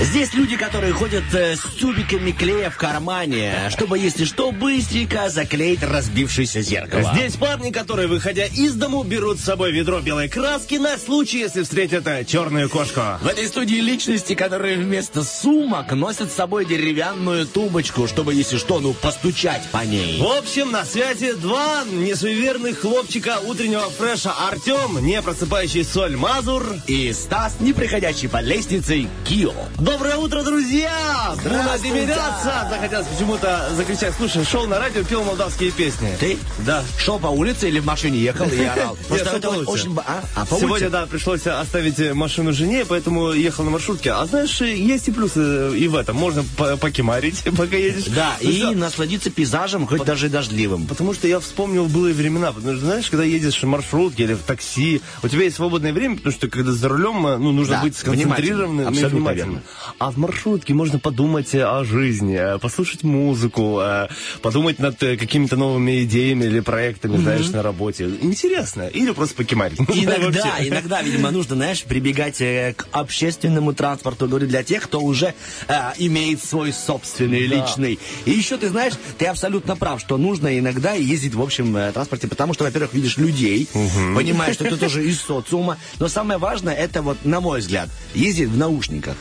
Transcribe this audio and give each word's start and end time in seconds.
Здесь 0.00 0.32
люди, 0.32 0.56
которые 0.56 0.92
ходят 0.92 1.24
э, 1.34 1.56
с 1.56 1.62
тюбиками 1.76 2.30
клея 2.30 2.70
в 2.70 2.76
кармане, 2.76 3.68
чтобы, 3.70 3.98
если 3.98 4.24
что, 4.26 4.52
быстренько 4.52 5.28
заклеить 5.28 5.82
разбившееся 5.82 6.60
зеркало. 6.60 7.12
Здесь 7.14 7.34
парни, 7.34 7.70
которые, 7.72 8.06
выходя 8.06 8.44
из 8.46 8.74
дому, 8.74 9.02
берут 9.02 9.40
с 9.40 9.44
собой 9.44 9.72
ведро 9.72 9.98
белой 9.98 10.28
краски 10.28 10.76
на 10.76 10.96
случай, 10.98 11.38
если 11.38 11.64
встретят 11.64 12.06
э, 12.06 12.24
черную 12.24 12.70
кошку. 12.70 13.00
В 13.20 13.26
этой 13.26 13.48
студии 13.48 13.80
личности, 13.80 14.36
которые 14.36 14.76
вместо 14.76 15.24
сумок 15.24 15.90
носят 15.90 16.30
с 16.30 16.36
собой 16.36 16.64
деревянную 16.64 17.44
тумбочку, 17.48 18.06
чтобы, 18.06 18.34
если 18.34 18.56
что, 18.56 18.78
ну, 18.78 18.92
постучать 18.94 19.68
по 19.72 19.84
ней. 19.84 20.20
В 20.20 20.26
общем, 20.26 20.70
на 20.70 20.84
связи 20.84 21.32
два 21.32 21.82
несуеверных 21.90 22.78
хлопчика 22.78 23.40
утреннего 23.44 23.90
фреша 23.90 24.32
Артем, 24.48 25.04
не 25.04 25.20
просыпающий 25.20 25.82
соль 25.82 26.16
Мазур. 26.16 26.64
И 26.86 27.12
Стас, 27.12 27.56
не 27.58 27.72
приходящий 27.72 28.28
по 28.28 28.40
лестнице, 28.40 29.08
Кио. 29.24 29.52
Доброе 29.88 30.16
утро, 30.18 30.42
друзья! 30.42 31.34
Здравствуйте! 31.40 32.02
Удивляться! 32.02 32.68
Захотелось 32.68 33.06
почему-то 33.06 33.70
закричать. 33.74 34.12
Слушай, 34.18 34.44
шел 34.44 34.66
на 34.66 34.78
радио, 34.78 35.02
пел 35.02 35.24
молдавские 35.24 35.70
песни. 35.70 36.14
Ты? 36.20 36.36
Да. 36.58 36.84
Шел 36.98 37.18
по 37.18 37.28
улице 37.28 37.68
или 37.68 37.78
в 37.78 37.86
машине 37.86 38.18
ехал 38.18 38.46
и 38.50 38.62
орал? 38.64 38.98
Просто 39.08 39.36
это 39.38 39.48
очень... 39.48 39.96
А, 40.06 40.22
а, 40.36 40.44
по 40.44 40.56
Сегодня, 40.60 40.90
да, 40.90 41.06
пришлось 41.06 41.46
оставить 41.46 42.14
машину 42.14 42.52
жене, 42.52 42.84
поэтому 42.86 43.32
ехал 43.32 43.64
на 43.64 43.70
маршрутке. 43.70 44.12
А 44.12 44.26
знаешь, 44.26 44.60
есть 44.60 45.08
и 45.08 45.10
плюсы 45.10 45.74
и 45.78 45.88
в 45.88 45.96
этом. 45.96 46.16
Можно 46.16 46.44
по- 46.58 46.76
покемарить, 46.76 47.42
пока 47.56 47.76
едешь. 47.78 48.04
Да, 48.14 48.36
Ну 48.42 48.50
и 48.50 48.74
насладиться 48.74 49.30
пейзажем, 49.30 49.86
хоть 49.86 50.04
даже 50.04 50.28
дождливым. 50.28 50.86
Потому 50.86 51.14
что 51.14 51.26
я 51.28 51.40
вспомнил 51.40 51.86
былые 51.86 52.14
времена. 52.14 52.52
Потому 52.52 52.74
что, 52.76 52.84
знаешь, 52.84 53.08
когда 53.08 53.24
едешь 53.24 53.62
в 53.62 53.66
маршрутке 53.66 54.24
или 54.24 54.34
в 54.34 54.42
такси, 54.42 55.00
у 55.22 55.28
тебя 55.28 55.44
есть 55.44 55.56
свободное 55.56 55.94
время, 55.94 56.16
потому 56.16 56.34
что 56.34 56.48
когда 56.48 56.72
за 56.72 56.90
рулем, 56.90 57.26
э, 57.26 57.38
ну, 57.38 57.52
нужно 57.52 57.80
быть 57.80 57.96
сконцентрированным 57.96 58.92
и 58.92 59.04
внимательным. 59.04 59.62
А 59.98 60.10
в 60.10 60.16
маршрутке 60.18 60.74
можно 60.74 60.98
подумать 60.98 61.54
э, 61.54 61.64
о 61.64 61.84
жизни, 61.84 62.36
э, 62.36 62.58
послушать 62.58 63.02
музыку, 63.02 63.80
э, 63.80 64.08
подумать 64.42 64.78
над 64.78 64.98
какими-то 64.98 65.56
новыми 65.56 66.04
идеями 66.04 66.44
или 66.44 66.60
проектами, 66.60 67.16
знаешь, 67.16 67.48
на 67.50 67.62
работе. 67.62 68.08
Интересно. 68.20 68.82
Или 68.88 69.10
просто 69.12 69.34
покемарить. 69.34 69.78
Иногда, 69.88 70.56
иногда, 70.60 71.02
видимо, 71.02 71.30
нужно, 71.30 71.56
знаешь, 71.56 71.82
прибегать 71.84 72.38
к 72.38 72.86
общественному 72.92 73.72
транспорту, 73.74 74.28
говорю, 74.28 74.46
для 74.46 74.62
тех, 74.62 74.84
кто 74.84 75.00
уже 75.00 75.34
э, 75.68 75.74
имеет 75.98 76.42
свой 76.44 76.72
собственный, 76.72 77.48
Да. 77.48 77.56
личный. 77.56 77.98
И 78.24 78.30
еще, 78.30 78.56
ты 78.56 78.68
знаешь, 78.68 78.94
ты 79.18 79.26
абсолютно 79.26 79.76
прав, 79.76 80.00
что 80.00 80.16
нужно 80.16 80.58
иногда 80.58 80.92
ездить 80.92 81.34
в 81.34 81.42
общем 81.42 81.76
э, 81.76 81.92
транспорте, 81.92 82.28
потому 82.28 82.54
что, 82.54 82.64
во-первых, 82.64 82.94
видишь 82.94 83.16
людей, 83.16 83.68
понимаешь, 84.14 84.54
что 84.54 84.64
ты 84.64 84.76
тоже 84.76 85.04
из 85.06 85.20
социума, 85.20 85.78
но 85.98 86.08
самое 86.08 86.38
важное, 86.38 86.74
это 86.74 87.02
вот, 87.02 87.24
на 87.24 87.40
мой 87.40 87.60
взгляд, 87.60 87.88
ездить 88.14 88.48
в 88.48 88.56
наушниках. 88.56 89.16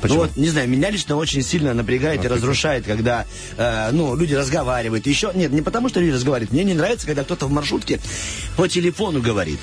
Почему? 0.00 0.18
Ну 0.18 0.26
вот, 0.26 0.36
не 0.36 0.48
знаю, 0.48 0.68
меня 0.68 0.90
лично 0.90 1.16
очень 1.16 1.42
сильно 1.42 1.74
напрягает 1.74 2.24
и 2.24 2.28
разрушает, 2.28 2.84
когда, 2.84 3.26
э, 3.56 3.90
ну, 3.92 4.14
люди 4.16 4.34
разговаривают. 4.34 5.06
Еще, 5.06 5.30
нет, 5.34 5.52
не 5.52 5.62
потому 5.62 5.88
что 5.88 6.00
люди 6.00 6.12
разговаривают. 6.12 6.52
Мне 6.52 6.64
не 6.64 6.74
нравится, 6.74 7.06
когда 7.06 7.24
кто-то 7.24 7.46
в 7.46 7.50
маршрутке 7.50 8.00
по 8.56 8.68
телефону 8.68 9.20
говорит. 9.20 9.58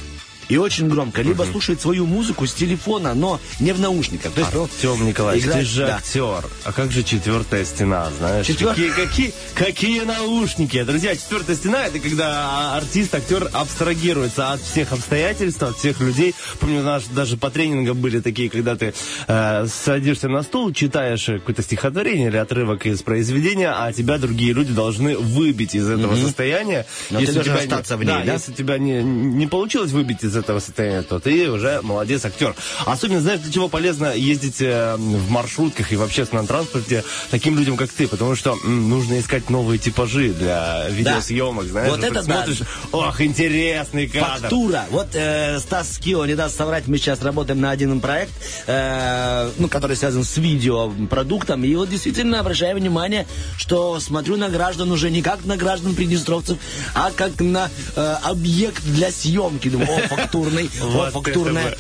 И 0.50 0.58
очень 0.58 0.90
громко. 0.90 1.22
Либо 1.22 1.44
слушает 1.44 1.82
свою 1.82 2.06
музыку 2.06 2.46
с 2.48 2.54
телефона, 2.54 3.14
но 3.14 3.40
не 3.60 3.72
в 3.72 3.80
наушниках. 3.80 4.32
То 4.34 4.42
есть, 4.42 4.54
ну, 4.54 4.64
Артем 4.64 5.06
Николаевич, 5.08 5.46
играет- 5.46 5.66
ты 5.66 5.70
же 5.72 5.86
да. 5.88 5.96
актер. 5.98 6.50
А 6.66 6.72
как 6.74 6.92
же 6.92 7.04
четвертая 7.04 7.66
стена, 7.66 8.10
знаешь? 8.18 8.46
Четвер- 8.46 8.70
Какие, 8.70 8.90
какие, 8.90 9.34
какие 9.56 10.02
наушники? 10.02 10.84
Друзья, 10.84 11.16
четвертая 11.16 11.56
стена 11.56 11.86
это 11.86 12.00
когда 12.00 12.76
артист, 12.76 13.14
актер 13.16 13.50
абстрагируется 13.54 14.52
от 14.54 14.62
всех 14.62 14.92
обстоятельств, 14.92 15.62
от 15.64 15.78
всех 15.78 16.00
людей. 16.00 16.34
Помню, 16.60 16.82
у 16.82 16.84
нас 16.84 17.04
даже 17.08 17.38
по 17.38 17.50
тренингам 17.50 18.00
были 18.00 18.20
такие, 18.20 18.50
когда 18.50 18.76
ты 18.76 18.94
э, 19.28 19.68
садишься 19.68 20.28
на 20.30 20.44
стул, 20.44 20.72
читаешь 20.74 21.26
какое-то 21.26 21.62
стихотворение 21.64 22.30
или 22.30 22.38
отрывок 22.38 22.86
из 22.86 23.02
произведения, 23.02 23.72
а 23.72 23.92
тебя 23.94 24.18
другие 24.18 24.54
люди 24.54 24.74
должны 24.74 25.18
выбить 25.18 25.76
из 25.76 25.90
этого 25.90 26.16
состояния. 26.16 26.86
Но 27.10 27.20
ты 27.20 27.24
у 27.32 27.34
должен 27.34 27.44
тебя 27.44 27.54
не- 27.56 27.60
остаться 27.62 27.98
в 27.98 28.04
ней, 28.04 28.08
да? 28.26 28.34
если 28.34 28.52
у 28.52 28.56
тебя 28.56 28.78
не, 28.78 29.02
не 29.04 29.48
получилось 29.48 29.92
выбить 29.92 30.24
из 30.24 30.33
этого 30.36 30.60
состояния, 30.60 31.02
то 31.02 31.20
ты 31.20 31.50
уже 31.50 31.82
молодец 31.82 32.26
актер. 32.26 32.56
Особенно, 32.86 33.22
знаешь, 33.22 33.40
для 33.42 33.52
чего 33.52 33.70
полезно 33.70 34.14
ездить 34.14 34.62
э, 34.62 34.96
в 34.98 35.30
маршрутках 35.30 35.92
и 35.92 35.96
в 35.96 36.04
общественном 36.04 36.48
транспорте 36.48 37.04
таким 37.32 37.58
людям, 37.58 37.78
как 37.78 37.90
ты, 37.92 38.08
потому 38.08 38.36
что 38.36 38.58
м, 38.64 38.90
нужно 38.90 39.20
искать 39.20 39.50
новые 39.50 39.78
типажи 39.78 40.30
для 40.34 40.88
видеосъемок, 40.90 41.66
знаешь. 41.66 41.90
Вот 41.90 42.02
ты 42.02 42.08
это 42.08 42.24
да. 42.24 42.24
смотришь, 42.24 42.62
ох, 42.92 43.22
интересный 43.22 44.08
кадр. 44.08 44.42
Фактура. 44.42 44.86
Вот 44.90 45.08
э, 45.14 45.60
Стас 45.60 45.98
Кио 45.98 46.26
не 46.26 46.36
даст 46.36 46.58
соврать, 46.58 46.88
мы 46.88 46.98
сейчас 46.98 47.22
работаем 47.22 47.62
на 47.62 47.72
один 47.72 48.00
проект, 48.00 48.32
э, 48.68 49.50
ну, 49.58 49.68
который 49.68 49.96
связан 49.96 50.24
с 50.24 50.38
видеопродуктом. 50.38 51.64
И 51.64 51.76
вот 51.76 51.90
действительно 51.90 52.40
обращаю 52.40 52.76
внимание, 52.78 53.28
что 53.58 54.00
смотрю 54.00 54.38
на 54.38 54.50
граждан 54.50 54.92
уже 54.92 55.10
не 55.10 55.22
как 55.22 55.46
на 55.46 55.58
граждан 55.58 55.96
приднестровцев, 55.96 56.58
а 56.94 57.12
как 57.12 57.40
на 57.40 57.70
э, 57.96 58.16
объект 58.24 58.84
для 58.84 59.12
съемки. 59.12 59.70
Думаю, 59.70 59.90
о, 60.10 60.23
фактурный, 60.24 60.70
Вот 60.82 61.14
фактурная. 61.14 61.76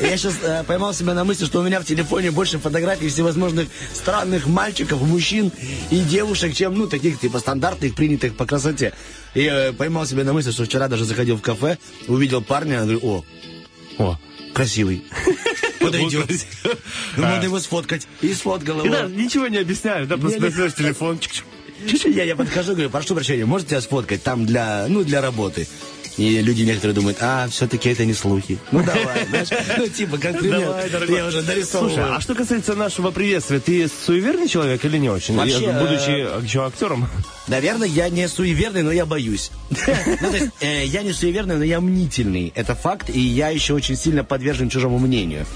Я 0.00 0.16
сейчас 0.16 0.34
поймал 0.66 0.94
себя 0.94 1.14
на 1.14 1.24
мысли, 1.24 1.44
что 1.44 1.60
у 1.60 1.62
меня 1.62 1.80
в 1.80 1.84
телефоне 1.84 2.30
больше 2.30 2.58
фотографий 2.58 3.08
всевозможных 3.08 3.68
странных 3.94 4.46
мальчиков, 4.46 5.00
мужчин 5.02 5.52
и 5.90 6.00
девушек, 6.00 6.54
чем, 6.54 6.74
ну, 6.74 6.86
таких, 6.86 7.20
типа, 7.20 7.38
стандартных, 7.38 7.94
принятых 7.94 8.36
по 8.36 8.46
красоте. 8.46 8.92
И 9.34 9.42
э, 9.42 9.72
поймал 9.72 10.06
себя 10.06 10.24
на 10.24 10.32
мысли, 10.32 10.50
что 10.50 10.64
вчера 10.64 10.88
даже 10.88 11.04
заходил 11.04 11.36
в 11.36 11.42
кафе, 11.42 11.78
увидел 12.06 12.42
парня, 12.42 12.82
говорю, 12.82 13.00
о, 13.02 13.24
О. 13.98 14.18
красивый. 14.54 15.04
Подойдет. 15.80 16.28
Ну, 17.16 17.24
А. 17.24 17.30
Надо 17.30 17.46
его 17.46 17.58
сфоткать. 17.60 18.06
И 18.20 18.32
сфоткал 18.34 18.80
И 18.82 18.86
его. 18.86 19.08
ничего 19.08 19.48
не 19.48 19.58
объясняешь, 19.58 20.06
да, 20.06 20.16
просто 20.16 20.40
достаешь 20.40 20.74
телефон. 20.74 21.18
я, 22.06 22.24
я 22.24 22.36
подхожу, 22.36 22.72
говорю, 22.72 22.90
прошу 22.90 23.14
прощения, 23.14 23.44
можете 23.44 23.70
тебя 23.70 23.80
сфоткать 23.80 24.22
там 24.22 24.46
для, 24.46 24.86
ну, 24.88 25.04
для 25.04 25.20
работы? 25.20 25.66
И 26.18 26.42
люди 26.42 26.62
некоторые 26.62 26.94
думают, 26.94 27.18
а, 27.20 27.48
все-таки 27.48 27.88
это 27.88 28.04
не 28.04 28.12
слухи. 28.12 28.58
Ну, 28.72 28.82
давай, 28.82 29.24
знаешь, 29.28 29.48
ну, 29.78 29.86
типа, 29.86 30.18
как 30.18 30.38
пример. 30.38 30.60
Давай, 30.60 30.90
дорогой. 30.90 31.16
Я 31.16 31.26
уже 31.26 31.42
нарисовываю. 31.42 31.94
Слушай, 31.94 32.10
а 32.10 32.20
что 32.20 32.34
касается 32.34 32.74
нашего 32.74 33.12
приветствия, 33.12 33.60
ты 33.60 33.88
суеверный 33.88 34.48
человек 34.48 34.84
или 34.84 34.98
не 34.98 35.08
очень? 35.08 35.36
Вообще, 35.36 35.72
будучи 35.72 36.10
э, 36.10 36.40
еще 36.42 36.66
актером. 36.66 37.08
Наверное, 37.46 37.86
я 37.86 38.08
не 38.08 38.28
суеверный, 38.28 38.82
но 38.82 38.92
я 38.92 39.06
боюсь. 39.06 39.50
Ну, 40.20 40.30
то 40.30 40.36
есть, 40.36 40.50
э, 40.60 40.84
я 40.86 41.02
не 41.02 41.12
суеверный, 41.12 41.56
но 41.56 41.64
я 41.64 41.80
мнительный. 41.80 42.52
Это 42.56 42.74
факт, 42.74 43.08
и 43.10 43.20
я 43.20 43.50
еще 43.50 43.74
очень 43.74 43.94
сильно 43.96 44.24
подвержен 44.24 44.68
чужому 44.68 44.98
мнению. 44.98 45.46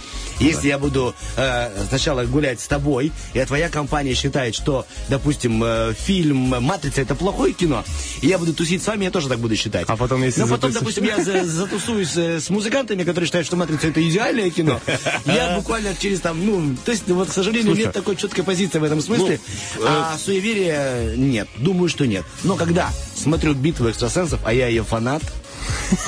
Если 0.43 0.69
я 0.69 0.79
буду 0.79 1.15
э, 1.37 1.71
сначала 1.89 2.25
гулять 2.25 2.61
с 2.61 2.67
тобой, 2.67 3.13
и 3.35 3.45
твоя 3.45 3.69
компания 3.69 4.15
считает, 4.15 4.55
что, 4.55 4.87
допустим, 5.09 5.63
э, 5.65 5.95
фильм 5.97 6.37
«Матрица»— 6.63 7.01
это 7.03 7.15
плохое 7.15 7.53
кино, 7.53 7.85
и 8.21 8.27
я 8.27 8.39
буду 8.39 8.53
тусить 8.53 8.83
с 8.83 8.87
вами, 8.87 9.05
я 9.05 9.11
тоже 9.11 9.29
так 9.29 9.39
буду 9.39 9.57
считать. 9.57 9.85
А 9.89 9.97
потом, 9.97 10.23
если 10.23 10.41
Но 10.43 10.49
потом, 10.49 10.73
допустим, 10.73 11.05
я 11.05 11.23
за- 11.23 11.45
затусуюсь 11.47 12.17
э, 12.17 12.41
с 12.41 12.51
музыкантами, 12.51 13.05
которые 13.05 13.27
считают, 13.27 13.47
что 13.47 13.57
«Матрица»— 13.57 13.87
это 13.89 14.07
идеальное 14.07 14.51
кино, 14.51 14.81
я 15.25 15.57
буквально 15.57 15.95
через 15.99 16.21
там, 16.21 16.45
ну, 16.45 16.77
то 16.85 16.93
есть, 16.93 17.07
вот, 17.09 17.29
к 17.31 17.33
сожалению, 17.33 17.67
Слушай, 17.75 17.85
нет 17.87 17.93
такой 17.93 18.17
четкой 18.17 18.45
позиции 18.45 18.79
в 18.79 18.85
этом 18.85 19.01
смысле, 19.01 19.41
Ну, 19.79 19.85
а 19.87 20.17
суеверия 20.19 21.15
нет, 21.17 21.49
думаю, 21.57 21.89
что 21.89 22.07
нет. 22.07 22.25
Но 22.45 22.57
когда 22.57 22.91
смотрю 23.17 23.55
«Битву 23.55 23.89
экстрасенсов», 23.89 24.41
а 24.45 24.53
я 24.53 24.67
ее 24.69 24.83
фанат, 24.85 25.23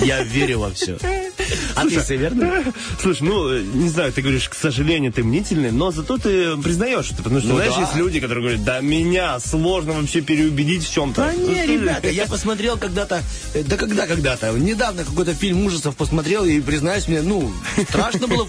я 0.01 0.23
верю 0.23 0.61
во 0.61 0.71
все. 0.73 0.99
А 1.77 1.87
ты 1.87 2.01
суеверный? 2.01 2.73
Слушай, 3.01 3.23
ну, 3.23 3.59
не 3.59 3.89
знаю, 3.89 4.13
ты 4.13 4.23
говоришь, 4.23 4.49
к 4.49 4.55
сожалению, 4.55 5.13
ты 5.13 5.23
мнительный, 5.25 5.71
но 5.71 5.91
зато 5.91 6.19
ты 6.19 6.57
признаешь 6.57 7.11
это, 7.11 7.23
потому 7.23 7.41
что, 7.41 7.49
Ну 7.51 7.57
знаешь, 7.57 7.75
да. 7.75 7.81
есть 7.81 7.95
люди, 7.97 8.21
которые 8.21 8.43
говорят, 8.43 8.65
да 8.65 8.81
меня 8.81 9.39
сложно 9.41 9.93
вообще 9.95 10.21
переубедить 10.21 10.85
в 10.87 10.93
чем-то. 10.93 11.21
Да 11.23 11.35
не, 11.35 11.67
ребята, 11.67 12.09
я 12.11 12.27
посмотрел 12.35 12.77
когда-то, 12.77 13.23
э, 13.55 13.63
да 13.65 13.77
когда 13.77 14.07
когда-то, 14.07 14.51
недавно 14.53 15.05
какой-то 15.05 15.35
фильм 15.35 15.65
ужасов 15.67 15.97
посмотрел, 15.97 16.45
и, 16.45 16.61
признаюсь 16.61 17.09
мне, 17.09 17.23
ну, 17.23 17.53
страшно 17.89 18.27
было, 18.27 18.47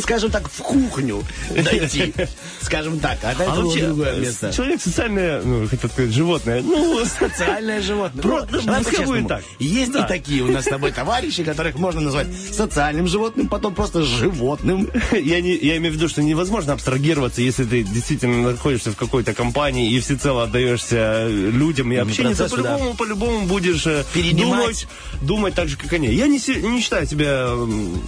скажем 0.00 0.30
так, 0.30 0.48
в 0.50 0.58
кухню 0.62 1.22
дойти, 1.54 2.12
скажем 2.60 2.98
так, 3.00 3.18
а 3.22 3.32
это 3.32 3.44
А 3.50 3.54
было 3.56 3.64
вообще, 3.66 3.86
другое 3.86 4.12
э, 4.14 4.20
место. 4.20 4.52
человек 4.52 4.80
социальное, 4.80 5.42
ну, 5.42 5.66
хотел 5.68 5.90
сказать, 5.90 6.12
животное. 6.12 6.62
Ну, 6.62 7.04
Социальное 7.18 7.80
животное. 7.82 8.22
Ну, 8.24 8.46
ну, 8.50 8.82
по-честному. 8.82 9.06
будет 9.12 9.28
так. 9.28 9.42
Есть 9.58 9.92
Да. 9.92 10.04
и 10.04 10.08
такие 10.08 10.42
у 10.42 10.48
нас 10.50 10.64
с 10.64 10.68
тобой 10.68 10.92
товарищи, 10.92 11.44
которых 11.44 11.76
можно 11.76 12.00
назвать 12.00 12.26
социальным 12.52 13.06
животным, 13.06 13.48
потом 13.48 13.74
просто 13.74 14.02
животным. 14.02 14.88
я, 15.12 15.40
не, 15.40 15.56
я 15.56 15.76
имею 15.76 15.92
в 15.92 15.96
виду, 15.96 16.08
что 16.08 16.22
невозможно 16.22 16.72
абстрагироваться, 16.72 17.42
если 17.42 17.64
ты 17.64 17.82
действительно 17.82 18.52
находишься 18.52 18.92
в 18.92 18.96
какой-то 18.96 19.34
компании 19.34 19.92
и 19.92 20.00
всецело 20.00 20.44
отдаешься 20.44 21.26
людям 21.28 21.92
и 21.92 21.96
общению, 21.96 22.32
то 22.32 22.38
процессу, 22.38 22.62
да. 22.62 22.76
по-любому, 22.76 22.96
по-любому 22.96 23.46
будешь 23.46 23.86
э, 23.86 24.04
Перенимать. 24.14 24.42
думать, 24.42 24.88
думать 25.20 25.54
так 25.54 25.68
же, 25.68 25.76
как 25.76 25.92
они. 25.92 26.08
Я 26.08 26.26
не, 26.26 26.38
не 26.62 26.80
считаю 26.80 27.06
себя 27.06 27.48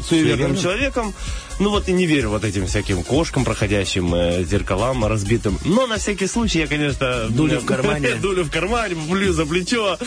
Суеверным? 0.09 0.57
человеком, 0.57 1.15
ну 1.61 1.71
вот 1.71 1.89
и 1.89 1.93
не 1.93 2.07
верю 2.07 2.31
вот 2.31 2.45
этим 2.45 2.67
всяким 2.67 3.03
кошкам, 3.03 3.45
проходящим, 3.45 4.15
э, 4.15 4.45
зеркалам 4.45 5.05
разбитым. 5.05 5.59
Но 5.65 5.87
на 5.87 5.99
всякий 5.99 6.27
случай 6.27 6.61
я, 6.61 6.67
конечно... 6.67 7.27
Дулю 7.31 7.61
в 7.61 7.65
кармане. 7.65 8.15
Дулю 8.23 8.45
в 8.45 8.51
кармане, 8.51 8.97
плюю 9.11 9.33
за 9.33 9.47
плечо, 9.47 9.99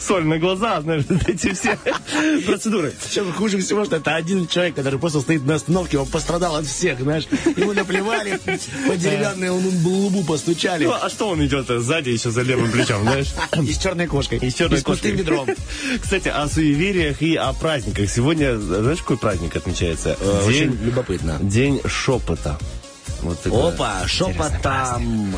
соль 0.00 0.24
на 0.24 0.38
глаза, 0.38 0.80
знаешь, 0.80 1.04
эти 1.26 1.52
все 1.54 1.78
процедуры. 2.46 2.92
Причем 3.02 3.32
хуже 3.32 3.58
всего, 3.58 3.84
что 3.84 3.96
это 3.96 4.14
один 4.14 4.46
человек, 4.46 4.74
который 4.74 4.98
просто 4.98 5.20
стоит 5.20 5.44
на 5.44 5.54
остановке, 5.54 5.98
он 5.98 6.06
пострадал 6.06 6.56
от 6.56 6.66
всех, 6.66 7.00
знаешь. 7.00 7.26
Ему 7.56 7.72
наплевали, 7.72 8.38
по 8.88 8.96
деревянной 8.96 9.50
лбу 9.50 10.22
постучали. 10.24 10.84
Ну, 10.84 10.92
а 10.92 11.08
что 11.08 11.28
он 11.28 11.44
идет 11.44 11.70
э, 11.70 11.78
сзади 11.78 12.10
еще 12.10 12.30
за 12.30 12.42
левым 12.42 12.70
плечом, 12.70 13.02
знаешь? 13.02 13.28
И 13.62 13.72
с 13.72 13.78
черной 13.78 14.06
кошкой. 14.06 14.38
И 14.38 14.50
с 14.50 14.54
черной 14.54 14.82
пустым 14.82 14.94
кошкой. 14.94 15.12
ведром. 15.12 15.48
Кстати, 16.00 16.28
о 16.28 16.48
суевериях 16.48 17.22
и 17.22 17.36
о 17.36 17.52
праздниках. 17.52 18.10
Сегодня, 18.10 18.58
знаешь, 18.58 18.98
какой 18.98 19.18
праздник 19.18 19.56
отмечается? 19.56 20.16
Э, 20.42 20.46
Очень 20.48 20.70
День, 20.72 20.84
любопытно. 20.84 21.38
день 21.40 21.80
шепота. 21.86 22.58
Вот 23.22 23.38
Опа, 23.46 24.06
что 24.06 24.30
интересный 24.30 24.60
праздник. 24.60 25.36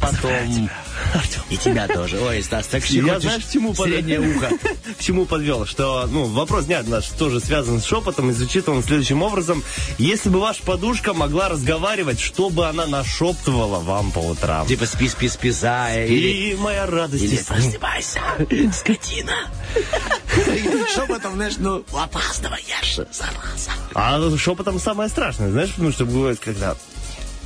потом? 0.00 0.70
Что 0.96 1.18
потом? 1.18 1.44
И 1.50 1.56
тебя 1.56 1.86
тоже. 1.88 2.18
Ой, 2.20 2.42
Стас, 2.42 2.66
так 2.66 2.84
Я 2.90 3.02
хочешь 3.02 3.22
знаешь, 3.22 3.44
к 3.44 3.50
чему 3.52 3.74
под- 3.74 3.86
среднее 3.86 4.20
ухо. 4.20 4.50
К 4.98 5.02
чему 5.02 5.26
подвел? 5.26 5.66
Что, 5.66 6.06
ну, 6.10 6.24
вопрос 6.24 6.64
дня 6.66 6.82
наш 6.86 7.08
тоже 7.10 7.40
связан 7.40 7.80
с 7.80 7.84
шепотом 7.84 8.30
и 8.30 8.32
звучит 8.32 8.68
он 8.68 8.82
следующим 8.82 9.22
образом. 9.22 9.62
Если 9.98 10.28
бы 10.28 10.40
ваша 10.40 10.62
подушка 10.62 11.12
могла 11.14 11.48
разговаривать, 11.48 12.20
что 12.20 12.50
бы 12.50 12.66
она 12.66 12.86
нашептывала 12.86 13.80
вам 13.80 14.10
по 14.12 14.20
утрам? 14.20 14.66
Типа 14.66 14.86
спи, 14.86 15.08
спи, 15.08 15.28
спи, 15.28 15.50
зая. 15.50 16.06
Или, 16.06 16.52
И 16.52 16.54
моя 16.56 16.86
радость. 16.86 17.24
или 17.24 17.36
просыпайся, 17.36 18.20
скотина. 18.72 19.32
Шепотом, 20.94 21.34
знаешь, 21.34 21.54
ну, 21.58 21.84
опаздываешь, 21.92 22.96
зараза. 22.96 23.70
А 23.94 24.36
шепотом 24.36 24.78
самое 24.78 25.08
страшное, 25.08 25.50
знаешь, 25.50 25.70
потому 25.70 25.92
что 25.92 26.04
бывает, 26.04 26.38
когда 26.40 26.76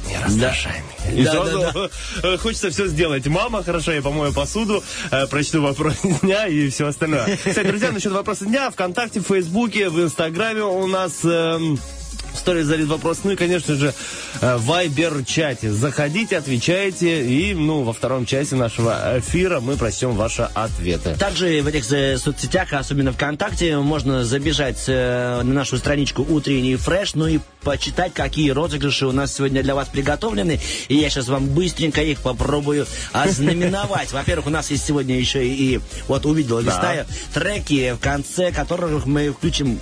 не 0.06 0.18
раздражай 0.18 0.82
меня. 1.06 1.20
И 1.20 1.24
Да, 1.24 1.32
сразу 1.32 1.90
э, 2.22 2.36
хочется 2.38 2.70
все 2.70 2.86
сделать. 2.86 3.26
Мама, 3.26 3.62
хорошо, 3.62 3.92
я 3.92 4.02
помою 4.02 4.32
посуду, 4.32 4.82
э, 5.10 5.26
прочту 5.26 5.62
вопрос 5.62 5.94
дня 6.22 6.46
и 6.46 6.68
все 6.70 6.86
остальное. 6.86 7.36
Кстати, 7.36 7.66
друзья, 7.66 7.90
насчет 7.92 8.12
вопроса 8.12 8.44
дня, 8.44 8.70
ВКонтакте, 8.70 9.20
в 9.20 9.24
Фейсбуке, 9.24 9.88
в 9.88 10.00
Инстаграме 10.02 10.62
у 10.62 10.86
нас... 10.86 11.24
эм, 11.24 11.78
Стоит 12.34 12.66
задает 12.66 12.88
вопрос. 12.88 13.20
Ну 13.24 13.32
и, 13.32 13.36
конечно 13.36 13.74
же, 13.74 13.92
э, 14.40 14.56
в 14.56 14.66
Вайбер-чате. 14.66 15.70
Заходите, 15.70 16.38
отвечайте. 16.38 17.26
И, 17.26 17.54
ну, 17.54 17.82
во 17.82 17.92
втором 17.92 18.26
части 18.26 18.54
нашего 18.54 19.18
эфира 19.18 19.60
мы 19.60 19.76
прочтем 19.76 20.12
ваши 20.12 20.48
ответы. 20.54 21.14
Также 21.18 21.60
в 21.62 21.66
этих 21.66 21.90
э, 21.92 22.18
соцсетях, 22.18 22.72
особенно 22.72 23.12
ВКонтакте, 23.12 23.76
можно 23.78 24.24
забежать 24.24 24.84
э, 24.86 25.42
на 25.42 25.52
нашу 25.52 25.76
страничку 25.78 26.26
«Утренний 26.28 26.76
фреш», 26.76 27.14
ну 27.14 27.26
и 27.26 27.40
почитать, 27.62 28.14
какие 28.14 28.50
розыгрыши 28.50 29.06
у 29.06 29.12
нас 29.12 29.34
сегодня 29.34 29.62
для 29.62 29.74
вас 29.74 29.88
приготовлены. 29.88 30.60
И 30.88 30.96
я 30.96 31.10
сейчас 31.10 31.28
вам 31.28 31.46
быстренько 31.46 32.02
их 32.02 32.20
попробую 32.20 32.86
ознаменовать. 33.12 34.12
Во-первых, 34.12 34.46
у 34.46 34.50
нас 34.50 34.70
есть 34.70 34.86
сегодня 34.86 35.18
еще 35.18 35.46
и, 35.46 35.80
вот 36.08 36.26
увидел, 36.26 36.58
листаю, 36.60 37.06
треки, 37.34 37.92
в 37.92 37.98
конце 37.98 38.52
которых 38.52 39.06
мы 39.06 39.30
включим 39.30 39.78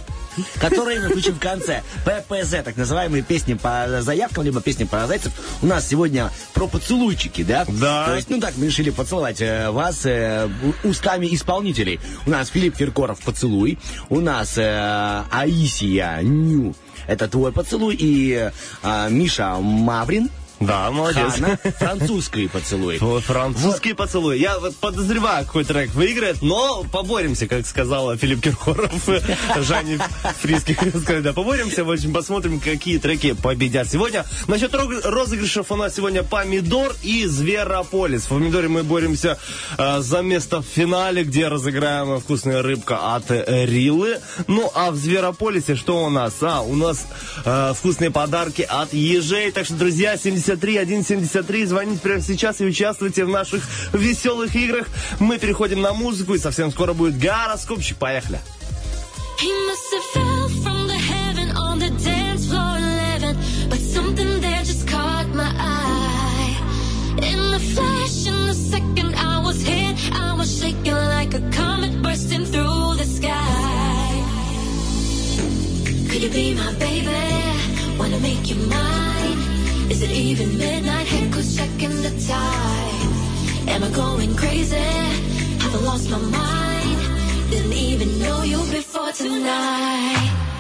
которые 0.61 1.01
мы 1.01 1.09
включим 1.09 1.35
в 1.35 1.41
конце. 1.41 1.83
ППЗ, 2.05 2.63
так 2.65 2.77
называемые 2.77 3.23
песни 3.23 3.55
по 3.55 4.01
заявкам, 4.01 4.45
либо 4.45 4.61
песни 4.61 4.85
по 4.85 5.07
зайцев. 5.07 5.33
У 5.63 5.67
нас 5.67 5.87
сегодня 5.87 6.31
про 6.55 6.67
поцелуйчики, 6.67 7.43
да? 7.43 7.65
Да. 7.69 8.07
То 8.07 8.17
есть, 8.17 8.31
ну 8.31 8.41
так, 8.41 8.55
мы 8.57 8.67
решили 8.67 8.91
поцеловать 8.91 9.41
э, 9.41 9.71
вас 9.71 10.05
э, 10.05 10.49
устами 10.85 11.33
исполнителей. 11.35 12.01
У 12.27 12.31
нас 12.31 12.49
Филипп 12.49 12.77
Киркоров 12.77 13.21
«Поцелуй», 13.21 13.79
у 14.09 14.21
нас 14.21 14.57
э, 14.57 15.23
Аисия 15.31 16.21
«Ню». 16.23 16.75
Это 17.07 17.29
твой 17.29 17.53
поцелуй. 17.53 17.97
И 17.99 18.51
э, 18.83 19.11
Миша 19.11 19.57
Маврин 19.61 20.29
Да, 20.61 20.91
молодец. 20.91 21.35
Хана 21.35 21.59
«Французский 21.79 22.49
поцелуй». 22.49 22.99
Вот 22.99 23.23
Французский 23.25 23.93
поцелуй. 23.93 24.39
Я 24.39 24.59
вот 24.59 24.77
подозреваю, 24.77 25.47
какой 25.47 25.65
трек 25.65 25.95
выиграет, 25.95 26.43
но 26.43 26.85
поборемся, 26.85 27.47
как 27.47 27.67
сказал 27.67 28.17
Филипп 28.17 28.43
Киркоров, 28.43 28.91
Жанне 29.59 30.01
Фриски. 30.41 30.77
сказали, 30.99 31.23
Да, 31.23 31.33
поборемся, 31.33 31.85
в 31.85 31.91
общем, 31.91 32.13
посмотрим, 32.13 32.59
какие 32.59 32.99
треки 32.99 33.35
победят 33.35 33.89
сегодня. 33.89 34.25
Насчет 34.49 34.75
розыгрышев 34.75 35.71
у 35.71 35.77
нас 35.77 35.95
сегодня 35.95 36.23
Помидор 36.25 36.95
и 37.03 37.27
Зверополис. 37.27 38.25
В 38.25 38.29
Помидоре 38.29 38.69
мы 38.69 38.83
боремся 38.83 39.39
э, 39.77 40.01
за 40.01 40.23
место 40.23 40.61
в 40.61 40.67
финале, 40.67 41.23
где 41.23 41.49
разыграем 41.49 42.21
вкусная 42.21 42.63
рыбка 42.63 43.15
от 43.15 43.31
Рилы. 43.31 44.19
Ну, 44.49 44.71
а 44.75 44.91
в 44.91 44.97
Зверополисе 44.97 45.77
что 45.77 46.05
у 46.05 46.11
нас? 46.11 46.35
А, 46.41 46.63
у 46.63 46.75
нас 46.75 47.07
э, 47.45 47.73
вкусные 47.77 48.11
подарки 48.11 48.63
от 48.63 48.93
ежей. 48.93 49.53
Так 49.53 49.65
что, 49.65 49.75
друзья, 49.75 50.17
73 50.17 50.48
173, 50.57 51.67
звоните 51.67 52.01
прямо 52.01 52.21
сейчас 52.21 52.61
и 52.61 52.65
участвуйте 52.65 53.25
в 53.25 53.29
наших 53.29 53.63
веселых 53.93 54.55
играх. 54.57 54.87
Мы 55.21 55.39
переходим 55.39 55.81
на 55.81 55.93
музыку 55.93 56.35
и 56.35 56.39
совсем 56.39 56.71
скоро 56.71 56.93
будет 56.93 57.19
гороскопчик. 57.19 57.97
Поехали. 57.99 58.41
Be 76.39 76.55
my 76.55 76.73
baby? 76.75 77.99
Wanna 77.99 78.21
make 78.21 78.47
you 78.47 78.55
mine? 78.69 79.48
Is 79.91 80.03
it 80.03 80.11
even 80.11 80.59
midnight? 80.59 81.07
Head 81.07 81.33
goes 81.33 81.57
checking 81.57 82.03
the 82.03 82.11
time. 82.29 83.69
Am 83.69 83.83
I 83.83 83.91
going 83.91 84.37
crazy? 84.37 84.77
Have 84.77 85.75
I 85.75 85.79
lost 85.79 86.11
my 86.11 86.19
mind? 86.19 87.51
Didn't 87.51 87.73
even 87.73 88.19
know 88.19 88.43
you 88.43 88.59
before 88.71 89.13
tonight. 89.13 90.58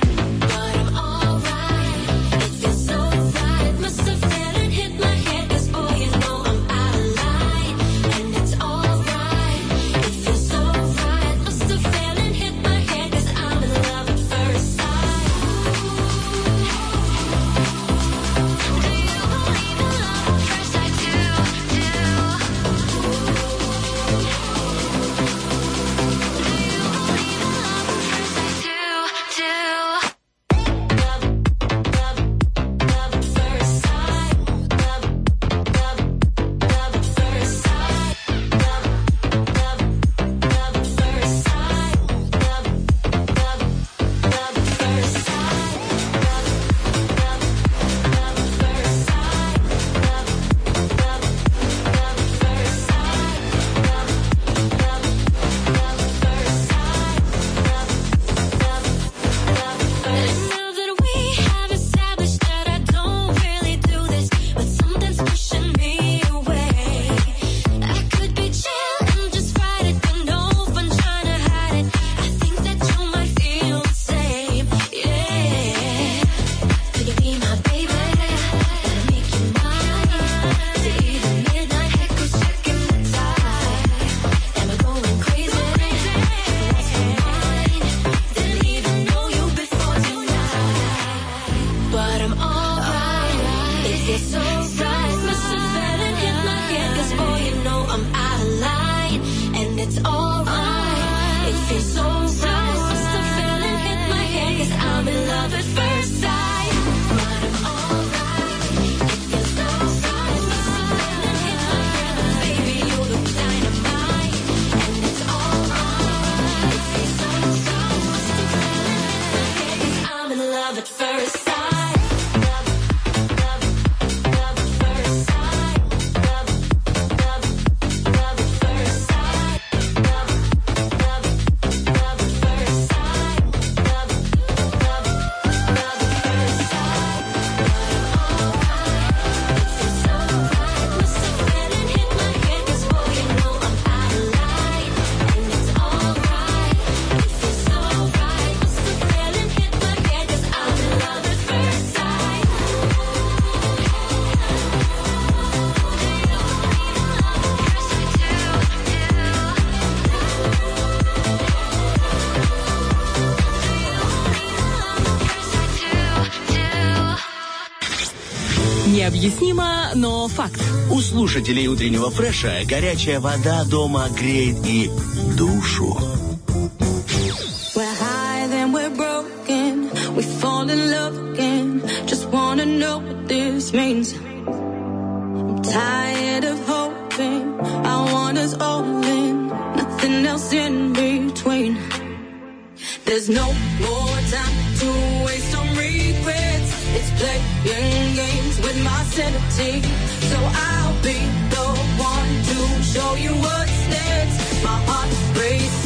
необъяснимо, 169.19 169.67
но 169.95 170.29
факт. 170.29 170.61
У 170.91 171.01
слушателей 171.01 171.67
утреннего 171.67 172.11
фреша 172.11 172.61
горячая 172.65 173.21
вода 173.21 173.65
дома 173.65 174.09
греет 174.17 174.65
и 174.65 174.91
душу. 175.37 176.18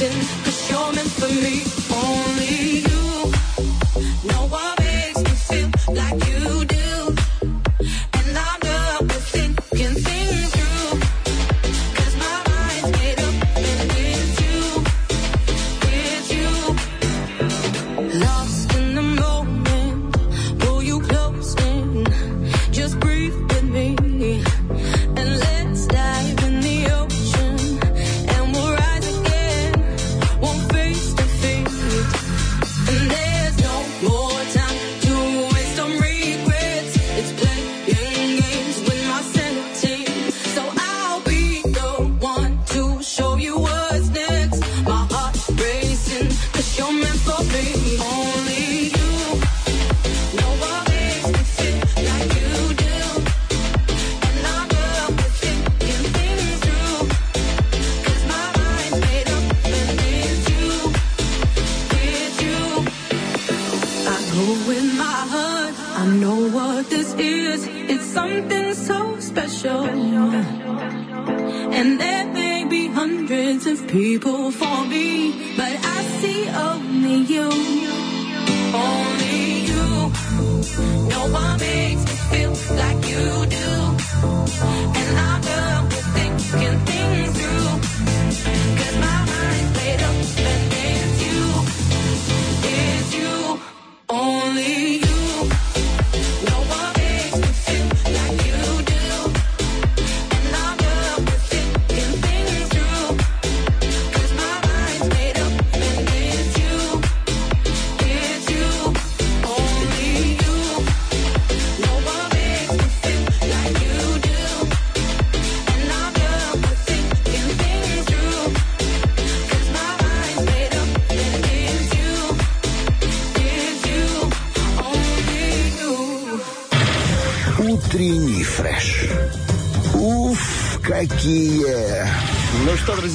acting, 0.05 0.21
cause 0.45 0.71
you're 0.71 0.93
meant 0.93 1.11
for 1.11 1.29
me 1.29 1.65
only. 1.95 2.32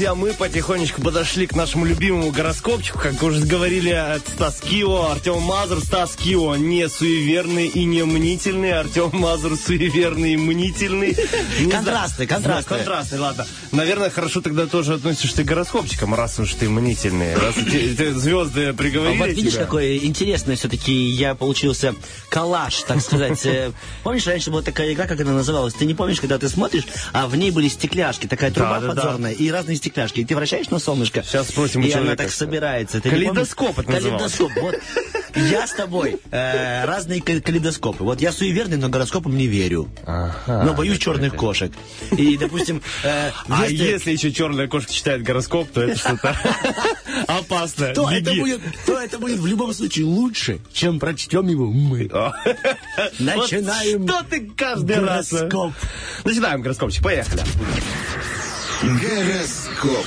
друзья, 0.07 0.15
мы 0.15 0.33
потихонечку 0.33 1.01
подошли 1.01 1.47
к 1.47 1.55
нашему 1.55 1.85
любимому 1.85 2.31
гороскопчику. 2.31 2.99
Как 2.99 3.21
уже 3.23 3.45
говорили, 3.45 3.89
от 3.89 4.21
Стас 4.27 4.61
Кио, 4.61 5.11
Артем 5.11 5.41
Мазур, 5.41 5.81
Стас 5.81 6.15
Кио 6.15 6.55
не 6.55 6.87
суеверный 6.87 7.67
и 7.67 7.83
не 7.83 8.03
мнительный. 8.05 8.71
Артем 8.71 9.09
Мазур 9.13 9.57
суеверный 9.57 10.33
и 10.33 10.37
мнительный. 10.37 11.17
Ну, 11.59 11.71
контрасты, 11.71 12.27
контрасты. 12.27 12.75
Контрасты, 12.75 13.19
ладно 13.19 13.45
наверное, 13.77 14.09
хорошо 14.09 14.41
тогда 14.41 14.65
тоже 14.65 14.95
относишься 14.95 15.43
к 15.43 15.45
гороскопчикам, 15.45 16.13
раз 16.13 16.39
уж 16.39 16.53
ты 16.55 16.67
мнительный, 16.67 17.35
раз 17.35 17.55
звезды 17.55 18.73
приговорили 18.73 19.15
а 19.15 19.19
Вот 19.19 19.29
видишь, 19.29 19.53
тебя. 19.53 19.63
какой 19.63 19.97
интересный 20.05 20.55
все-таки 20.55 20.91
я 20.91 21.35
получился 21.35 21.95
коллаж, 22.29 22.81
так 22.81 22.99
сказать. 23.01 23.45
Э, 23.45 23.71
помнишь, 24.03 24.25
раньше 24.27 24.51
была 24.51 24.63
такая 24.63 24.91
игра, 24.91 25.05
как 25.05 25.21
она 25.21 25.33
называлась? 25.33 25.73
Ты 25.75 25.85
не 25.85 25.93
помнишь, 25.93 26.19
когда 26.19 26.37
ты 26.37 26.49
смотришь, 26.49 26.85
а 27.13 27.27
в 27.27 27.35
ней 27.35 27.51
были 27.51 27.67
стекляшки, 27.67 28.27
такая 28.27 28.51
труба 28.51 28.79
да, 28.79 28.87
да, 28.87 28.93
подзорная 28.93 29.35
да. 29.35 29.43
и 29.43 29.49
разные 29.51 29.77
стекляшки. 29.77 30.21
И 30.21 30.25
ты 30.25 30.35
вращаешь 30.35 30.69
на 30.69 30.79
солнышко. 30.79 31.23
Сейчас 31.23 31.47
спросим 31.47 31.81
у 31.81 31.83
и 31.85 31.89
человека. 31.89 32.11
она 32.11 32.17
так 32.17 32.31
собирается. 32.31 32.99
Ты 32.99 33.09
Калейдоскоп 33.09 33.79
это 33.79 33.91
Калейдоскоп, 33.91 34.51
вот 34.59 34.75
я 35.37 35.67
с 35.67 35.73
тобой 35.73 36.17
э, 36.31 36.85
разные 36.85 37.21
ка- 37.21 37.39
калейдоскопы. 37.41 38.03
Вот 38.03 38.21
я 38.21 38.31
суеверный, 38.31 38.77
но 38.77 38.89
гороскопам 38.89 39.37
не 39.37 39.47
верю. 39.47 39.87
но 40.47 40.73
боюсь 40.75 40.99
черных 40.99 41.35
кошек. 41.35 41.71
И, 42.11 42.37
допустим, 42.37 42.81
э, 43.03 43.31
А 43.47 43.65
если- 43.67 43.85
если 43.85 44.11
еще 44.11 44.31
черная 44.31 44.67
кошка 44.67 44.91
читает 44.91 45.23
гороскоп, 45.23 45.71
то 45.71 45.81
это 45.81 45.97
что-то 45.97 46.35
опасное. 47.27 47.93
то 47.93 48.09
это, 48.09 48.33
будет, 48.33 48.61
то 48.85 48.99
это 48.99 49.17
будет 49.19 49.39
в 49.39 49.45
любом 49.45 49.73
случае 49.73 50.05
лучше, 50.05 50.59
чем 50.73 50.99
прочтем 50.99 51.47
его 51.47 51.71
мы. 51.71 52.09
Начинаем 53.19 54.01
Вот 54.05 54.09
Что 54.11 54.23
ты 54.29 54.49
каждый 54.55 54.99
раз? 54.99 55.31
а? 55.33 55.37
гороскоп. 55.37 55.73
Начинаем 56.23 56.61
гороскопчик, 56.61 57.03
поехали. 57.03 57.41
Гороскоп. 58.83 60.05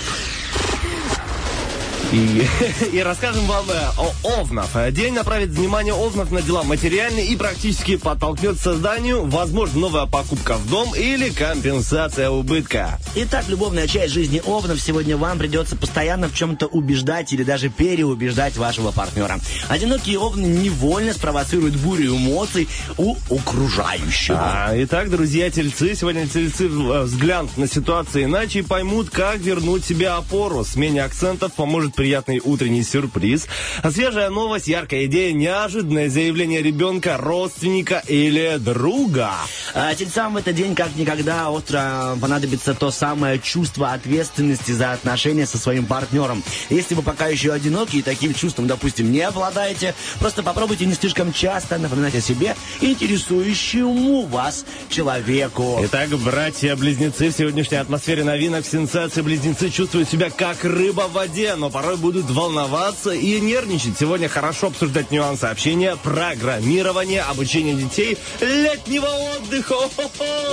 И, 2.12 2.44
и 2.92 2.98
расскажем 3.00 3.46
вам 3.46 3.64
э, 3.70 3.88
о 3.96 4.40
Овнов. 4.40 4.70
День 4.90 5.14
направит 5.14 5.50
внимание 5.50 5.94
Овнов 5.94 6.32
на 6.32 6.42
дела 6.42 6.64
материальные 6.64 7.26
и 7.26 7.36
практически 7.36 7.96
подтолкнет 7.96 8.56
к 8.56 8.60
созданию, 8.60 9.26
возможно, 9.26 9.78
новая 9.80 10.06
покупка 10.06 10.54
в 10.54 10.68
дом 10.68 10.92
или 10.96 11.30
компенсация 11.30 12.30
убытка. 12.30 12.98
Итак, 13.14 13.44
любовная 13.48 13.86
часть 13.86 14.12
жизни 14.12 14.42
Овнов 14.44 14.80
сегодня 14.80 15.16
вам 15.16 15.38
придется 15.38 15.76
постоянно 15.76 16.28
в 16.28 16.34
чем-то 16.34 16.66
убеждать 16.66 17.32
или 17.32 17.44
даже 17.44 17.68
переубеждать 17.68 18.56
вашего 18.56 18.90
партнера. 18.90 19.38
Одинокие 19.68 20.18
Овны 20.18 20.46
невольно 20.46 21.12
спровоцируют 21.12 21.76
бурю 21.76 22.16
эмоций 22.16 22.68
у 22.98 23.14
окружающего. 23.30 24.36
А, 24.40 24.72
итак, 24.74 25.10
друзья, 25.10 25.48
тельцы, 25.48 25.94
сегодня 25.94 26.26
тельцы 26.26 26.66
э, 26.66 27.02
взглянут 27.02 27.56
на 27.56 27.68
ситуацию 27.68 28.24
иначе 28.24 28.60
и 28.60 28.62
поймут, 28.62 29.10
как 29.10 29.38
вернуть 29.38 29.84
себе 29.84 30.08
опору. 30.08 30.64
Смене 30.64 31.04
акцентов 31.04 31.52
поможет 31.52 31.99
приятный 32.00 32.40
утренний 32.42 32.82
сюрприз. 32.82 33.46
Свежая 33.92 34.30
новость, 34.30 34.68
яркая 34.68 35.04
идея, 35.04 35.34
неожиданное 35.34 36.08
заявление 36.08 36.62
ребенка, 36.62 37.18
родственника 37.18 38.02
или 38.06 38.56
друга. 38.56 39.34
А 39.74 39.94
тельцам 39.94 40.32
в 40.32 40.38
этот 40.38 40.54
день 40.54 40.74
как 40.74 40.96
никогда 40.96 41.50
остро 41.50 42.16
понадобится 42.18 42.72
то 42.72 42.90
самое 42.90 43.38
чувство 43.38 43.92
ответственности 43.92 44.72
за 44.72 44.92
отношения 44.92 45.44
со 45.44 45.58
своим 45.58 45.84
партнером. 45.84 46.42
Если 46.70 46.94
вы 46.94 47.02
пока 47.02 47.26
еще 47.26 47.52
одиноки 47.52 47.96
и 47.96 48.02
таким 48.02 48.32
чувством, 48.32 48.66
допустим, 48.66 49.12
не 49.12 49.20
обладаете, 49.20 49.94
просто 50.20 50.42
попробуйте 50.42 50.86
не 50.86 50.94
слишком 50.94 51.34
часто 51.34 51.76
напоминать 51.76 52.14
о 52.14 52.22
себе 52.22 52.56
интересующему 52.80 54.22
вас 54.22 54.64
человеку. 54.88 55.78
Итак, 55.84 56.08
братья-близнецы, 56.08 57.28
в 57.28 57.36
сегодняшней 57.36 57.76
атмосфере 57.76 58.24
новинок 58.24 58.64
сенсации 58.64 59.20
близнецы 59.20 59.68
чувствуют 59.68 60.08
себя 60.08 60.30
как 60.30 60.64
рыба 60.64 61.02
в 61.02 61.12
воде, 61.12 61.56
но 61.56 61.68
порой 61.90 62.00
будут 62.00 62.30
волноваться 62.30 63.10
и 63.10 63.40
нервничать. 63.40 63.98
Сегодня 63.98 64.28
хорошо 64.28 64.68
обсуждать 64.68 65.10
нюансы 65.10 65.46
общения, 65.46 65.96
программирования, 65.96 67.22
обучения 67.22 67.74
детей, 67.74 68.16
летнего 68.40 69.06
отдыха. 69.06 69.74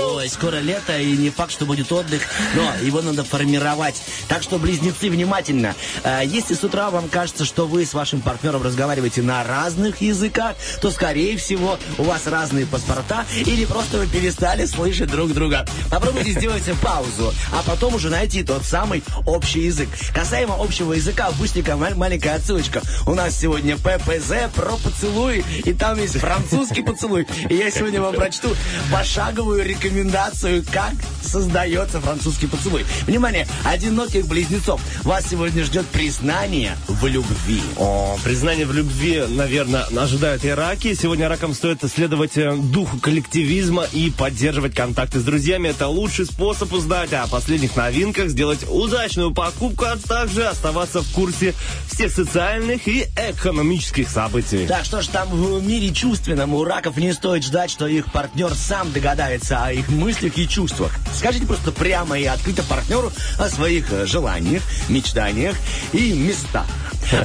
Ой, 0.01 0.29
скоро 0.29 0.55
лето, 0.55 0.98
и 0.98 1.16
не 1.16 1.29
факт, 1.29 1.51
что 1.51 1.66
будет 1.66 1.92
отдых, 1.92 2.24
но 2.55 2.74
его 2.83 3.03
надо 3.03 3.24
формировать. 3.24 4.01
Так 4.27 4.42
что, 4.42 4.57
близнецы, 4.57 5.09
внимательно. 5.11 5.75
Э, 6.03 6.22
Если 6.25 6.55
с 6.55 6.64
утра 6.64 6.90
вам 6.90 7.07
кажется, 7.07 7.46
что 7.46 7.68
вы 7.68 7.85
с 7.85 7.94
вашим 7.94 8.22
партнером 8.22 8.64
разговариваете 8.64 9.22
на 9.22 9.44
разных 9.44 10.01
языках, 10.01 10.55
то, 10.81 10.90
скорее 10.90 11.38
всего, 11.38 11.77
у 12.00 12.03
вас 12.03 12.25
разные 12.25 12.66
паспорта, 12.66 13.25
или 13.46 13.66
просто 13.66 13.98
вы 14.00 14.07
перестали 14.07 14.66
слышать 14.66 15.11
друг 15.11 15.33
друга. 15.33 15.68
Попробуйте 15.92 16.31
сделать 16.31 16.64
паузу, 16.81 17.31
а 17.51 17.61
потом 17.64 17.94
уже 17.96 18.09
найти 18.09 18.44
тот 18.44 18.64
самый 18.64 19.03
общий 19.27 19.61
язык. 19.61 19.90
Касаемо 20.16 20.55
общего 20.59 20.94
языка, 20.94 21.26
мал- 21.31 21.96
маленькая 21.96 22.35
отсылочка. 22.35 22.81
У 23.05 23.13
нас 23.13 23.37
сегодня 23.37 23.77
ППЗ 23.77 24.50
про 24.55 24.77
поцелуй, 24.77 25.44
и 25.66 25.74
там 25.74 26.00
есть 26.00 26.18
французский 26.18 26.81
поцелуй. 26.83 27.27
И 27.50 27.55
я 27.55 27.72
сегодня 27.72 28.01
вам 28.01 28.16
прочту 28.16 28.50
пошаговую 28.92 29.66
рекомендацию, 29.66 30.63
как 30.72 30.94
создается 31.22 32.00
французский 32.00 32.48
поцелуй. 32.48 32.85
Внимание, 33.05 33.48
одиноких 33.63 34.27
близнецов. 34.27 34.81
Вас 35.03 35.25
сегодня 35.29 35.63
ждет 35.63 35.85
признание 35.87 36.77
в 36.87 37.05
любви. 37.05 37.61
О, 37.77 38.18
признание 38.24 38.66
в 38.66 38.74
любви, 38.74 39.24
наверное, 39.27 39.83
ожидают 39.83 40.46
и 40.46 40.50
раки. 40.50 40.94
Сегодня 40.94 41.27
ракам 41.29 41.53
стоит 41.53 41.81
следовать 41.94 42.37
э, 42.37 42.55
духу 42.55 42.98
коллективизма 43.00 43.85
и 43.92 44.09
поддерживать 44.11 44.74
контакты 44.75 45.20
с 45.20 45.24
друзьями. 45.24 45.70
Это 45.70 45.87
лучший 45.87 46.25
способ 46.25 46.72
узнать 46.74 47.13
о 47.13 47.27
последних 47.27 47.75
новинках, 47.75 48.29
сделать 48.29 48.59
удачную 48.70 49.33
покупку, 49.33 49.85
а 49.85 49.98
также 49.98 50.46
оставаться 50.48 51.01
в 51.01 51.11
курсе 51.18 51.56
всех 51.92 52.12
социальных 52.12 52.88
и 52.88 53.08
экономических 53.18 54.08
событий. 54.08 54.68
Так 54.68 54.86
что 54.86 55.01
ж 55.01 55.08
там 55.08 55.30
в 55.30 55.66
мире 55.66 55.92
чувственном 55.92 56.53
у 56.53 56.64
раков 56.64 56.96
не 56.98 57.12
стоит 57.12 57.44
ждать, 57.44 57.72
что 57.72 57.88
их 57.88 58.12
партнер 58.12 58.53
сам 58.53 58.92
догадается 58.92 59.66
о 59.66 59.74
их 59.74 59.90
мыслях 59.90 60.38
и 60.38 60.48
чувствах. 60.48 60.92
Скажите 61.16 61.48
просто 61.48 61.72
прямо 61.72 62.20
и 62.20 62.25
открыто 62.25 62.62
партнеру 62.62 63.12
о 63.40 63.50
своих 63.50 63.92
э, 63.92 64.06
желаниях, 64.06 64.62
мечтаниях 64.90 65.56
и 65.92 66.14
местах. 66.14 66.68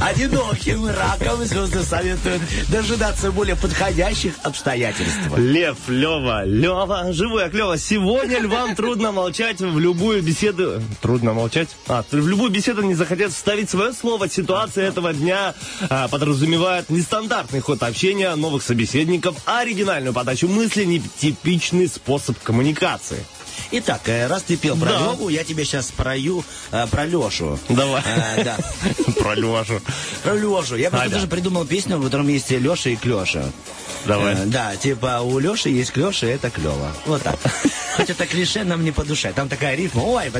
Одиноким 0.01 0.87
ракам 0.87 1.45
звезды 1.45 1.83
советуют 1.83 2.42
дожидаться 2.68 3.33
более 3.33 3.57
подходящих 3.57 4.35
обстоятельств. 4.42 5.37
Лев, 5.37 5.77
Лева, 5.88 6.45
Лева, 6.45 7.12
живой, 7.12 7.51
Лева. 7.51 7.77
Сегодня 7.77 8.38
львам 8.38 8.77
трудно 8.77 9.11
молчать 9.12 9.61
в 9.61 9.79
любую 9.79 10.23
беседу. 10.23 10.81
Трудно 11.01 11.33
молчать? 11.33 11.68
А, 11.88 12.05
в 12.09 12.29
любую 12.29 12.51
беседу 12.51 12.83
не 12.83 12.95
захотят 12.95 13.33
вставить 13.33 13.71
свое 13.71 13.92
слово. 13.92 14.29
Ситуация 14.29 14.87
этого 14.88 15.12
дня 15.12 15.55
а, 15.88 16.07
подразумевает 16.09 16.88
нестандартный 16.88 17.61
ход 17.61 17.83
общения 17.83 18.35
новых 18.37 18.62
собеседников, 18.62 19.37
а 19.47 19.61
оригинальную 19.61 20.12
подачу 20.12 20.47
мысли, 20.49 20.85
нетипичный 20.85 21.88
способ 21.88 22.38
коммуникации. 22.42 23.25
Итак, 23.71 24.03
э, 24.07 24.27
раз 24.27 24.43
ты 24.43 24.57
пел 24.57 24.77
про 24.77 24.91
Да. 24.91 24.99
Леву, 24.99 25.29
я 25.29 25.45
тебе 25.45 25.65
сейчас 25.65 25.91
прою 25.91 26.45
э, 26.71 26.87
про 26.91 27.05
Лешу. 27.07 27.59
Давай. 27.69 28.03
Э, 28.05 28.45
да. 28.45 28.57
Про 29.19 29.35
Лешу. 29.35 29.81
Про 30.23 30.35
Лешу. 30.35 30.77
Я 30.77 30.91
просто 30.91 31.11
даже 31.11 31.27
придумал 31.27 31.65
песню, 31.65 31.99
в 31.99 32.05
котором 32.05 32.29
есть 32.29 32.51
Леша 32.51 32.91
и 32.91 32.97
Клеша. 32.97 33.51
Давай. 34.05 34.35
Э, 34.35 34.45
да, 34.47 34.77
типа 34.77 35.21
у 35.23 35.38
Леши 35.38 35.69
есть 35.69 35.93
Клеша, 35.93 36.27
это 36.27 36.51
клево. 36.51 36.93
Вот 37.07 37.23
так. 37.23 37.38
Хоть 37.97 38.11
это 38.11 38.27
клише 38.27 38.65
нам 38.65 38.85
не 38.85 38.91
по 38.91 39.05
душе. 39.05 39.33
Там 39.35 39.49
такая 39.49 39.77
рифма. 39.77 40.03
Ой, 40.03 40.33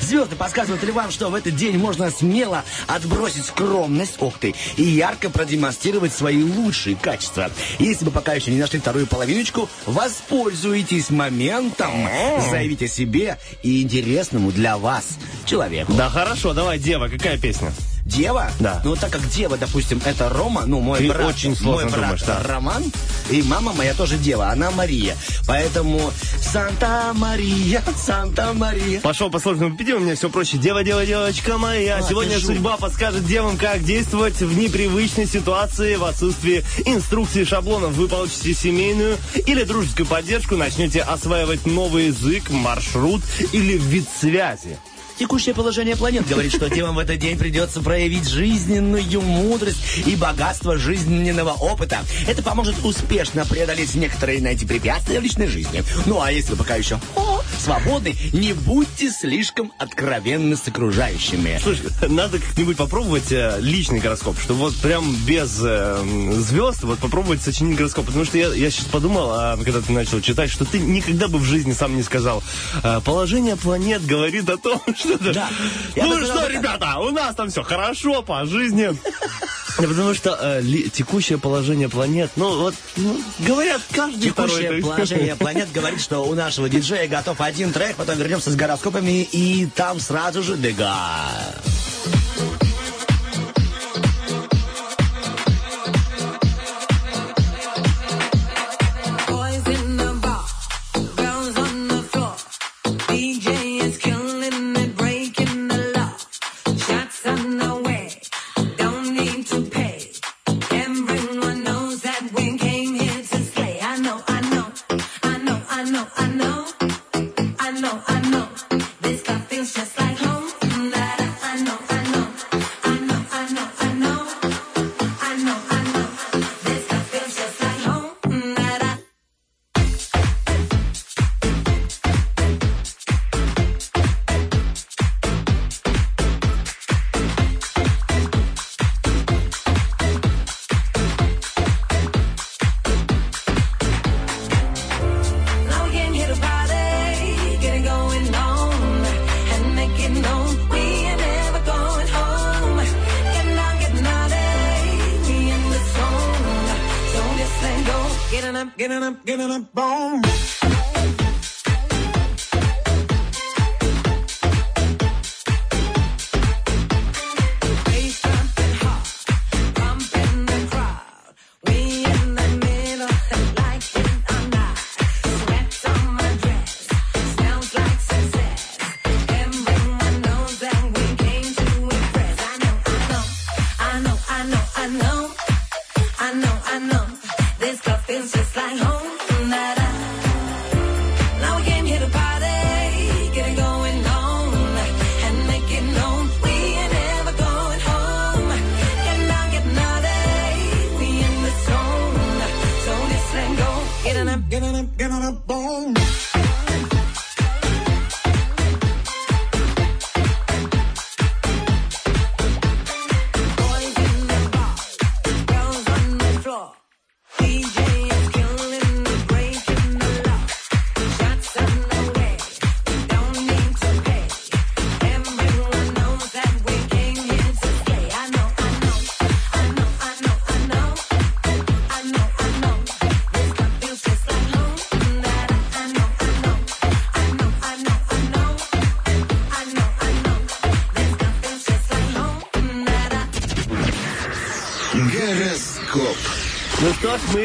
звезды 0.00 0.34
подсказывают 0.34 0.82
ли 0.82 0.92
вам, 0.92 1.10
что 1.10 1.28
в 1.28 1.34
этот 1.34 1.54
день 1.54 1.76
можно 1.78 2.10
смело 2.10 2.64
отбросить 2.86 3.44
скромность, 3.44 4.20
ух 4.20 4.38
ты, 4.38 4.54
и 4.76 4.82
ярко 4.82 5.28
продемонстрировать 5.28 6.12
свои 6.12 6.42
лучшие 6.42 6.96
качества. 6.96 7.50
Если 7.78 8.04
вы 8.04 8.10
пока 8.10 8.32
еще 8.32 8.50
не 8.50 8.58
нашли 8.58 8.80
вторую 8.80 9.06
половиночку, 9.06 9.68
воспользуйтесь 9.84 11.10
моментом, 11.10 12.08
заявите 12.50 12.86
о 12.86 12.88
себе 12.88 13.38
и 13.62 13.82
интересному 13.82 14.52
для 14.52 14.78
вас 14.78 15.18
человеку. 15.44 15.92
Да 15.94 16.08
хорошо, 16.08 16.54
давай, 16.54 16.78
Дева, 16.78 17.08
какая 17.08 17.38
песня? 17.38 17.72
Дева? 18.06 18.50
Да. 18.60 18.80
Ну, 18.84 18.94
так 18.94 19.10
как 19.10 19.28
дева, 19.28 19.56
допустим, 19.56 20.00
это 20.04 20.28
Рома, 20.28 20.64
ну, 20.64 20.80
мой 20.80 21.00
Ты 21.00 21.08
брат, 21.08 21.26
очень 21.26 21.56
сложно 21.56 21.82
мой 21.82 21.92
брат 21.92 22.04
думаешь, 22.04 22.22
да. 22.22 22.42
Роман, 22.44 22.84
и 23.30 23.42
мама 23.42 23.72
моя 23.72 23.94
тоже 23.94 24.16
дева, 24.16 24.48
она 24.48 24.70
Мария. 24.70 25.16
Поэтому 25.46 26.12
Санта-Мария, 26.40 27.82
Санта-Мария. 27.96 29.00
Пошел 29.00 29.28
по 29.28 29.40
сложному 29.40 29.76
пути, 29.76 29.92
у 29.92 29.98
меня 29.98 30.14
все 30.14 30.30
проще. 30.30 30.56
Дева, 30.56 30.84
дева, 30.84 31.04
девочка 31.04 31.58
моя. 31.58 31.96
А, 31.96 32.02
Сегодня 32.02 32.38
судьба 32.38 32.76
подскажет 32.76 33.26
девам, 33.26 33.56
как 33.56 33.82
действовать 33.82 34.40
в 34.40 34.56
непривычной 34.56 35.26
ситуации, 35.26 35.96
в 35.96 36.04
отсутствии 36.04 36.64
инструкции 36.84 37.42
шаблонов. 37.42 37.94
Вы 37.94 38.06
получите 38.06 38.54
семейную 38.54 39.16
или 39.46 39.64
дружескую 39.64 40.06
поддержку, 40.06 40.56
начнете 40.56 41.00
осваивать 41.02 41.66
новый 41.66 42.06
язык, 42.06 42.50
маршрут 42.50 43.22
или 43.52 43.76
вид 43.76 44.06
связи. 44.20 44.78
Текущее 45.18 45.54
положение 45.54 45.96
планет 45.96 46.28
говорит, 46.28 46.54
что 46.54 46.68
девам 46.68 46.96
в 46.96 46.98
этот 46.98 47.18
день 47.18 47.38
придется 47.38 47.80
проявить 47.80 48.28
жизненную 48.28 49.22
мудрость 49.22 49.78
и 50.06 50.14
богатство 50.14 50.76
жизненного 50.76 51.52
опыта. 51.52 52.00
Это 52.26 52.42
поможет 52.42 52.74
успешно 52.84 53.46
преодолеть 53.46 53.94
некоторые 53.94 54.40
на 54.42 54.48
эти 54.48 54.66
препятствия 54.66 55.20
в 55.20 55.22
личной 55.22 55.46
жизни. 55.46 55.82
Ну, 56.04 56.20
а 56.20 56.30
если 56.30 56.50
вы 56.50 56.56
пока 56.58 56.76
еще 56.76 57.00
о, 57.14 57.40
свободны, 57.58 58.14
не 58.32 58.52
будьте 58.52 59.10
слишком 59.10 59.72
откровенны 59.78 60.54
с 60.56 60.68
окружающими. 60.68 61.58
Слушай, 61.62 61.86
надо 62.08 62.38
как-нибудь 62.38 62.76
попробовать 62.76 63.32
э, 63.32 63.56
личный 63.60 64.00
гороскоп, 64.00 64.38
чтобы 64.38 64.60
вот 64.60 64.76
прям 64.76 65.14
без 65.26 65.58
э, 65.62 66.30
звезд 66.34 66.82
вот 66.82 66.98
попробовать 66.98 67.40
сочинить 67.40 67.78
гороскоп. 67.78 68.06
Потому 68.06 68.26
что 68.26 68.36
я, 68.36 68.48
я 68.52 68.70
сейчас 68.70 68.84
подумал, 68.86 69.30
а, 69.30 69.56
когда 69.56 69.80
ты 69.80 69.92
начал 69.92 70.20
читать, 70.20 70.50
что 70.50 70.66
ты 70.66 70.78
никогда 70.78 71.28
бы 71.28 71.38
в 71.38 71.44
жизни 71.44 71.72
сам 71.72 71.96
не 71.96 72.02
сказал. 72.02 72.42
э, 72.82 73.00
положение 73.02 73.56
планет 73.56 74.04
говорит 74.04 74.48
о 74.50 74.58
том, 74.58 74.80
Да. 75.20 75.48
Я 75.94 76.04
Ну 76.04 76.24
что, 76.24 76.46
ребята, 76.48 76.98
у 76.98 77.10
нас 77.10 77.34
там 77.34 77.48
все 77.50 77.62
хорошо 77.62 78.22
по 78.22 78.44
жизни. 78.44 78.90
Потому 79.76 80.14
что 80.14 80.38
э, 80.40 80.62
текущее 80.90 81.38
положение 81.38 81.90
планет, 81.90 82.30
ну 82.36 82.60
вот, 82.60 82.74
ну, 82.96 83.20
говорят, 83.40 83.82
каждый 83.92 84.30
Текущее 84.30 84.62
второй. 84.62 84.82
положение 84.82 85.36
планет 85.38 85.70
говорит, 85.70 86.00
что 86.00 86.20
у 86.20 86.34
нашего 86.34 86.68
диджея 86.70 87.06
готов 87.08 87.40
один 87.42 87.72
трек, 87.72 87.96
потом 87.96 88.16
вернемся 88.16 88.50
с 88.50 88.56
гороскопами, 88.56 89.22
и 89.30 89.66
там 89.74 90.00
сразу 90.00 90.42
же 90.42 90.56
Дега. 90.56 90.94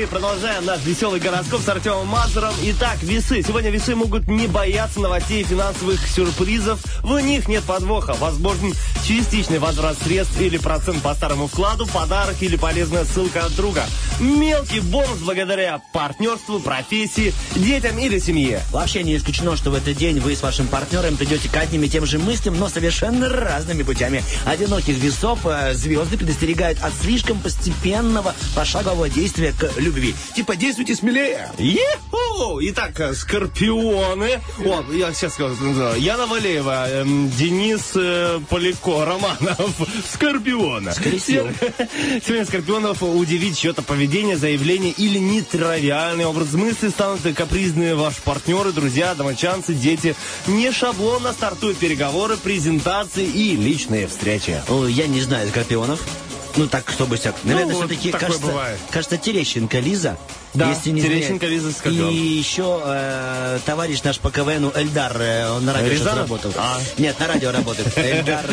Продолжаем 0.08 0.66
наш 0.66 0.84
веселый 0.84 1.20
гороскоп 1.20 1.62
с 1.62 1.70
Артемом 1.70 2.08
Мазуром. 2.08 2.54
Итак, 2.64 3.02
весы. 3.04 3.44
Сегодня 3.44 3.70
весы 3.70 3.96
могут 3.96 4.28
не 4.28 4.48
бояться 4.48 5.00
новостей 5.00 5.42
и 5.42 5.44
финансовых 5.44 6.00
сюрпризов. 6.08 6.80
В 7.04 7.20
них 7.20 7.48
нет 7.48 7.64
подвоха. 7.64 8.14
Возможен 8.14 8.74
частичный 9.04 9.60
возврат 9.60 9.98
средств 9.98 10.40
или 10.40 10.58
процент 10.58 11.02
по 11.02 11.14
старому 11.14 11.48
вкладу, 11.48 11.86
подарок 11.88 12.36
или 12.42 12.56
полезная 12.56 13.06
ссылка 13.06 13.46
от 13.46 13.56
друга. 13.56 13.84
Мелкий 14.22 14.82
бонус 14.82 15.18
благодаря 15.20 15.82
партнерству, 15.92 16.60
профессии, 16.60 17.34
детям 17.56 17.98
или 17.98 18.20
семье. 18.20 18.62
Вообще 18.72 19.02
не 19.02 19.18
исключено, 19.18 19.58
что 19.58 19.72
в 19.72 19.74
этот 19.74 19.98
день 19.98 20.20
вы 20.20 20.36
с 20.36 20.44
вашим 20.44 20.68
партнером 20.68 21.18
придете 21.18 21.50
к 21.50 21.58
одним 21.58 21.82
и 21.84 21.90
тем 21.90 22.06
же 22.06 22.20
мыслям, 22.20 22.60
но 22.60 22.70
совершенно 22.70 23.28
разными 23.30 23.82
путями. 23.82 24.24
Одиноких 24.46 24.96
весов 24.98 25.40
э, 25.46 25.74
звезды 25.74 26.18
предостерегают 26.18 26.80
от 26.84 26.94
слишком 27.02 27.40
постепенного 27.40 28.36
пошагового 28.56 29.10
действия 29.10 29.54
к 29.58 29.72
любви. 29.78 30.14
Типа, 30.36 30.56
действуйте 30.56 30.94
смелее. 30.96 31.50
Еху! 31.58 32.60
Итак, 32.62 33.00
э, 33.00 33.14
скорпионы. 33.16 34.40
О, 34.64 34.84
я 34.94 35.14
сейчас 35.14 35.34
скажу. 35.34 35.56
да. 35.74 35.96
Яна 35.96 36.28
Валеева, 36.28 36.90
эм, 36.92 37.30
Денис 37.32 37.92
э, 37.96 38.40
Поляко, 38.50 39.04
Романов. 39.04 39.72
Скорпиона. 40.14 40.94
Скоросил. 40.94 41.48
Сегодня 42.24 42.46
скорпионов 42.46 43.02
удивить 43.02 43.58
чье-то 43.58 43.82
поведение, 43.82 44.11
заявление 44.36 44.92
или 44.92 45.18
нетривиальный 45.18 46.26
образ 46.26 46.54
мысли 46.54 46.90
станут 46.90 47.22
капризные 47.36 47.96
ваши 47.96 48.22
партнеры, 48.22 48.72
друзья, 48.72 49.16
домочанцы, 49.16 49.74
дети. 49.74 50.16
Не 50.48 50.72
шаблонно 50.72 51.32
стартуют 51.32 51.78
переговоры, 51.78 52.36
презентации 52.38 53.26
и 53.26 53.56
личные 53.56 54.08
встречи. 54.08 54.62
Ой, 54.68 54.92
я 54.92 55.08
не 55.08 55.22
знаю 55.22 55.48
скорпионов. 55.50 56.02
Ну, 56.58 56.68
так, 56.68 56.90
чтобы 56.92 57.16
всяк. 57.16 57.36
Наверное, 57.44 57.76
вот 57.76 57.86
все-таки, 57.86 58.12
кажется, 58.12 58.42
бывает. 58.48 58.80
кажется, 58.90 59.18
Терещенко 59.18 59.80
Лиза. 59.80 60.18
Да, 60.54 60.70
если 60.70 60.92
не 60.92 61.02
Терещенко. 61.02 61.46
Лиза 61.46 61.72
Скорпион. 61.72 62.10
И 62.10 62.16
еще 62.16 62.82
э, 62.86 63.60
товарищ 63.66 64.02
наш 64.04 64.20
по 64.20 64.32
КВНу 64.32 64.72
Эльдар, 64.76 65.16
э, 65.20 65.50
он 65.50 65.66
на 65.66 65.74
радио 65.74 65.90
Рязанов? 65.90 66.18
работал. 66.20 66.54
А. 66.58 66.80
Нет, 66.98 67.20
на 67.20 67.28
радио 67.28 67.52
работает. 67.52 67.92
Эльдар 67.98 68.46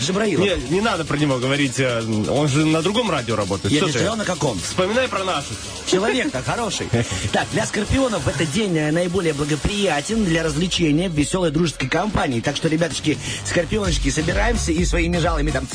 Джабраилов. 0.00 0.44
Не, 0.44 0.74
не 0.76 0.80
надо 0.80 1.04
про 1.04 1.16
него 1.16 1.38
говорить, 1.38 1.78
э, 1.78 2.02
он 2.28 2.48
же 2.48 2.66
на 2.66 2.82
другом 2.82 3.10
радио 3.10 3.36
работает. 3.36 3.72
Я 3.72 3.80
Что 3.80 3.86
не 3.86 3.92
сказал, 3.92 4.16
на 4.16 4.24
каком. 4.24 4.58
Вспоминай 4.60 5.08
про 5.08 5.24
наших. 5.24 5.56
Человек-то 5.86 6.42
хороший. 6.42 6.88
Так, 7.32 7.46
для 7.52 7.64
скорпионов 7.64 8.24
в 8.24 8.28
этот 8.28 8.50
день 8.52 8.76
э, 8.76 8.90
наиболее 8.90 9.32
благоприятен 9.32 10.24
для 10.24 10.42
развлечения 10.42 11.08
в 11.08 11.12
веселой 11.12 11.50
дружеской 11.50 11.88
компании. 11.88 12.40
Так 12.40 12.56
что, 12.56 12.68
ребяточки, 12.68 13.18
скорпионочки, 13.44 14.10
собираемся 14.10 14.72
и 14.72 14.84
своими 14.84 15.18
жалами 15.18 15.50
там... 15.50 15.66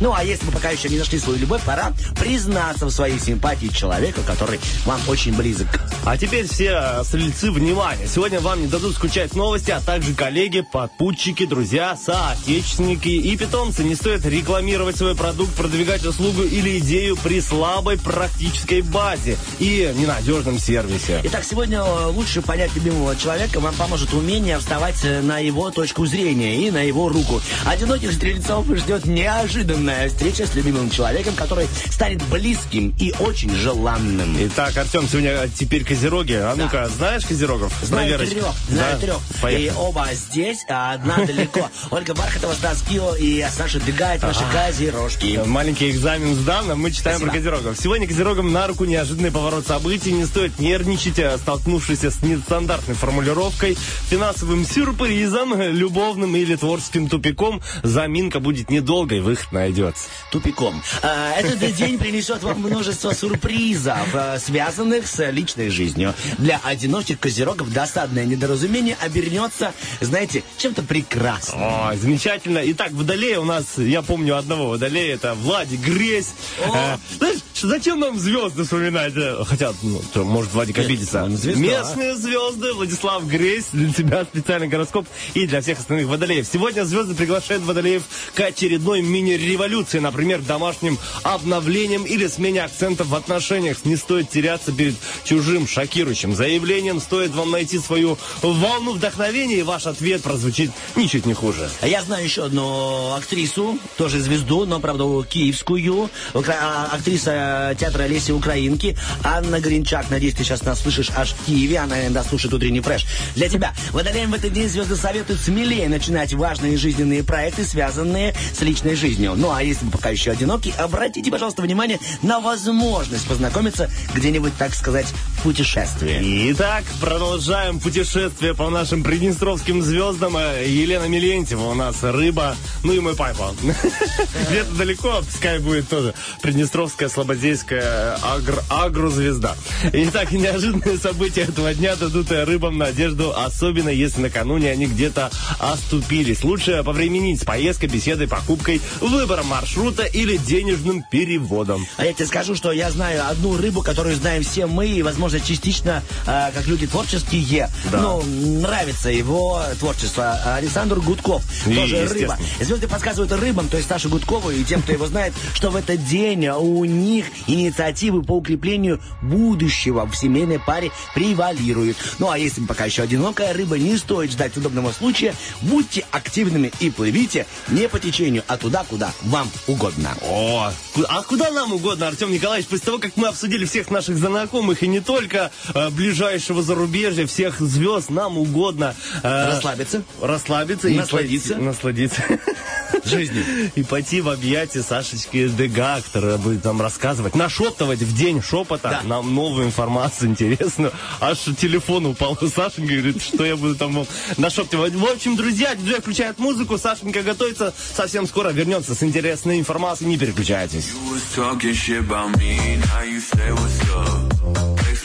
Ну, 0.00 0.12
а 0.12 0.24
если 0.24 0.44
вы 0.46 0.52
пока 0.52 0.70
еще 0.70 0.88
не 0.88 0.98
нашли 0.98 1.18
свою 1.18 1.38
любовь, 1.38 1.62
пора 1.62 1.92
признаться 2.18 2.86
в 2.86 2.90
своей 2.90 3.18
симпатии 3.18 3.68
человеку, 3.68 4.20
который 4.26 4.58
вам 4.84 5.00
очень 5.08 5.34
близок. 5.34 5.68
А 6.04 6.18
теперь 6.18 6.46
все 6.46 6.80
э, 6.82 7.04
стрельцы, 7.04 7.50
внимание. 7.50 8.06
Сегодня 8.06 8.40
вам 8.40 8.60
не 8.60 8.66
дадут 8.66 8.94
скучать 8.94 9.34
новости, 9.34 9.70
а 9.70 9.80
также 9.80 10.14
коллеги, 10.14 10.60
подпутчики, 10.60 11.46
друзья, 11.46 11.96
соотечественники 11.96 13.08
и 13.08 13.36
питомцы. 13.36 13.84
Не 13.84 13.94
стоит 13.94 14.26
рекламировать 14.26 14.96
свой 14.96 15.14
продукт, 15.14 15.54
продвигать 15.54 16.04
услугу 16.04 16.42
или 16.42 16.78
идею 16.78 17.16
при 17.16 17.40
слабой 17.40 17.98
практической 17.98 18.82
базе 18.82 19.38
и 19.58 19.92
ненадежном 19.96 20.58
сервисе. 20.58 21.20
Итак, 21.24 21.44
сегодня 21.44 21.78
э, 21.78 22.06
лучше 22.06 22.42
понять 22.42 22.74
любимого 22.74 23.16
человека 23.16 23.60
вам 23.60 23.74
поможет 23.74 24.12
умение 24.12 24.58
вставать 24.58 25.04
э, 25.04 25.20
на 25.20 25.38
его 25.38 25.70
точку 25.70 26.06
зрения 26.06 26.66
и 26.66 26.70
на 26.70 26.82
его 26.82 27.08
руку. 27.08 27.40
Одиноких 27.64 28.12
стрельцов 28.12 28.66
ждет 28.76 29.06
неожиданная 29.06 30.08
встреча 30.08 30.46
с 30.46 30.54
любимым 30.54 30.90
человеком, 30.90 31.34
который 31.34 31.66
станет 31.90 32.22
близким 32.24 32.94
и 32.98 33.12
очень 33.20 33.54
желанным. 33.54 34.36
Итак, 34.38 34.63
Артем, 34.68 35.06
сегодня 35.08 35.48
теперь 35.48 35.84
козероги. 35.84 36.32
А 36.34 36.54
ну-ка, 36.56 36.88
знаешь 36.88 37.24
козерогов? 37.26 37.72
Знаю 37.82 38.18
трех, 38.18 38.30
знаю 38.68 38.94
Да? 38.94 38.98
трех. 38.98 39.18
Поехали. 39.42 39.66
И 39.66 39.72
оба 39.76 40.08
здесь, 40.12 40.64
а 40.68 40.94
одна 40.94 41.16
далеко. 41.18 41.68
Ольга 41.90 42.14
Бархатова, 42.14 42.54
Стас 42.54 42.82
Кио 42.88 43.14
и 43.16 43.44
Саша 43.54 43.78
Дыгает, 43.80 44.22
наши 44.22 44.42
козерожки. 44.52 45.40
Маленький 45.44 45.90
экзамен 45.90 46.34
сдан, 46.34 46.70
а 46.70 46.74
мы 46.76 46.90
читаем 46.90 47.20
про 47.20 47.30
козерогов. 47.30 47.76
Сегодня 47.78 48.06
козерогам 48.08 48.52
на 48.52 48.66
руку 48.66 48.84
неожиданный 48.84 49.30
поворот 49.30 49.66
событий. 49.66 50.12
Не 50.12 50.24
стоит 50.24 50.58
нервничать, 50.58 51.18
а, 51.18 51.36
столкнувшись 51.38 52.02
с 52.04 52.22
нестандартной 52.22 52.94
формулировкой, 52.94 53.76
финансовым 54.08 54.64
сюрпризом, 54.66 55.60
любовным 55.60 56.34
или 56.36 56.56
творческим 56.56 57.08
тупиком. 57.08 57.60
Заминка 57.82 58.40
будет 58.40 58.70
недолгой, 58.70 59.20
выход 59.20 59.52
найдется. 59.52 60.04
Тупиком. 60.30 60.82
А, 61.02 61.32
Этот 61.38 61.74
день 61.76 61.98
принесет 61.98 62.42
вам 62.42 62.60
множество 62.60 63.14
сюрпризов, 63.14 63.96
а, 64.14 64.38
связанных 64.54 65.08
с 65.08 65.30
личной 65.32 65.68
жизнью. 65.68 66.14
Для 66.38 66.60
одиночек 66.62 67.18
козерогов 67.18 67.72
досадное 67.72 68.24
недоразумение 68.24 68.96
обернется, 69.00 69.72
знаете, 70.00 70.44
чем-то 70.58 70.84
прекрасным. 70.84 71.60
О, 71.60 71.92
замечательно. 71.96 72.60
Итак, 72.66 72.92
водолея 72.92 73.40
у 73.40 73.44
нас, 73.44 73.78
я 73.78 74.00
помню 74.00 74.36
одного 74.36 74.68
водолея, 74.68 75.14
это 75.16 75.34
Владик 75.34 75.80
Гресь. 75.80 76.28
Э, 76.60 76.98
знаешь, 77.18 77.38
зачем 77.60 77.98
нам 77.98 78.16
звезды 78.16 78.62
вспоминать? 78.62 79.14
Э, 79.16 79.42
Хотя, 79.44 79.72
ну, 79.82 80.00
то, 80.12 80.22
может, 80.22 80.52
Владик 80.52 80.78
обидится. 80.78 81.28
звезда. 81.30 81.60
Местные 81.60 82.14
звезды, 82.14 82.74
Владислав 82.74 83.26
Гресь, 83.26 83.66
для 83.72 83.92
тебя 83.92 84.24
специальный 84.24 84.68
гороскоп 84.68 85.08
и 85.34 85.48
для 85.48 85.62
всех 85.62 85.80
остальных 85.80 86.06
водолеев. 86.06 86.46
Сегодня 86.46 86.84
звезды 86.84 87.16
приглашают 87.16 87.64
водолеев 87.64 88.04
к 88.36 88.40
очередной 88.40 89.02
мини-революции, 89.02 89.98
например, 89.98 90.42
домашним 90.42 90.96
обновлением 91.24 92.04
или 92.04 92.28
смене 92.28 92.62
акцентов 92.62 93.08
в 93.08 93.14
отношениях. 93.16 93.84
Не 93.84 93.96
стоит 93.96 94.30
теряться 94.44 94.72
перед 94.72 94.94
чужим 95.24 95.66
шокирующим 95.66 96.34
заявлением. 96.34 97.00
Стоит 97.00 97.34
вам 97.34 97.50
найти 97.50 97.78
свою 97.78 98.18
волну 98.42 98.92
вдохновения, 98.92 99.56
и 99.56 99.62
ваш 99.62 99.86
ответ 99.86 100.22
прозвучит 100.22 100.70
ничуть 100.96 101.24
не 101.24 101.32
хуже. 101.32 101.70
А 101.80 101.86
Я 101.86 102.02
знаю 102.02 102.24
еще 102.24 102.44
одну 102.44 103.14
актрису, 103.14 103.78
тоже 103.96 104.20
звезду, 104.20 104.66
но, 104.66 104.80
правда, 104.80 105.04
киевскую. 105.26 106.10
А, 106.34 106.90
Актриса 106.92 107.74
театра 107.80 108.06
Леси 108.06 108.32
Украинки. 108.32 108.98
Анна 109.22 109.60
Гринчак. 109.60 110.10
Надеюсь, 110.10 110.34
ты 110.34 110.44
сейчас 110.44 110.62
нас 110.62 110.82
слышишь 110.82 111.10
аж 111.16 111.30
в 111.30 111.46
Киеве. 111.46 111.78
Она 111.78 112.02
иногда 112.02 112.22
слушает 112.22 112.52
утренний 112.52 112.80
фреш. 112.80 113.06
Для 113.36 113.48
тебя. 113.48 113.72
Водолеям 113.92 114.30
в 114.30 114.34
этот 114.34 114.52
день 114.52 114.68
звезды 114.68 114.96
советуют 114.96 115.40
смелее 115.40 115.88
начинать 115.88 116.34
важные 116.34 116.76
жизненные 116.76 117.24
проекты, 117.24 117.64
связанные 117.64 118.34
с 118.52 118.60
личной 118.60 118.94
жизнью. 118.94 119.32
Ну, 119.36 119.50
а 119.50 119.62
если 119.62 119.86
вы 119.86 119.90
пока 119.90 120.10
еще 120.10 120.32
одиноки, 120.32 120.74
обратите, 120.76 121.30
пожалуйста, 121.30 121.62
внимание 121.62 121.98
на 122.20 122.40
возможность 122.40 123.26
познакомиться 123.26 123.90
где-нибудь, 124.14 124.33
так 124.58 124.74
сказать, 124.74 125.06
в 125.38 125.42
путешествии. 125.42 126.52
Итак, 126.52 126.84
продолжаем 127.00 127.80
путешествие 127.80 128.54
по 128.54 128.70
нашим 128.70 129.02
приднестровским 129.02 129.82
звездам. 129.82 130.36
Э, 130.36 130.64
Елена 130.66 131.04
Милентьева 131.04 131.64
у 131.64 131.74
нас 131.74 132.02
рыба, 132.02 132.56
ну 132.82 132.92
и 132.92 133.00
мой 133.00 133.14
папа. 133.14 133.54
Где-то 134.50 134.74
далеко, 134.76 135.22
пускай 135.22 135.58
будет 135.58 135.88
тоже 135.88 136.14
Приднестровская 136.42 137.08
слободейская 137.08 138.18
агр, 138.22 138.62
агрозвезда. 138.68 139.56
Итак, 139.92 140.32
неожиданные 140.32 140.98
события 140.98 141.42
этого 141.42 141.74
дня 141.74 141.96
дадут 141.96 142.30
э, 142.30 142.44
рыбам 142.44 142.78
надежду, 142.78 143.34
особенно 143.36 143.88
если 143.88 144.22
накануне 144.22 144.70
они 144.70 144.86
где-то 144.86 145.30
оступились. 145.58 146.44
Лучше 146.44 146.82
повременить 146.84 147.42
с 147.42 147.44
поездкой, 147.44 147.88
беседой, 147.88 148.28
покупкой, 148.28 148.80
выбором 149.00 149.46
маршрута 149.46 150.04
или 150.04 150.36
денежным 150.36 151.04
переводом. 151.10 151.86
А 151.96 152.04
я 152.04 152.12
тебе 152.12 152.26
скажу, 152.26 152.54
что 152.54 152.72
я 152.72 152.90
знаю 152.90 153.28
одну 153.28 153.56
рыбу, 153.56 153.82
которую 153.82 154.13
знаем 154.14 154.42
все 154.42 154.66
мы, 154.66 154.86
и, 154.86 155.02
возможно, 155.02 155.40
частично, 155.40 156.02
э, 156.26 156.50
как 156.52 156.66
люди 156.66 156.86
творческие. 156.86 157.70
Ну, 157.92 158.22
нравится 158.22 159.10
его 159.10 159.62
творчество. 159.78 160.38
Александр 160.56 161.00
Гудков, 161.00 161.42
И, 161.66 161.74
тоже 161.74 162.08
рыба. 162.08 162.38
Звезды 162.60 162.88
подсказывают 162.88 163.32
рыбам, 163.32 163.68
то 163.68 163.76
есть 163.76 163.88
Саше 163.88 164.08
Гудкову 164.08 164.50
и 164.50 164.64
тем, 164.64 164.82
кто 164.82 164.92
его 164.92 165.06
знает, 165.06 165.32
что 165.54 165.70
в 165.70 165.76
этот 165.76 166.04
день 166.06 166.48
у 166.48 166.84
них 166.84 167.26
инициативы 167.46 168.22
по 168.22 168.32
укреплению 168.32 169.00
будущего 169.22 170.06
в 170.06 170.14
семейной 170.14 170.58
паре 170.58 170.90
превалируют. 171.14 171.96
Ну, 172.18 172.30
а 172.30 172.38
если 172.38 172.60
пока 172.64 172.84
еще 172.84 173.02
одинокая 173.02 173.52
рыба, 173.52 173.78
не 173.78 173.96
стоит 173.96 174.32
ждать 174.32 174.56
удобного 174.56 174.92
случая. 174.92 175.34
Будьте 175.62 176.04
активными 176.10 176.72
и 176.80 176.90
плывите 176.90 177.46
не 177.68 177.88
по 177.88 177.98
течению, 177.98 178.42
а 178.46 178.56
туда, 178.56 178.84
куда 178.88 179.12
вам 179.22 179.50
угодно. 179.66 180.14
О, 180.22 180.70
а 181.08 181.22
куда 181.22 181.50
нам 181.50 181.72
угодно, 181.72 182.08
Артем 182.08 182.30
Николаевич, 182.30 182.68
после 182.68 182.84
того, 182.84 182.98
как 182.98 183.16
мы 183.16 183.28
обсудили 183.28 183.64
всех 183.64 183.90
наших 183.90 184.03
знакомых 184.12 184.82
и 184.82 184.88
не 184.88 185.00
только 185.00 185.50
э, 185.74 185.90
ближайшего 185.90 186.62
зарубежья, 186.62 187.26
всех 187.26 187.60
звезд, 187.60 188.10
нам 188.10 188.36
угодно 188.38 188.94
э, 189.22 189.46
Расслабиться. 189.54 190.02
расслабиться 190.20 190.88
и 190.88 190.96
Насладиться. 190.96 191.54
пойти- 191.54 191.64
насладиться 191.64 192.22
Жизнью. 193.04 193.44
и 193.74 193.82
пойти 193.82 194.20
в 194.20 194.28
объятия 194.28 194.82
Сашечки 194.82 195.48
Дега, 195.48 196.00
которая 196.04 196.36
будет 196.38 196.64
нам 196.64 196.80
рассказывать, 196.80 197.34
нашептывать 197.34 198.00
в 198.00 198.16
день 198.16 198.42
шепота 198.42 199.00
Да. 199.02 199.08
нам 199.08 199.34
новую 199.34 199.66
информацию 199.66 200.30
интересную. 200.30 200.92
Аж 201.20 201.38
телефон 201.58 202.06
упал 202.06 202.36
у 202.40 202.46
Сашеньки, 202.48 202.92
говорит, 202.92 203.22
что 203.22 203.44
я 203.44 203.56
буду 203.56 203.74
там 203.76 204.06
нашептывать. 204.36 204.94
В 204.94 205.04
общем, 205.04 205.36
друзья, 205.36 205.74
диджей 205.74 206.00
включает 206.00 206.38
музыку, 206.38 206.78
Сашенька 206.78 207.22
готовится, 207.22 207.72
совсем 207.94 208.26
скоро 208.26 208.50
вернется 208.50 208.94
с 208.94 209.02
интересной 209.02 209.58
информацией, 209.58 210.10
не 210.10 210.18
переключайтесь. 210.18 210.86
You 210.86 211.14
was 211.14 211.22
talking 211.36 211.72
shit 211.74 212.00
about 212.08 212.36
me, 212.38 212.76
now 212.78 213.02
you 213.04 213.20
say 213.20 213.50
what's 213.52 213.80
up. 213.92 213.93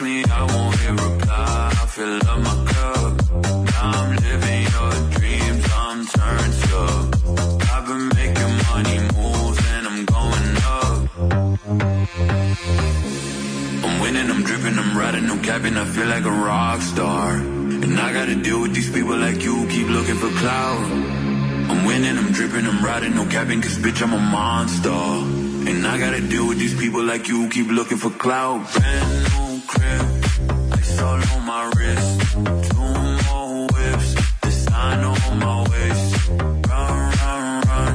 Me, 0.02 0.23
I 0.23 0.45
won't 0.45 0.80
hear 0.80 0.93
reply. 0.93 1.73
I 1.82 1.86
fill 1.88 2.15
up 2.32 2.39
my 2.39 2.56
cup. 2.71 3.12
Now 3.67 3.91
I'm 3.99 4.15
living 4.15 4.63
your 4.75 4.91
dreams, 5.12 5.65
I'm 5.75 5.99
turned 6.06 6.56
up. 6.71 7.06
I've 7.73 7.86
been 7.86 8.08
making 8.15 8.54
money 8.69 8.97
moves 9.13 9.60
and 9.73 9.84
I'm 9.89 10.02
going 10.15 10.56
up. 10.78 10.97
I'm 13.84 13.95
winning, 13.99 14.30
I'm 14.32 14.41
dripping, 14.43 14.80
I'm 14.80 14.97
riding, 14.97 15.25
no 15.28 15.38
capping, 15.39 15.75
I 15.75 15.84
feel 15.84 16.08
like 16.08 16.23
a 16.23 16.32
rock 16.32 16.80
star. 16.80 17.34
And 17.36 17.99
I 17.99 18.13
gotta 18.13 18.36
deal 18.36 18.62
with 18.62 18.73
these 18.73 18.89
people 18.89 19.17
like 19.17 19.43
you, 19.43 19.67
keep 19.67 19.89
looking 19.89 20.15
for 20.15 20.30
clout. 20.39 20.80
I'm 21.71 21.84
winning, 21.86 22.17
I'm 22.17 22.32
dripping, 22.32 22.65
I'm 22.65 22.82
riding, 22.86 23.15
no 23.15 23.25
capping, 23.25 23.62
cause 23.62 23.78
bitch, 23.80 24.02
I'm 24.02 24.13
a 24.13 24.17
monster. 24.17 25.48
And 25.69 25.86
I 25.86 25.99
gotta 25.99 26.19
deal 26.19 26.47
with 26.47 26.58
these 26.58 26.75
people 26.75 27.03
like 27.03 27.27
you, 27.27 27.47
keep 27.49 27.67
looking 27.67 27.97
for 27.97 28.10
clout. 28.10 28.60
Brand 28.73 29.23
new 29.29 29.62
crib, 29.67 30.05
ice 30.73 30.99
all 30.99 31.21
on 31.34 31.45
my 31.45 31.63
wrist. 31.75 32.21
Two 32.69 32.93
more 33.27 33.67
whips, 33.73 34.10
design 34.41 34.99
on 35.03 35.39
my 35.39 35.58
waist. 35.69 36.29
Run, 36.29 37.12
run, 37.21 37.67
run, 37.69 37.93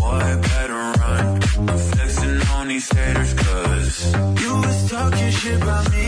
boy, 0.00 0.40
better 0.48 0.82
run. 1.00 1.24
I'm 1.68 1.78
flexing 1.90 2.40
on 2.56 2.68
these 2.68 2.88
haters, 2.90 3.34
cause 3.34 4.14
you 4.42 4.52
was 4.64 4.90
talking 4.90 5.30
shit 5.30 5.62
about 5.62 5.90
me, 5.92 6.03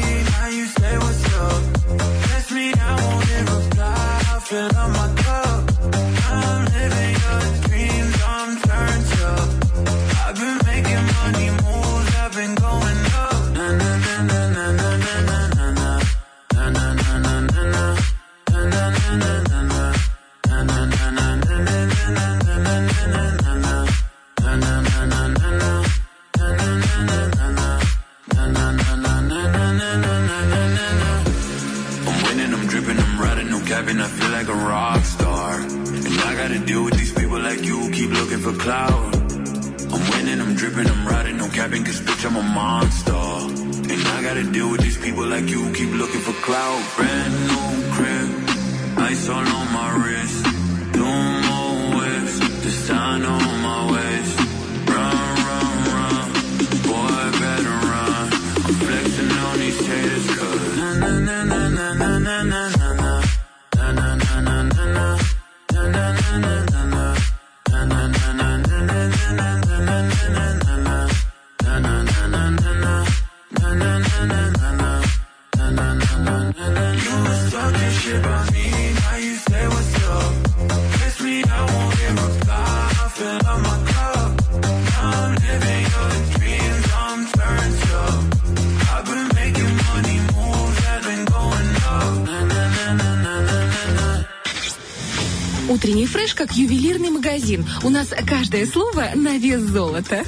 как 96.36 96.52
ювелирный 96.52 97.10
магазин. 97.10 97.66
У 97.82 97.88
нас 97.88 98.08
каждое 98.26 98.66
слово 98.66 99.10
на 99.14 99.38
вес 99.38 99.62
золота. 99.62 100.22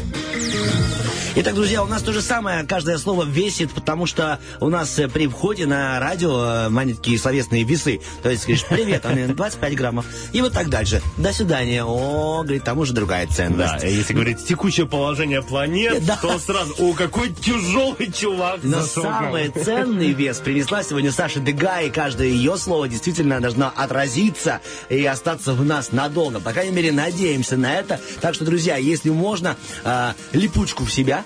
Итак, 1.36 1.54
друзья, 1.54 1.84
у 1.84 1.86
нас 1.86 2.02
то 2.02 2.12
же 2.12 2.20
самое. 2.20 2.64
Каждое 2.64 2.98
слово 2.98 3.24
весит, 3.24 3.70
потому 3.70 4.06
что 4.06 4.40
у 4.58 4.70
нас 4.70 4.98
э, 4.98 5.06
при 5.06 5.28
входе 5.28 5.66
на 5.66 6.00
радио 6.00 6.66
э, 6.66 6.68
маленькие 6.68 7.16
словесные 7.16 7.62
весы. 7.62 8.00
То 8.24 8.30
есть, 8.30 8.44
говоришь, 8.44 8.64
привет, 8.64 9.06
они 9.06 9.26
25 9.26 9.76
граммов. 9.76 10.06
И 10.32 10.40
вот 10.40 10.52
так 10.52 10.68
дальше. 10.68 11.00
До 11.18 11.32
свидания. 11.32 11.84
О, 11.84 12.42
говорит, 12.44 12.62
там 12.62 12.78
уже 12.78 12.92
другая 12.92 13.26
ценность. 13.26 13.80
Да, 13.80 13.86
если 13.86 14.12
говорить 14.14 14.44
текущее 14.46 14.86
положение 14.86 15.42
планет, 15.42 16.06
Да. 16.06 16.16
то 16.22 16.38
сразу, 16.38 16.74
о, 16.78 16.92
какой 16.92 17.30
тяжелый 17.30 18.12
чувак 18.12 18.60
Но 18.62 18.82
самый 18.82 19.48
ценный 19.48 20.12
вес 20.12 20.38
принесла 20.38 20.84
сегодня 20.84 21.10
Саша 21.10 21.40
Дега, 21.40 21.80
и 21.80 21.90
каждое 21.90 22.28
ее 22.28 22.56
слово 22.56 22.88
действительно 22.88 23.40
должно 23.40 23.72
отразиться 23.74 24.60
и 24.88 25.04
остаться 25.04 25.54
в 25.54 25.64
нас 25.64 25.90
надолго. 25.90 26.38
По 26.38 26.52
крайней 26.52 26.72
мере, 26.72 26.92
надеемся 26.92 27.56
на 27.56 27.74
это. 27.74 28.00
Так 28.20 28.34
что, 28.34 28.44
друзья, 28.44 28.76
если 28.76 29.10
можно, 29.10 29.56
а, 29.84 30.14
липучку 30.32 30.84
в 30.84 30.92
себя. 30.92 31.24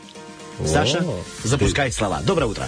Саша, 0.64 1.04
запускай 1.44 1.92
слова. 1.92 2.20
Доброе 2.24 2.46
утро. 2.46 2.64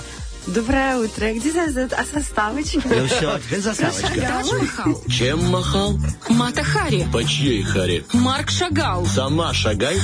Доброе 0.46 0.98
утро. 0.98 1.32
Где 1.32 1.52
за- 1.70 1.88
а 1.96 2.04
составочка? 2.04 2.82
Ну 2.84 3.06
все, 3.06 3.38
теперь 3.38 3.60
заставочка. 3.60 4.08
Тач 4.08 4.52
махал. 4.60 5.02
Чем 5.08 5.44
махал? 5.50 5.98
Мата 6.28 6.62
Хари. 6.62 7.06
По 7.12 7.24
чьей 7.24 7.62
харе? 7.62 8.04
Марк 8.12 8.50
Шагал. 8.50 9.06
Сама 9.06 9.54
шагай. 9.54 9.96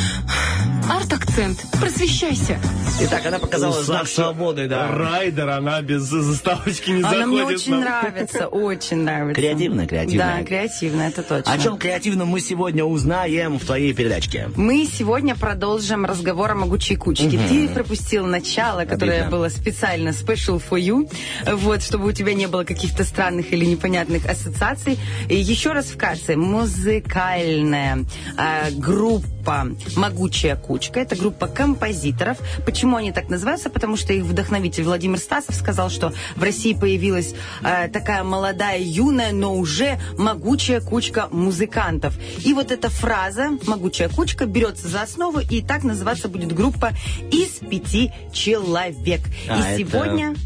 Арт-акцент. 0.90 1.64
Просвещайся. 1.79 2.59
Итак, 3.03 3.24
она 3.26 3.38
показала 3.38 3.81
знак 3.83 4.09
свободы, 4.09 4.66
да. 4.66 4.88
Райдер, 4.88 5.48
она 5.50 5.81
без 5.83 6.03
заставочки 6.03 6.90
не 6.90 7.00
Она 7.03 7.11
заходит. 7.11 7.29
мне 7.29 7.44
очень 7.44 7.70
нам. 7.72 7.81
нравится, 7.83 8.46
очень 8.48 8.96
нравится. 9.03 9.40
Креативно, 9.40 9.87
креативно. 9.87 10.35
Да, 10.38 10.44
креативно, 10.44 11.03
это 11.03 11.22
точно. 11.22 11.53
О 11.53 11.59
чем 11.59 11.79
креативном 11.79 12.29
мы 12.29 12.40
сегодня 12.40 12.85
узнаем 12.85 13.59
в 13.61 13.64
твоей 13.64 13.92
передачке? 13.92 14.50
Мы 14.57 14.85
сегодня 14.92 15.37
продолжим 15.37 16.05
разговор 16.07 16.50
о 16.50 16.55
могучей 16.57 16.96
кучке. 16.96 17.31
Ты 17.48 17.68
пропустил 17.68 18.26
начало, 18.26 18.85
которое 18.85 19.20
Обидно. 19.20 19.31
было 19.31 19.48
специально 19.48 20.12
special 20.31 20.62
for 20.62 20.79
you, 20.79 21.11
вот, 21.47 21.83
чтобы 21.83 22.07
у 22.07 22.12
тебя 22.12 22.35
не 22.35 22.47
было 22.47 22.64
каких-то 22.64 23.05
странных 23.05 23.53
или 23.53 23.64
непонятных 23.64 24.27
ассоциаций. 24.27 24.99
И 25.29 25.37
еще 25.37 25.73
раз 25.73 25.87
вкратце. 25.87 26.37
Музыкальная 26.37 28.05
а, 28.37 28.71
группа 28.71 29.69
«Могучая 29.97 30.57
кучка». 30.57 31.01
Это 31.01 31.16
группа 31.16 31.47
композиторов. 31.47 32.38
Почему 32.64 32.97
они 32.97 33.12
так 33.12 33.29
называются? 33.29 33.71
Потому 33.71 33.97
что 33.97 34.12
их 34.12 34.25
вдохновитель 34.25 34.85
Владимир 34.85 35.19
Стасов 35.19 35.55
сказал, 35.55 35.90
что 35.90 36.12
в 36.37 36.43
России 36.43 36.75
появилась 36.75 37.35
а, 37.62 37.88
такая 37.88 38.23
молодая, 38.23 38.81
юная, 38.81 39.33
но 39.33 39.57
уже 39.57 39.99
могучая 40.16 40.81
кучка 40.81 41.29
музыкантов. 41.33 42.14
И 42.45 42.53
вот 42.53 42.71
эта 42.71 42.90
фраза 42.90 43.51
«могучая 43.66 44.09
кучка» 44.09 44.47
берется 44.47 44.88
за 44.88 45.03
основу, 45.03 45.40
и 45.40 45.62
так 45.62 45.83
называться 45.85 46.29
будет 46.29 46.53
группа 46.53 46.93
из 47.31 47.49
пяти 47.69 48.12
человек. 48.33 49.21
А, 49.49 49.57
и 49.57 49.83
это- 49.83 49.90
сегодня 50.20 50.37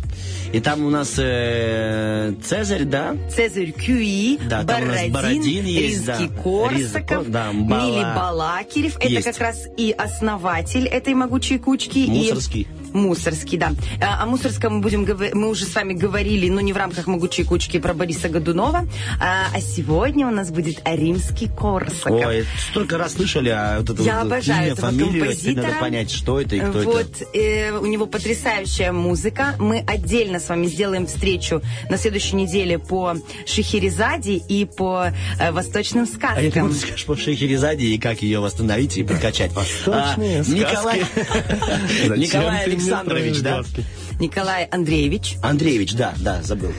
И 0.52 0.60
там 0.60 0.84
у 0.84 0.90
нас 0.90 1.14
э, 1.18 2.32
Цезарь, 2.44 2.84
да? 2.84 3.16
Цезарь 3.28 3.72
Кюи, 3.72 4.38
Да, 4.48 4.62
там 4.64 4.82
у 4.82 4.87
нас 4.87 4.96
Бородин, 5.08 5.12
Бородин 5.12 5.64
есть, 5.66 6.04
да. 6.06 6.18
Ризский 6.20 6.28
Корсаков, 6.42 6.72
Ризко- 6.78 7.24
да, 7.30 7.50
Бала- 7.52 7.87
Мили 7.87 8.16
Балакирев. 8.16 8.96
Это 8.98 9.08
Есть. 9.08 9.24
как 9.26 9.38
раз 9.38 9.66
и 9.76 9.90
основатель 9.90 10.87
этой 10.87 11.14
могучей 11.14 11.58
кучки. 11.58 12.06
Мусорский. 12.08 12.62
И... 12.62 12.66
Мусорский, 12.94 13.59
да. 13.59 13.72
А, 14.00 14.22
О 14.22 14.26
Мусорском 14.26 14.76
мы 14.76 14.80
будем 14.80 15.04
мы 15.35 15.48
уже 15.50 15.66
с 15.66 15.74
вами 15.74 15.92
говорили, 15.92 16.48
но 16.48 16.61
не 16.62 16.72
в 16.72 16.76
рамках 16.76 17.07
могучей 17.07 17.44
кучки 17.44 17.78
про 17.78 17.92
Бориса 17.92 18.28
Годунова. 18.28 18.87
А, 19.20 19.46
а 19.54 19.61
сегодня 19.61 20.26
у 20.26 20.30
нас 20.30 20.50
будет 20.50 20.80
Римский 20.87 21.48
Корсаков. 21.48 22.24
Ой, 22.26 22.46
столько 22.70 22.96
раз 22.96 23.14
слышали, 23.14 23.48
а 23.50 23.80
вот 23.80 23.90
это 23.90 24.02
Я 24.02 24.18
вот 24.22 24.26
обожаю 24.33 24.62
имя, 24.62 24.72
этого 24.72 24.88
фамилию, 24.88 25.24
композитора. 25.24 25.66
надо 25.66 25.76
понять, 25.80 26.11
что 26.11 26.40
это 26.40 26.57
и 26.57 26.61
кто 26.61 26.78
вот, 26.80 27.07
это. 27.20 27.38
э, 27.38 27.72
у 27.78 27.87
него 27.87 28.07
потрясающая 28.07 28.92
музыка. 28.92 29.57
Мы 29.59 29.85
отдельно 29.87 30.38
с 30.40 30.48
вами 30.48 30.66
сделаем 30.66 31.07
встречу 31.07 31.61
на 31.90 31.98
следующей 31.98 32.37
неделе 32.37 32.78
по 32.78 33.14
Шехерезаде 33.46 34.35
и 34.37 34.64
по 34.64 35.09
э, 35.40 35.50
восточным 35.52 36.04
А 36.22 36.40
я 36.40 36.50
сказкам. 36.50 36.68
ты 36.70 36.74
скажешь 36.76 37.04
по 37.07 37.16
Шехерезаде 37.16 37.87
и 37.87 37.98
как 37.98 38.22
ее 38.22 38.38
восстановить 38.40 38.96
и 38.96 39.02
подкачать. 39.02 39.52
Восточные 39.52 40.40
А, 40.40 40.44
сказки. 40.44 40.59
Николай, 40.59 41.00
Николай 42.18 42.64
Александрович, 42.92 43.40
да? 43.42 43.55
глазки? 43.55 43.85
Николай 44.20 44.64
Андреевич. 44.64 45.37
Андреевич, 45.42 45.94
да, 45.94 46.14
да, 46.18 46.42
забыл. 46.42 46.72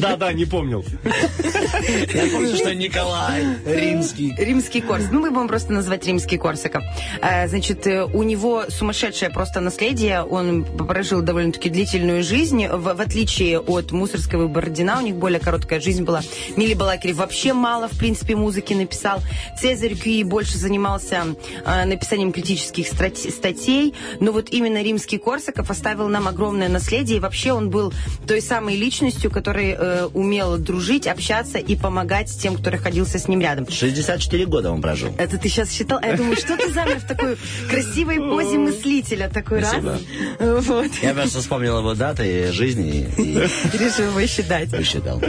Да, 0.00 0.16
да, 0.16 0.32
не 0.32 0.44
помнил. 0.44 0.84
Я 1.04 2.30
помню, 2.32 2.56
что 2.56 2.74
Николай 2.74 3.44
Римский. 3.66 4.34
Римский 4.36 4.80
Корс. 4.80 5.04
Ну, 5.10 5.20
мы 5.20 5.30
будем 5.30 5.48
просто 5.48 5.72
называть 5.72 6.06
Римский 6.06 6.38
Корсаков. 6.38 6.82
А, 7.20 7.46
Значит, 7.48 7.86
э, 7.86 8.04
у 8.04 8.22
него 8.22 8.64
сумасшедшее 8.68 9.30
просто 9.30 9.60
наследие. 9.60 10.22
Он 10.22 10.64
прожил 10.64 11.20
довольно-таки 11.22 11.68
длительную 11.68 12.22
жизнь. 12.22 12.66
В, 12.68 12.94
в 12.94 13.00
отличие 13.00 13.58
от 13.58 13.92
Мусорского 13.92 14.44
и 14.44 14.48
Бородина, 14.48 14.98
у 14.98 15.02
них 15.02 15.16
более 15.16 15.40
короткая 15.40 15.80
жизнь 15.80 16.04
была. 16.04 16.22
Мили 16.56 16.74
Балакирев 16.74 17.16
вообще 17.16 17.52
мало, 17.52 17.88
в 17.88 17.98
принципе, 17.98 18.36
музыки 18.36 18.72
написал. 18.74 19.20
Цезарь 19.60 19.94
Кюи 19.94 20.22
больше 20.22 20.58
занимался 20.58 21.24
а, 21.64 21.84
написанием 21.84 22.32
критических 22.32 22.86
статей. 22.86 23.94
Но 24.20 24.32
вот 24.32 24.50
именно 24.50 24.82
Римский 24.82 25.18
Корсаков 25.18 25.70
оставил 25.80 26.08
нам 26.08 26.28
огромное 26.28 26.68
наследие. 26.68 27.16
И 27.16 27.20
вообще 27.20 27.52
он 27.52 27.70
был 27.70 27.92
той 28.26 28.42
самой 28.42 28.76
личностью, 28.76 29.30
который 29.30 29.70
э, 29.78 30.06
умел 30.12 30.58
дружить, 30.58 31.06
общаться 31.06 31.56
и 31.58 31.74
помогать 31.74 32.30
тем, 32.38 32.56
кто 32.56 32.70
находился 32.70 33.18
с 33.18 33.28
ним 33.28 33.40
рядом. 33.40 33.66
64 33.70 34.44
года 34.46 34.70
он 34.70 34.82
прожил. 34.82 35.08
Это 35.16 35.38
ты 35.38 35.48
сейчас 35.48 35.70
считал? 35.72 35.98
А 36.02 36.06
я 36.08 36.16
думаю, 36.16 36.36
что 36.36 36.56
ты 36.58 36.70
замер 36.70 36.98
в 37.00 37.06
такой 37.06 37.36
красивой 37.70 38.18
позе 38.18 38.58
мыслителя 38.58 39.30
такой 39.30 39.62
Спасибо. 39.64 39.98
раз? 40.38 40.66
Вот. 40.66 40.86
Я 41.02 41.14
просто 41.14 41.40
вспомнил 41.40 41.78
его 41.78 41.94
даты 41.94 42.52
жизни 42.52 43.08
и 43.16 43.34
Решил 43.78 44.08
его 44.10 44.26
считать. 44.26 44.70
посчитал. 44.70 45.20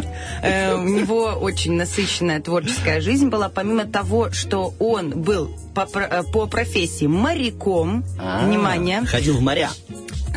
Э, 0.43 0.75
У 0.75 0.83
него 0.83 1.23
очень 1.39 1.73
насыщенная 1.73 2.41
творческая 2.41 2.99
жизнь 2.99 3.29
была. 3.29 3.47
Помимо 3.47 3.85
того, 3.85 4.31
что 4.31 4.73
он 4.79 5.11
был 5.11 5.55
по, 5.73 5.87
э, 5.97 6.23
по 6.33 6.45
профессии 6.47 7.05
моряком, 7.05 8.03
А, 8.19 8.45
внимание, 8.45 9.03
Ходил 9.05 9.37
в 9.37 9.41
моря. 9.41 9.69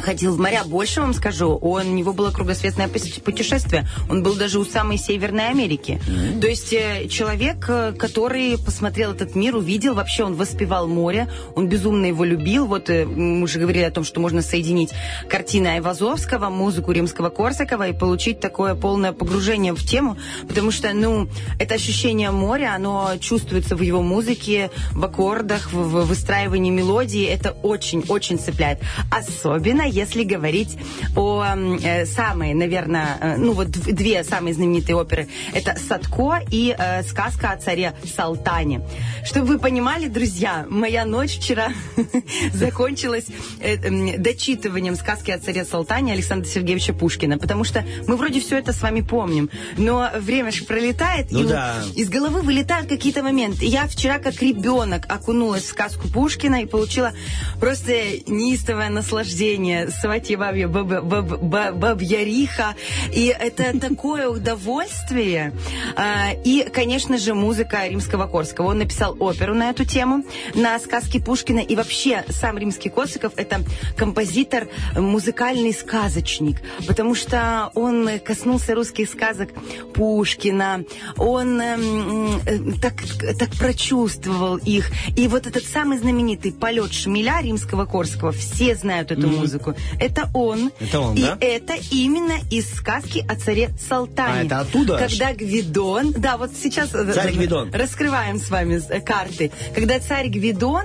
Ходил 0.05 0.37
в 0.37 0.39
моря. 0.39 0.63
Больше 0.65 1.01
вам 1.01 1.15
скажу, 1.15 1.49
он, 1.49 1.89
у 1.89 1.95
него 1.95 2.13
было 2.13 2.31
кругосветное 2.31 2.89
путешествие. 2.89 3.89
Он 4.11 4.23
был 4.23 4.35
даже 4.35 4.59
у 4.59 4.65
самой 4.65 4.99
Северной 4.99 5.49
Америки. 5.49 6.01
То 6.41 6.47
есть 6.47 6.73
э, 6.73 7.09
человек, 7.09 7.65
э, 7.69 7.93
который 7.93 8.59
посмотрел 8.59 9.13
этот 9.13 9.35
мир, 9.35 9.57
увидел, 9.57 9.95
вообще 9.95 10.25
он 10.25 10.35
воспевал 10.35 10.87
море, 10.87 11.29
он 11.55 11.69
безумно 11.69 12.07
его 12.07 12.25
любил. 12.25 12.67
Вот 12.67 12.91
э, 12.91 13.07
мы 13.07 13.43
уже 13.43 13.59
говорили 13.59 13.85
о 13.85 13.91
том, 13.91 14.05
что 14.05 14.21
можно 14.21 14.43
соединить 14.43 14.91
картины 15.29 15.69
Айвазовского, 15.69 16.51
музыку 16.51 16.93
Римского 16.93 17.31
Корсакова 17.31 17.89
и 17.89 17.93
получить 17.93 18.41
такое 18.41 18.75
полное 18.75 19.13
погружение 19.13 19.73
в 19.73 19.83
тему, 19.85 20.19
потому 20.47 20.71
что, 20.71 20.93
ну, 20.93 21.29
это 21.59 21.75
ощущение 21.75 22.31
моря, 22.31 22.75
оно 22.75 23.13
чувствуется 23.21 23.77
в 23.77 23.81
его 23.81 24.03
музыке, 24.03 24.71
в 24.93 25.05
аккордах, 25.05 25.73
в, 25.73 25.77
в 25.77 26.07
выстраивании 26.07 26.71
мелодии. 26.71 27.25
Это 27.25 27.53
очень-очень 27.63 28.39
цепляет. 28.39 28.81
Особенно, 29.11 29.83
если 29.95 30.25
говорить 30.25 30.77
о 31.17 31.45
э, 31.83 32.07
самой, 32.07 32.55
наверное, 32.55 33.17
э, 33.21 33.37
ну 33.37 33.53
вот 33.53 33.69
дв- 33.69 33.93
две 33.93 34.25
самые 34.25 34.55
знаменитые 34.55 34.97
оперы. 34.97 35.29
Это 35.53 35.77
«Садко» 35.89 36.41
и 36.51 36.75
э, 36.77 37.03
«Сказка 37.05 37.53
о 37.53 37.57
царе 37.57 37.95
Салтане». 38.17 38.81
Чтобы 39.25 39.47
вы 39.47 39.59
понимали, 39.59 40.09
друзья, 40.09 40.67
моя 40.69 41.05
ночь 41.05 41.39
вчера 41.39 41.73
закончилась 42.53 43.27
э, 43.61 44.19
дочитыванием 44.19 44.97
сказки 44.97 45.31
о 45.31 45.39
царе 45.39 45.65
Салтане 45.65 46.13
Александра 46.13 46.49
Сергеевича 46.49 46.93
Пушкина, 46.93 47.39
потому 47.39 47.65
что 47.65 47.85
мы 48.07 48.17
вроде 48.17 48.41
все 48.41 48.59
это 48.59 48.73
с 48.73 48.83
вами 48.83 49.01
помним, 49.01 49.49
но 49.77 50.11
время 50.17 50.51
же 50.51 50.65
пролетает, 50.65 51.31
Ну 51.31 51.41
и 51.41 52.01
из 52.01 52.09
головы 52.09 52.43
вылетают 52.43 52.89
какие-то 52.89 53.23
моменты. 53.23 53.65
Я 53.65 53.87
вчера 53.87 54.19
как 54.19 54.43
ребенок 54.43 55.07
окунулась 55.09 55.63
в 55.63 55.69
сказку 55.69 56.09
Пушкина 56.09 56.63
и 56.63 56.67
получила 56.67 57.13
просто 57.61 57.93
неистовое 58.27 58.89
наслаждение. 58.91 59.84
Сватья 59.91 60.39
бабья, 60.39 60.69
баб- 60.69 61.03
баб- 61.05 61.41
баб- 61.43 61.75
бабьяриха. 61.75 62.75
И 63.13 63.27
это 63.27 63.79
такое 63.81 64.29
удовольствие. 64.29 65.53
А, 65.97 66.33
И, 66.45 66.65
конечно 66.73 67.19
же, 67.19 67.35
музыка 67.35 67.87
Римского 67.87 68.27
Корского. 68.27 68.69
Он 68.69 68.79
написал 68.79 69.17
оперу 69.19 69.55
на 69.55 69.71
эту 69.71 69.85
тему, 69.85 70.25
на 70.55 70.79
сказки 70.79 71.19
Пушкина. 71.21 71.61
И 71.61 71.77
вообще, 71.77 72.25
сам 72.29 72.59
Римский 72.59 72.89
Корсаков– 72.89 73.33
это 73.37 73.61
композитор, 73.97 74.69
музыкальный 74.97 75.73
сказочник. 75.73 76.61
Потому 76.87 77.15
что 77.15 77.71
он 77.75 78.09
коснулся 78.21 78.75
русских 78.75 79.09
сказок 79.09 79.51
Пушкина. 79.95 80.85
Он 81.17 81.61
эм, 81.61 82.41
э, 82.47 82.59
так, 82.81 82.95
так 83.39 83.51
прочувствовал 83.59 84.57
их. 84.57 84.91
И 85.17 85.29
вот 85.29 85.47
этот 85.47 85.65
самый 85.65 85.99
знаменитый 85.99 86.53
полет 86.53 86.93
шмеля 86.93 87.41
римского 87.43 87.85
Корского, 87.87 88.33
все 88.33 88.75
знают 88.75 89.11
эту 89.13 89.29
музыку. 89.29 89.74
Это 89.99 90.31
он. 90.35 90.71
Это 90.81 91.01
он, 91.01 91.15
И 91.17 91.23
да? 91.23 91.39
это 91.41 91.75
именно 91.91 92.35
из 92.51 92.73
сказки 92.75 93.25
о 93.29 93.37
царе 93.37 93.71
Салтане. 93.79 94.41
А, 94.41 94.45
это 94.45 94.61
оттуда? 94.61 94.99
Когда 94.99 95.33
Гвидон... 95.33 96.13
Да, 96.13 96.37
вот 96.37 96.51
сейчас... 96.55 96.95
э, 96.95 97.13
Царь 97.13 97.31
э, 97.31 97.33
Гвидон. 97.33 97.71
Раскрываем 97.73 98.39
с 98.39 98.51
вами 98.51 98.81
э, 98.89 99.01
карты. 99.01 99.51
Когда 99.75 99.99
царь 99.99 100.29
Гвидон 100.29 100.85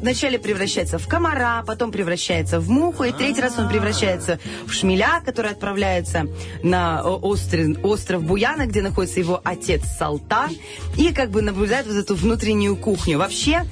вначале 0.00 0.38
превращается 0.38 0.98
в 0.98 1.06
комара, 1.06 1.62
потом 1.66 1.92
превращается 1.92 2.60
в 2.60 2.68
муху, 2.70 3.04
и 3.04 3.12
третий 3.12 3.40
раз 3.40 3.58
он 3.58 3.68
превращается 3.68 4.38
в 4.66 4.72
шмеля, 4.72 5.20
который 5.24 5.50
отправляется 5.50 6.26
на 6.62 7.02
остров, 7.02 7.76
остров 7.82 8.22
Буяна, 8.22 8.66
где 8.66 8.82
находится 8.82 9.20
его 9.20 9.40
отец 9.44 9.82
Салтан, 9.98 10.50
и 10.96 11.12
как 11.12 11.30
бы 11.30 11.42
наблюдает 11.42 11.86
вот 11.86 11.96
эту 11.96 12.14
внутреннюю 12.14 12.76
кухню. 12.76 13.18
Вообще, 13.18 13.64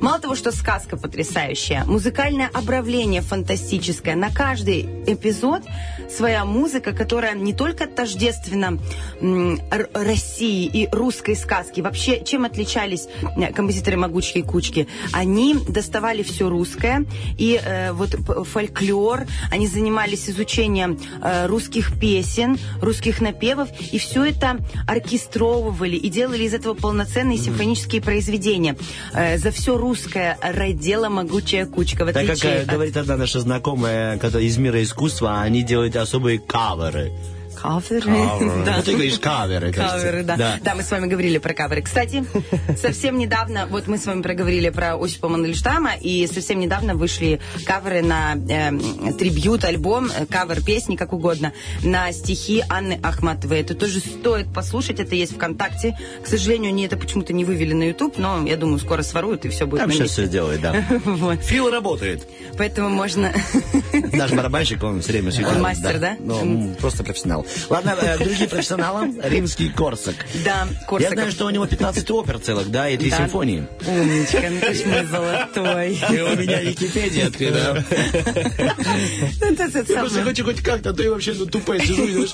мало 0.00 0.18
того, 0.18 0.34
что 0.34 0.52
сказка 0.52 0.96
потрясающая, 0.96 1.84
музыкальное 1.84 2.50
обравление 2.52 3.22
фантастическое. 3.22 4.14
На 4.14 4.30
каждый 4.30 4.82
эпизод 5.06 5.62
своя 6.10 6.44
музыка, 6.44 6.92
которая 6.92 7.34
не 7.34 7.52
только 7.52 7.86
тождественна 7.86 8.78
России 9.92 10.66
и 10.66 10.88
русской 10.92 11.36
сказки. 11.36 11.80
Вообще, 11.80 12.22
чем 12.24 12.44
отличались 12.44 13.08
э, 13.36 13.52
композиторы 13.52 13.96
«Могучей 13.96 14.42
кучки»? 14.42 14.88
Они 15.12 15.54
доставали 15.68 16.22
все 16.22 16.48
русское, 16.48 17.04
и 17.38 17.60
э, 17.62 17.92
вот 17.92 18.10
фольклор, 18.46 19.26
они 19.50 19.66
занимались 19.66 20.28
изучением 20.28 20.98
э, 21.22 21.46
русских 21.46 21.98
песен, 21.98 22.58
русских 22.80 23.20
напевов, 23.20 23.68
и 23.92 23.98
все 23.98 24.24
это 24.24 24.58
оркестровывали 24.86 25.96
и 25.96 26.08
делали 26.08 26.44
из 26.44 26.54
этого 26.54 26.74
полноценные 26.74 27.38
симфонические 27.38 28.02
произведения. 28.02 28.76
Э, 29.12 29.38
за 29.38 29.50
все 29.50 29.76
русская 29.84 30.38
родила 30.40 31.10
могучая 31.10 31.66
кучка. 31.66 32.06
В 32.06 32.12
Так 32.12 32.26
как 32.26 32.42
э, 32.44 32.62
от 32.62 32.66
говорит 32.66 32.96
одна 32.96 33.16
наша 33.18 33.40
знакомая, 33.40 34.18
из 34.38 34.56
мира 34.56 34.82
искусства, 34.82 35.42
они 35.42 35.62
делают 35.62 35.94
особые 35.96 36.38
каверы. 36.38 37.12
Каверы. 37.64 38.00
Каверы. 38.02 38.64
Да. 38.64 38.76
Ну, 38.76 38.82
ты 38.82 38.92
говоришь 38.92 39.18
каверы. 39.18 39.72
Каверы, 39.72 40.22
да. 40.22 40.36
Да. 40.36 40.58
да. 40.62 40.74
мы 40.74 40.82
с 40.82 40.90
вами 40.90 41.06
говорили 41.06 41.38
про 41.38 41.54
каверы. 41.54 41.80
Кстати, 41.82 42.24
совсем 42.76 43.18
недавно, 43.18 43.66
вот 43.66 43.86
мы 43.86 43.96
с 43.96 44.04
вами 44.04 44.20
проговорили 44.20 44.68
про 44.68 44.96
Осипа 44.96 45.28
Мандельштама, 45.28 45.92
и 46.00 46.26
совсем 46.26 46.60
недавно 46.60 46.94
вышли 46.94 47.40
каверы 47.64 48.02
на 48.02 48.34
э, 48.34 49.12
трибьют, 49.12 49.64
альбом, 49.64 50.10
э, 50.14 50.26
кавер 50.26 50.62
песни, 50.62 50.96
как 50.96 51.12
угодно, 51.12 51.52
на 51.82 52.12
стихи 52.12 52.62
Анны 52.68 53.00
Ахматовой. 53.02 53.60
Это 53.60 53.74
тоже 53.74 54.00
стоит 54.00 54.52
послушать, 54.52 55.00
это 55.00 55.14
есть 55.14 55.34
ВКонтакте. 55.34 55.98
К 56.22 56.26
сожалению, 56.26 56.68
они 56.68 56.84
это 56.84 56.96
почему-то 56.96 57.32
не 57.32 57.44
вывели 57.44 57.72
на 57.72 57.84
YouTube, 57.84 58.18
но 58.18 58.46
я 58.46 58.56
думаю, 58.56 58.78
скоро 58.78 59.02
своруют, 59.02 59.44
и 59.46 59.48
все 59.48 59.66
будет 59.66 59.80
Там 59.80 59.90
сейчас 59.90 60.10
все 60.10 60.26
сделает, 60.26 60.60
да. 60.60 60.84
Вот. 61.04 61.40
Фил 61.42 61.70
работает. 61.70 62.26
Поэтому 62.58 62.90
можно... 62.90 63.32
Наш 64.12 64.32
барабанщик, 64.32 64.82
он 64.82 65.00
все 65.00 65.12
время. 65.12 65.32
Он 65.48 65.62
мастер, 65.62 65.98
да? 65.98 66.16
Ну, 66.20 66.74
просто 66.78 67.04
профессионал. 67.04 67.46
Ладно, 67.70 67.96
э, 68.00 68.16
к 68.16 68.22
другим 68.24 68.48
профессионалам. 68.48 69.20
Римский 69.22 69.68
Корсак. 69.70 70.14
Да, 70.44 70.66
Я 70.70 70.86
Корсаков. 70.86 71.14
знаю, 71.14 71.30
что 71.32 71.46
у 71.46 71.50
него 71.50 71.66
15 71.66 72.10
опер 72.10 72.38
целых, 72.38 72.70
да, 72.70 72.88
и 72.88 72.96
три 72.96 73.10
Да. 73.10 73.18
симфонии. 73.18 73.66
Умничка, 73.86 74.50
ну 74.50 74.60
ты 74.60 74.74
ж 74.74 74.84
мой 74.86 75.04
золотой. 75.06 75.92
И 75.94 76.20
у 76.20 76.36
меня 76.36 76.60
Википедия 76.62 77.26
открыта. 77.28 77.84
Ну, 79.40 79.46
это 79.52 79.84
Я 79.92 79.98
просто 80.00 80.22
хочу 80.22 80.44
хоть 80.44 80.60
как-то, 80.62 80.90
а 80.90 80.92
то 80.92 81.02
я 81.02 81.10
вообще 81.10 81.32
ну, 81.34 81.46
тупо 81.46 81.78
сижу 81.78 82.04
и 82.06 82.26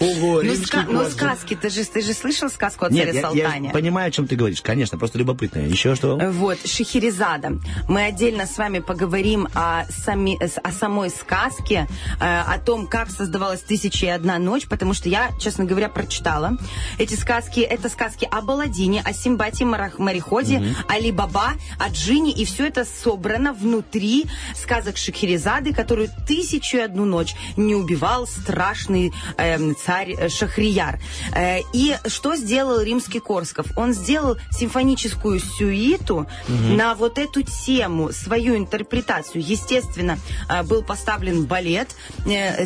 Ого, 0.00 0.42
Ну, 0.42 0.52
ска- 0.54 0.86
ну, 0.88 1.08
сказки, 1.08 1.54
ты 1.54 1.70
же, 1.70 1.84
ты 1.84 2.00
же 2.02 2.12
слышал 2.12 2.48
сказку 2.50 2.86
о 2.86 2.90
Нет, 2.90 3.06
царе 3.06 3.18
я, 3.20 3.20
я 3.20 3.26
Салтане? 3.44 3.70
понимаю, 3.70 4.08
о 4.08 4.10
чем 4.10 4.26
ты 4.26 4.36
говоришь. 4.36 4.62
Конечно, 4.62 4.98
просто 4.98 5.18
любопытно. 5.18 5.60
Еще 5.60 5.94
что? 5.94 6.16
Вот, 6.16 6.58
Шахерезада. 6.66 7.58
Мы 7.88 8.04
отдельно 8.04 8.46
с 8.46 8.56
вами 8.58 8.78
поговорим 8.80 9.48
о, 9.54 9.84
сами, 9.90 10.38
о 10.42 10.72
самой 10.72 11.10
сказке, 11.10 11.86
э, 12.20 12.40
о 12.40 12.58
том, 12.58 12.86
как 12.86 13.10
создавалась 13.10 13.60
«Тысяча 13.60 14.06
и 14.06 14.08
одна 14.08 14.38
ночь», 14.38 14.66
потому 14.68 14.94
что 14.94 15.08
я, 15.08 15.30
честно 15.40 15.64
говоря, 15.64 15.88
прочитала. 15.88 16.56
Эти 16.98 17.14
сказки, 17.14 17.60
это 17.60 17.88
сказки 17.88 18.28
о 18.30 18.40
Баладине, 18.42 19.02
о 19.04 19.12
Симбате 19.12 19.64
Мореходе, 19.64 20.62
о 20.88 20.98
Ли-Баба, 20.98 21.52
о 21.78 21.88
Джине, 21.90 22.32
и 22.32 22.44
все 22.44 22.66
это 22.66 22.84
собрано 22.84 23.52
внутри 23.52 24.26
сказок 24.54 24.96
Шахерезады, 24.96 25.72
которую 25.72 26.08
«Тысячу 26.26 26.78
и 26.78 26.80
одну 26.80 27.04
ночь» 27.04 27.34
не 27.56 27.74
убивал 27.74 28.26
страшный 28.26 29.12
эм, 29.36 29.61
царь 29.74 30.12
э, 30.12 30.28
Шахрияр. 30.28 30.98
Э, 31.34 31.60
и 31.72 31.96
что 32.06 32.36
сделал 32.36 32.80
римский 32.80 33.20
Корсков? 33.20 33.66
Он 33.76 33.92
сделал 33.92 34.36
симфоническую 34.50 35.40
сюиту 35.40 36.26
на 36.48 36.94
вот 36.94 37.18
эту 37.18 37.42
тему, 37.42 38.12
свою 38.12 38.56
интерпретацию. 38.56 39.42
Естественно, 39.42 40.18
э, 40.48 40.62
был 40.62 40.82
поставлен 40.82 41.46
балет 41.46 41.88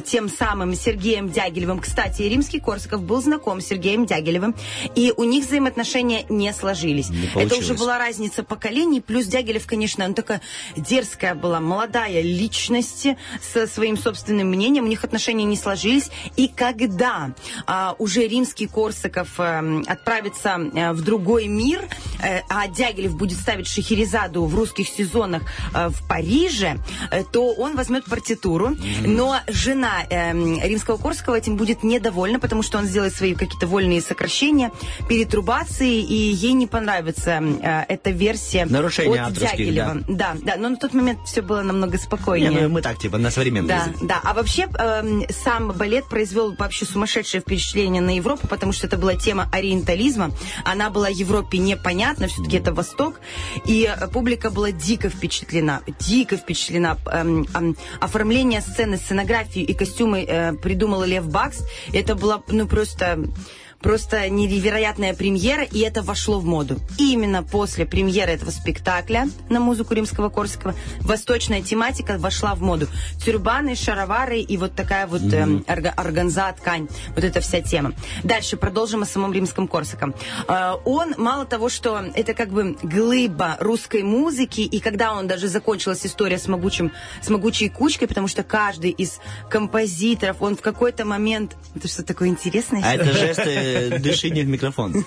тем 0.05 0.29
самым 0.29 0.75
Сергеем 0.75 1.31
Дягилевым. 1.31 1.81
Кстати, 1.81 2.23
римский 2.23 2.61
Корсаков 2.61 3.03
был 3.03 3.21
знаком 3.21 3.61
с 3.61 3.67
Сергеем 3.67 4.07
Дягилевым, 4.07 4.55
и 4.95 5.13
у 5.17 5.25
них 5.25 5.47
взаимоотношения 5.47 6.25
не 6.29 6.53
сложились. 6.53 7.11
Не 7.11 7.31
Это 7.35 7.57
уже 7.57 7.75
была 7.75 7.99
разница 7.99 8.43
поколений, 8.43 9.01
плюс 9.01 9.27
Дягилев, 9.27 9.67
конечно, 9.67 10.05
он 10.05 10.15
такая 10.15 10.41
дерзкая 10.77 11.35
была, 11.35 11.61
молодая 11.61 12.21
личность 12.21 13.09
со 13.41 13.67
своим 13.67 13.97
собственным 13.97 14.49
мнением, 14.49 14.85
у 14.85 14.89
них 14.89 15.05
отношения 15.05 15.45
не 15.45 15.57
сложились. 15.57 16.11
И 16.37 16.49
когда 16.77 17.31
а, 17.67 17.95
уже 17.99 18.27
римский 18.27 18.67
Корсаков 18.67 19.29
эм, 19.39 19.85
отправится 19.87 20.59
э, 20.75 20.93
в 20.93 21.03
другой 21.03 21.47
мир, 21.49 21.81
э, 22.23 22.41
а 22.49 22.69
Дягилев 22.69 23.17
будет 23.17 23.39
ставить 23.39 23.67
Шахерезаду 23.67 24.45
в 24.45 24.55
русских 24.55 24.89
сезонах 24.89 25.43
э, 25.75 25.89
в 25.89 26.07
Париже, 26.07 26.79
э, 27.11 27.25
то 27.33 27.53
он 27.55 27.77
возьмет 27.77 28.05
партитуру, 28.05 28.77
но 29.05 29.37
жена 29.49 30.05
эм, 30.11 30.61
римского 30.61 30.97
Корсакова 30.97 31.37
этим 31.37 31.57
будет 31.57 31.83
недовольна, 31.83 32.39
потому 32.39 32.63
что 32.63 32.79
он 32.79 32.87
сделает 32.87 33.15
свои 33.15 33.35
какие-то 33.35 33.67
вольные 33.67 34.01
сокращения, 34.01 34.71
перетрубации, 35.09 36.01
и 36.01 36.15
ей 36.35 36.53
не 36.53 36.67
понравится 36.67 37.43
э, 37.43 37.85
эта 37.89 38.11
версия 38.11 38.67
Нарушение 38.67 39.23
от 39.23 39.33
Дягилева. 39.33 40.03
Да. 40.09 40.37
да, 40.43 40.57
но 40.57 40.69
на 40.69 40.77
тот 40.77 40.93
момент 40.95 41.21
все 41.27 41.43
было 41.43 41.63
намного 41.63 41.97
Не, 41.97 42.03
спокойнее. 42.03 42.51
ну, 42.51 42.69
мы 42.69 42.83
так, 42.83 42.99
типа, 42.99 43.19
на 43.19 43.31
современный 43.31 43.69
Да, 43.69 43.85
язык. 43.87 43.97
да. 44.03 44.21
А 44.23 44.35
вообще 44.35 44.63
эм, 44.79 45.25
сам 45.31 45.69
балет 45.73 46.05
произвел 46.09 46.53
вообще 46.67 46.85
сумасшедшее 46.85 47.41
впечатление 47.41 48.03
на 48.03 48.17
Европу, 48.17 48.47
потому 48.47 48.73
что 48.73 48.87
это 48.87 48.97
была 48.97 49.15
тема 49.15 49.49
ориентализма. 49.53 50.31
Она 50.65 50.91
была 50.91 51.09
Европе 51.09 51.59
непонятна, 51.59 52.29
все-таки 52.29 52.59
это 52.59 52.73
Восток. 52.73 53.21
И 53.65 53.89
э, 53.89 54.09
публика 54.09 54.51
была 54.51 54.73
дико 54.73 55.09
впечатлена, 55.09 55.83
дико 56.01 56.37
впечатлена. 56.37 56.99
Эм, 57.07 57.47
эм, 57.55 57.77
оформление 58.01 58.61
сцены, 58.61 58.97
сценографию 58.97 59.67
и 59.67 59.75
костюмы 59.75 60.25
э, 60.25 60.53
придумал 60.55 61.05
Лев 61.05 61.29
Бакс. 61.29 61.63
Это 61.93 62.15
была, 62.15 62.43
ну, 62.49 62.67
просто... 62.67 63.19
Просто 63.81 64.29
невероятная 64.29 65.15
премьера, 65.15 65.63
и 65.63 65.81
это 65.81 66.03
вошло 66.03 66.41
в 66.41 66.45
моду. 66.45 66.79
И 66.99 67.13
именно 67.13 67.43
после 67.43 67.87
премьеры 67.87 68.33
этого 68.33 68.51
спектакля 68.51 69.29
на 69.49 69.61
музыку 69.61 69.95
римского 69.95 70.29
Корсакова 70.29 70.75
восточная 71.01 71.63
тематика 71.63 72.19
вошла 72.19 72.55
в 72.55 72.63
моду. 72.63 72.89
Тюрбаны, 73.25 73.77
шаровары 73.77 74.41
и 74.41 74.57
вот 74.57 74.75
такая 74.75 75.07
вот 75.07 75.23
эм, 75.33 75.65
орга- 75.69 75.95
органза, 75.97 76.53
ткань. 76.53 76.89
Вот 77.15 77.25
эта 77.25 77.41
вся 77.41 77.61
тема. 77.61 77.93
Дальше 78.25 78.57
продолжим 78.57 79.03
о 79.03 79.07
самом 79.07 79.33
римском 79.33 79.69
Корсаком. 79.69 80.15
Э, 80.49 80.73
он, 80.85 81.15
мало 81.17 81.45
того, 81.45 81.69
что 81.69 82.05
это 82.15 82.35
как 82.35 82.51
бы 82.51 82.77
глыба 82.83 83.57
русской 83.61 84.03
музыки, 84.03 84.63
и 84.63 84.81
когда 84.81 85.15
он 85.15 85.27
даже 85.29 85.49
закончилась 85.49 86.05
история 86.05 86.39
с, 86.39 86.49
могучим, 86.49 86.93
с 87.23 87.29
могучей 87.29 87.69
кучкой, 87.69 88.09
потому 88.09 88.29
что 88.29 88.43
каждый 88.43 88.91
из 88.91 89.19
композиторов, 89.49 90.39
он 90.41 90.57
в 90.57 90.61
какой-то 90.61 91.05
момент... 91.05 91.57
Это 91.75 91.89
что 91.89 92.03
такое 92.03 92.29
интересное? 92.29 92.83
А 92.85 92.95
это 92.95 93.13
жест 93.13 93.41
э, 93.67 93.99
в 94.45 94.49
микрофон. 94.49 95.05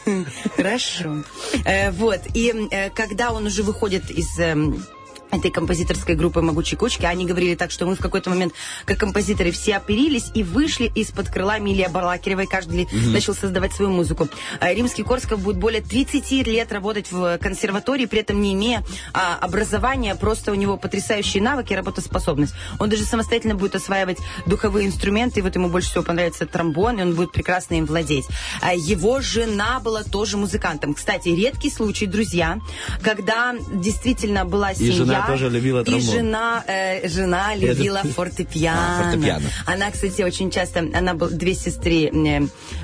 Хорошо. 0.55 1.23
Э, 1.65 1.91
вот. 1.91 2.21
И 2.33 2.53
э, 2.71 2.89
когда 2.89 3.31
он 3.31 3.45
уже 3.45 3.63
выходит 3.63 4.09
из 4.11 4.39
эм, 4.39 4.83
этой 5.31 5.51
композиторской 5.51 6.15
группы 6.15 6.41
«Могучей 6.41 6.77
кучки», 6.77 7.05
они 7.05 7.25
говорили 7.25 7.55
так, 7.55 7.71
что 7.71 7.85
мы 7.85 7.95
в 7.95 7.99
какой-то 7.99 8.29
момент, 8.29 8.53
как 8.85 8.97
композиторы, 8.97 9.51
все 9.51 9.77
оперились 9.77 10.31
и 10.33 10.43
вышли 10.43 10.91
из-под 10.95 11.29
крыла 11.29 11.59
Милия 11.59 11.89
Барлакеревой. 11.89 12.47
Каждый 12.47 12.87
начал 13.11 13.33
создавать 13.33 13.73
свою 13.73 13.91
музыку. 13.91 14.27
А 14.59 14.73
Римский 14.73 15.03
Корсков 15.03 15.39
будет 15.41 15.57
более 15.57 15.81
30 15.81 16.31
лет 16.47 16.71
работать 16.71 17.11
в 17.11 17.37
консерватории, 17.37 18.05
при 18.05 18.19
этом 18.19 18.41
не 18.41 18.53
имея 18.53 18.83
а, 19.13 19.37
образования, 19.39 20.15
просто 20.15 20.51
у 20.51 20.55
него 20.55 20.77
потрясающие 20.77 21.43
навыки 21.43 21.73
и 21.73 21.75
работоспособность. 21.75 22.53
Он 22.79 22.89
даже 22.89 23.03
самостоятельно 23.03 23.55
будет 23.55 23.75
осваивать 23.75 24.17
духовые 24.45 24.87
инструменты, 24.87 25.39
и 25.39 25.43
вот 25.43 25.55
ему 25.55 25.69
больше 25.69 25.89
всего 25.89 26.03
понравится 26.03 26.45
тромбон, 26.45 26.99
и 26.99 27.01
он 27.03 27.13
будет 27.13 27.31
прекрасно 27.31 27.75
им 27.75 27.85
владеть. 27.85 28.25
А 28.61 28.73
Его 28.73 29.21
жена 29.21 29.79
была 29.79 30.03
тоже 30.03 30.37
музыкантом. 30.37 30.93
Кстати, 30.93 31.29
редкий 31.29 31.69
случай, 31.69 32.05
друзья, 32.05 32.59
когда 33.01 33.55
действительно 33.73 34.45
была 34.45 34.73
семья... 34.73 35.18
жена 35.21 35.27
тоже 35.27 35.49
любила 35.49 35.81
И 35.81 35.85
тромбон. 35.85 36.15
жена, 36.15 36.63
э, 36.67 37.07
жена 37.07 37.55
любила 37.55 38.01
фортепиано. 38.15 38.99
А, 38.99 39.03
фортепиано. 39.11 39.45
Она, 39.65 39.91
кстати, 39.91 40.21
очень 40.21 40.51
часто... 40.51 40.79
Она 40.93 41.13
была 41.13 41.29
две 41.29 41.53
сестры... 41.53 42.09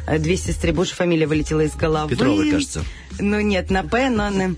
э, 0.07 0.17
Две 0.19 0.37
сестры, 0.37 0.71
боже, 0.73 0.93
фамилия 0.93 1.27
вылетела 1.27 1.61
из 1.61 1.75
головы. 1.75 2.09
Петровой, 2.11 2.51
кажется. 2.51 2.83
Ну, 3.19 3.39
нет, 3.39 3.69
на 3.71 3.83
П, 3.83 4.09
но 4.09 4.29
на... 4.29 4.55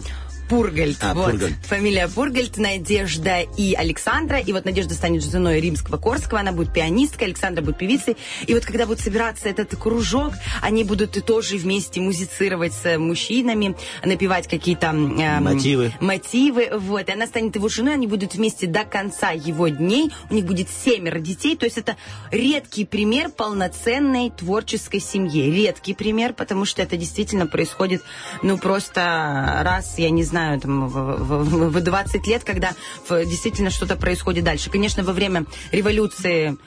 Пургальд. 0.50 0.98
А, 1.02 1.14
вот. 1.14 1.32
Пургальд. 1.32 1.56
Фамилия 1.66 2.08
Пургальд, 2.08 2.58
Надежда 2.58 3.42
и 3.42 3.74
Александра. 3.74 4.40
И 4.40 4.54
вот 4.54 4.66
Надежда 4.66 4.94
станет 4.94 5.24
женой 5.24 5.60
римского 5.60 5.98
Корского, 5.98 6.40
она 6.40 6.52
будет 6.52 6.74
пианисткой, 6.74 7.28
Александра 7.28 7.62
будет 7.62 7.78
певицей. 7.78 8.18
И 8.46 8.54
вот 8.54 8.66
когда 8.66 8.86
будет 8.86 9.00
собираться 9.00 9.50
этот 9.50 9.76
кружок, 9.76 10.34
они 10.62 10.84
будут 10.84 11.18
и 11.18 11.22
тоже 11.22 11.58
вместе 11.58 12.00
музицировать 12.02 12.74
с 12.74 12.98
мужчинами, 12.98 13.76
напевать 14.04 14.48
какие-то... 14.48 14.88
эм, 14.88 15.44
Мотивы. 15.44 15.94
мотивы, 16.00 16.70
вот, 16.74 17.10
и 17.10 17.12
она 17.12 17.28
станет 17.28 17.56
его 17.56 17.70
женой, 17.70 17.94
они 17.94 18.08
будут 18.08 18.36
вместе 18.36 18.68
до 18.68 18.84
конца 18.84 19.32
его 19.32 19.68
дней, 19.68 20.12
у 20.30 20.34
них 20.34 20.46
будет 20.46 20.68
семеро 20.70 21.20
детей, 21.20 21.56
то 21.58 21.66
есть 21.66 21.78
это 21.78 21.98
редкий 22.32 22.86
пример 22.86 23.30
полноценной 23.30 24.32
творческой 24.32 25.00
семьи, 25.00 25.50
редкий 25.52 25.94
пример, 25.94 26.34
потому 26.34 26.66
что 26.66 26.82
это 26.82 26.98
действительно 26.98 27.48
происходит, 27.48 28.02
ну, 28.44 28.58
просто 28.58 29.62
раз, 29.64 29.98
я 29.98 30.10
не 30.10 30.24
знаю, 30.24 30.37
там, 30.62 30.88
в, 30.88 30.94
в- 31.18 31.70
в 31.70 31.82
20 31.82 32.28
лет, 32.28 32.44
когда 32.44 32.72
действительно 33.10 33.70
что-то 33.70 33.96
происходит 33.96 34.44
дальше. 34.44 34.70
Конечно, 34.70 35.04
во 35.04 35.14
время 35.14 35.46
революции 35.72 36.58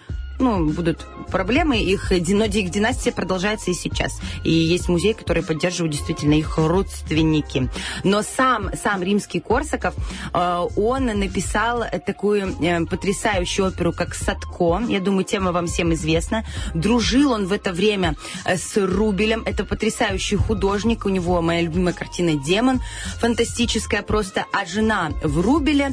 ну, 0.41 0.71
будут 0.71 1.07
проблемы, 1.31 1.79
их, 1.79 2.11
но 2.11 2.45
их 2.45 2.71
династия 2.71 3.13
продолжается 3.13 3.71
и 3.71 3.75
сейчас. 3.75 4.21
И 4.45 4.51
есть 4.51 4.89
музей, 4.89 5.15
который 5.15 5.43
поддерживают 5.43 5.93
действительно 5.93 6.35
их 6.35 6.59
родственники. 6.59 7.71
Но 8.05 8.23
сам, 8.23 8.71
сам 8.75 9.03
римский 9.03 9.41
Корсаков, 9.41 9.95
э, 10.35 10.67
он 10.77 11.07
написал 11.07 11.85
такую 12.05 12.57
э, 12.61 12.85
потрясающую 12.87 13.69
оперу, 13.69 13.93
как 13.93 14.15
«Садко». 14.15 14.83
Я 14.89 15.01
думаю, 15.01 15.25
тема 15.25 15.53
вам 15.53 15.67
всем 15.67 15.95
известна. 15.95 16.45
Дружил 16.75 17.33
он 17.33 17.47
в 17.47 17.53
это 17.53 17.73
время 17.73 18.17
э, 18.45 18.57
с 18.57 18.77
Рубелем. 18.77 19.43
Это 19.47 19.65
потрясающий 19.65 20.37
художник. 20.37 21.07
У 21.07 21.09
него 21.09 21.41
моя 21.41 21.63
любимая 21.63 21.95
картина 21.95 22.35
«Демон». 22.35 22.81
Фантастическая 23.21 24.03
просто. 24.03 24.47
А 24.53 24.67
жена 24.67 25.11
в 25.23 25.41
Рубеле, 25.41 25.93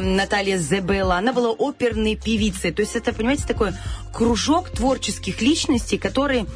Наталья 0.00 0.58
Зебелла, 0.58 1.16
она 1.16 1.32
была 1.32 1.50
оперной 1.50 2.16
певицей. 2.16 2.72
То 2.72 2.82
есть 2.82 2.96
это, 2.96 3.12
понимаете, 3.12 3.44
такой 3.46 3.72
кружок 4.12 4.70
творческих 4.70 5.40
личностей, 5.40 5.98
которые 5.98 6.46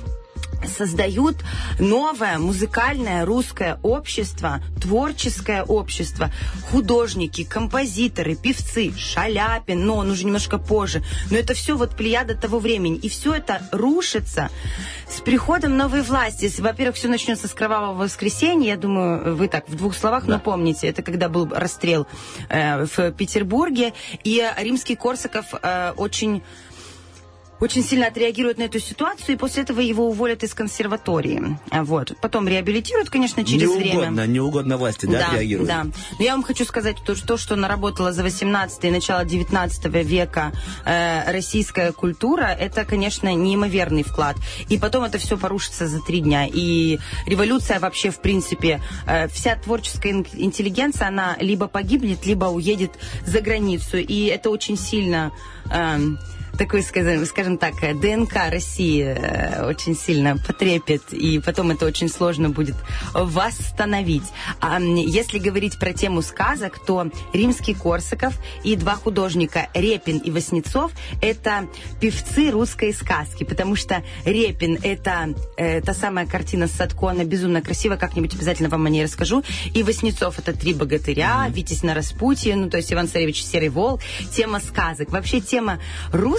создают 0.66 1.36
новое 1.78 2.38
музыкальное 2.38 3.24
русское 3.24 3.78
общество, 3.82 4.62
творческое 4.80 5.64
общество, 5.64 6.30
художники, 6.70 7.44
композиторы, 7.44 8.34
певцы, 8.34 8.92
Шаляпин, 8.96 9.84
но 9.84 9.96
он 9.96 10.10
уже 10.10 10.24
немножко 10.24 10.58
позже. 10.58 11.02
Но 11.30 11.36
это 11.36 11.54
все 11.54 11.76
вот 11.76 11.96
плеяда 11.96 12.34
того 12.34 12.58
времени. 12.58 12.96
И 12.96 13.08
все 13.08 13.34
это 13.34 13.62
рушится 13.72 14.50
с 15.08 15.20
приходом 15.20 15.76
новой 15.76 16.02
власти. 16.02 16.50
Во-первых, 16.58 16.96
все 16.96 17.08
начнется 17.08 17.48
с 17.48 17.54
кровавого 17.54 17.94
воскресенья. 17.94 18.70
Я 18.70 18.76
думаю, 18.76 19.36
вы 19.36 19.48
так 19.48 19.68
в 19.68 19.76
двух 19.76 19.94
словах 19.94 20.26
напомните. 20.26 20.88
Это 20.88 21.02
когда 21.02 21.28
был 21.28 21.48
расстрел 21.50 22.06
э, 22.48 22.84
в 22.84 23.12
Петербурге. 23.12 23.92
И 24.24 24.42
римский 24.58 24.96
Корсаков 24.96 25.46
э, 25.60 25.92
очень 25.96 26.42
очень 27.62 27.84
сильно 27.84 28.08
отреагирует 28.08 28.58
на 28.58 28.64
эту 28.64 28.80
ситуацию, 28.80 29.34
и 29.34 29.38
после 29.38 29.62
этого 29.62 29.80
его 29.80 30.08
уволят 30.08 30.42
из 30.42 30.52
консерватории. 30.52 31.58
А 31.70 31.84
Вот. 31.84 32.12
Потом 32.20 32.48
реабилитируют, 32.48 33.08
конечно, 33.08 33.44
через 33.44 33.68
не 33.68 33.76
время. 33.76 33.98
угодно, 34.00 34.26
не 34.26 34.40
угодно 34.40 34.76
власти, 34.76 35.06
да, 35.06 35.32
реагирует? 35.32 35.68
Да. 35.68 35.84
Но 35.84 36.24
я 36.24 36.32
вам 36.32 36.42
хочу 36.42 36.64
сказать, 36.64 36.96
то, 37.04 37.14
что, 37.14 37.36
что 37.36 37.54
наработала 37.56 38.12
за 38.12 38.22
18 38.24 38.84
и 38.84 38.90
начало 38.90 39.24
19 39.24 39.84
века 40.04 40.52
э, 40.84 41.30
российская 41.32 41.92
культура, 41.92 42.46
это, 42.46 42.84
конечно, 42.84 43.32
неимоверный 43.32 44.02
вклад. 44.02 44.36
И 44.68 44.78
потом 44.78 45.04
это 45.04 45.18
все 45.18 45.38
порушится 45.38 45.86
за 45.86 46.00
три 46.00 46.20
дня. 46.20 46.46
И 46.52 46.98
революция 47.26 47.78
вообще, 47.78 48.10
в 48.10 48.20
принципе, 48.20 48.80
э, 49.06 49.28
вся 49.28 49.54
творческая 49.56 50.10
ин- 50.12 50.26
интеллигенция, 50.34 51.08
она 51.08 51.36
либо 51.38 51.68
погибнет, 51.68 52.26
либо 52.26 52.46
уедет 52.46 52.92
за 53.24 53.40
границу. 53.40 53.98
И 53.98 54.24
это 54.24 54.50
очень 54.50 54.76
сильно... 54.76 55.30
эм, 55.70 56.18
такой, 56.58 56.82
скажем, 56.82 57.58
так, 57.58 57.74
ДНК 58.00 58.50
России 58.50 59.04
э, 59.04 59.66
очень 59.66 59.96
сильно 59.96 60.36
потрепет, 60.36 61.12
и 61.12 61.38
потом 61.38 61.70
это 61.70 61.86
очень 61.86 62.08
сложно 62.08 62.50
будет 62.50 62.76
восстановить. 63.14 64.24
А 64.60 64.80
если 64.80 65.38
говорить 65.38 65.78
про 65.78 65.92
тему 65.92 66.22
сказок, 66.22 66.78
то 66.84 67.10
римский 67.32 67.74
Корсаков 67.74 68.38
и 68.64 68.76
два 68.76 68.96
художника 68.96 69.68
Репин 69.74 70.18
и 70.18 70.30
Васнецов– 70.30 70.92
это 71.22 71.68
певцы 72.00 72.50
русской 72.50 72.92
сказки, 72.92 73.44
потому 73.44 73.76
что 73.76 74.02
Репин– 74.24 74.78
это 74.82 75.34
э, 75.56 75.80
та 75.80 75.94
самая 75.94 76.26
картина 76.26 76.66
с 76.66 76.72
Садко, 76.72 77.10
она 77.10 77.24
безумно 77.24 77.62
красивая, 77.62 77.96
как-нибудь 77.96 78.34
обязательно 78.34 78.68
вам 78.68 78.86
о 78.86 78.90
ней 78.90 79.04
расскажу. 79.04 79.42
И 79.74 79.82
Васнецов– 79.82 80.38
это 80.38 80.52
«Три 80.52 80.74
богатыря», 80.74 81.46
«Витязь 81.48 81.82
на 81.82 81.94
распутье», 81.94 82.56
ну, 82.56 82.70
то 82.70 82.76
есть 82.76 82.92
Иван 82.92 83.08
Царевич 83.08 83.44
Серый 83.44 83.68
Волк, 83.68 84.00
тема 84.30 84.60
сказок. 84.60 85.10
Вообще 85.10 85.40
тема 85.40 85.78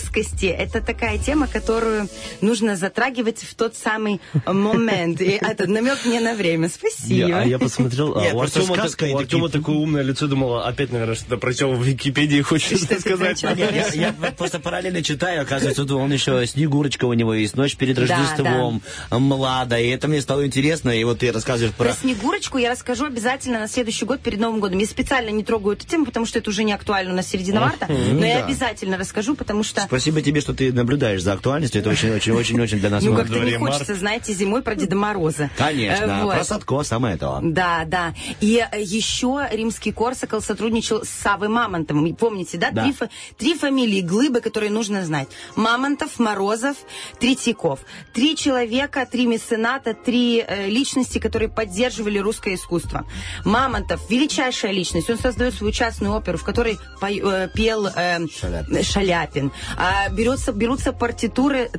русскости– 0.03 0.45
это 0.47 0.81
такая 0.81 1.17
тема, 1.17 1.47
которую 1.47 2.07
нужно 2.41 2.75
затрагивать 2.75 3.39
в 3.39 3.55
тот 3.55 3.75
самый 3.75 4.21
момент. 4.45 5.21
И 5.21 5.39
это 5.41 5.69
намек 5.69 6.05
мне 6.05 6.19
на 6.19 6.33
время. 6.35 6.69
Спасибо. 6.69 7.29
Я, 7.29 7.41
а 7.41 7.45
я 7.45 7.59
посмотрел, 7.59 8.17
а, 8.17 8.21
Нет, 8.21 8.33
у 8.33 8.41
Артема, 8.41 8.75
так- 8.75 9.01
и 9.01 9.13
у 9.13 9.17
Артема 9.17 9.49
такое 9.49 9.75
умное 9.75 10.03
лицо, 10.03 10.27
думала, 10.27 10.65
опять, 10.65 10.91
наверное, 10.91 11.15
что-то 11.15 11.37
про 11.37 11.53
Тему 11.53 11.75
в 11.75 11.83
Википедии 11.83 12.41
хочешь 12.41 12.79
Что 12.79 12.99
сказать. 12.99 13.41
Я, 13.43 13.87
я 13.93 14.13
просто 14.37 14.59
параллельно 14.59 15.03
читаю, 15.03 15.41
оказывается, 15.41 15.83
он 15.95 16.11
еще 16.11 16.45
Снегурочка 16.45 17.05
у 17.05 17.13
него 17.13 17.33
есть, 17.33 17.55
Ночь 17.55 17.75
перед 17.75 17.95
Да, 17.95 18.01
Рождеством, 18.01 18.81
Млада, 19.11 19.79
и 19.79 19.87
это 19.89 20.07
мне 20.07 20.21
стало 20.21 20.45
интересно, 20.45 20.89
и 20.89 21.03
вот 21.03 21.19
ты 21.19 21.31
рассказываешь 21.31 21.73
про... 21.75 21.85
Про 21.85 21.93
Снегурочку 21.93 22.57
я 22.57 22.71
расскажу 22.71 23.05
обязательно 23.05 23.59
на 23.59 23.67
следующий 23.67 24.05
год 24.05 24.21
перед 24.21 24.39
Новым 24.39 24.59
годом. 24.59 24.79
Я 24.79 24.87
специально 24.87 25.29
не 25.29 25.43
трогаю 25.43 25.75
эту 25.75 25.87
тему, 25.87 26.05
потому 26.05 26.25
что 26.25 26.39
это 26.39 26.49
уже 26.49 26.63
не 26.63 26.73
актуально 26.73 27.13
на 27.13 27.23
середина 27.23 27.61
марта, 27.61 27.87
но 27.87 28.25
я 28.25 28.39
да. 28.39 28.45
обязательно 28.45 28.97
расскажу, 28.97 29.35
потому 29.35 29.63
что 29.63 29.87
Спасибо 29.93 30.23
тебе, 30.23 30.41
что 30.41 30.53
ты 30.55 30.73
наблюдаешь 30.73 31.21
за 31.21 31.33
актуальностью, 31.33 31.79
это 31.81 31.91
очень-очень-очень 31.91 32.79
для 32.79 32.89
нас 32.89 33.03
ну 33.03 33.15
как-то 33.15 33.37
не 33.39 33.57
хочется, 33.59 33.93
знаете, 33.93 34.33
зимой 34.33 34.63
про 34.63 34.73
Деда 34.73 34.95
Мороза. 34.95 35.51
Конечно, 35.55 36.03
Э, 36.05 36.23
вот. 36.23 36.33
про 36.33 36.43
Садко 36.43 36.81
самое 36.81 37.15
то. 37.17 37.39
Да, 37.43 37.83
да. 37.85 38.15
И 38.41 38.65
э, 38.71 38.81
еще 38.81 39.47
римский 39.51 39.91
Корсакл 39.91 40.39
сотрудничал 40.39 41.03
с 41.05 41.09
Савой 41.09 41.47
Мамонтовым. 41.47 42.15
Помните, 42.15 42.57
да? 42.57 42.71
Да. 42.71 42.83
Три, 42.83 42.93
фа- 42.93 43.09
три 43.37 43.53
фамилии 43.55 44.01
глыбы, 44.01 44.41
которые 44.41 44.71
нужно 44.71 45.05
знать. 45.05 45.27
Мамонтов, 45.55 46.17
Морозов, 46.17 46.75
Третьяков. 47.19 47.79
Три 48.13 48.35
человека, 48.35 49.05
три 49.09 49.27
мецената, 49.27 49.93
три 49.93 50.43
э, 50.45 50.69
личности, 50.69 51.19
которые 51.19 51.49
поддерживали 51.49 52.17
русское 52.17 52.55
искусство. 52.55 53.05
Мамонтов– 53.45 54.01
величайшая 54.09 54.71
личность. 54.71 55.09
Он 55.09 55.19
создает 55.19 55.53
свою 55.53 55.71
частную 55.71 56.13
оперу, 56.15 56.37
в 56.39 56.43
которой 56.43 56.79
пой- 56.99 57.21
э, 57.23 57.49
пел 57.53 57.85
э, 57.87 58.19
Шаляпин. 58.27 58.83
Шаляпин. 58.83 59.51
А, 59.83 60.09
берется, 60.09 60.53
берутся 60.53 60.93
партитуры... 60.93 61.69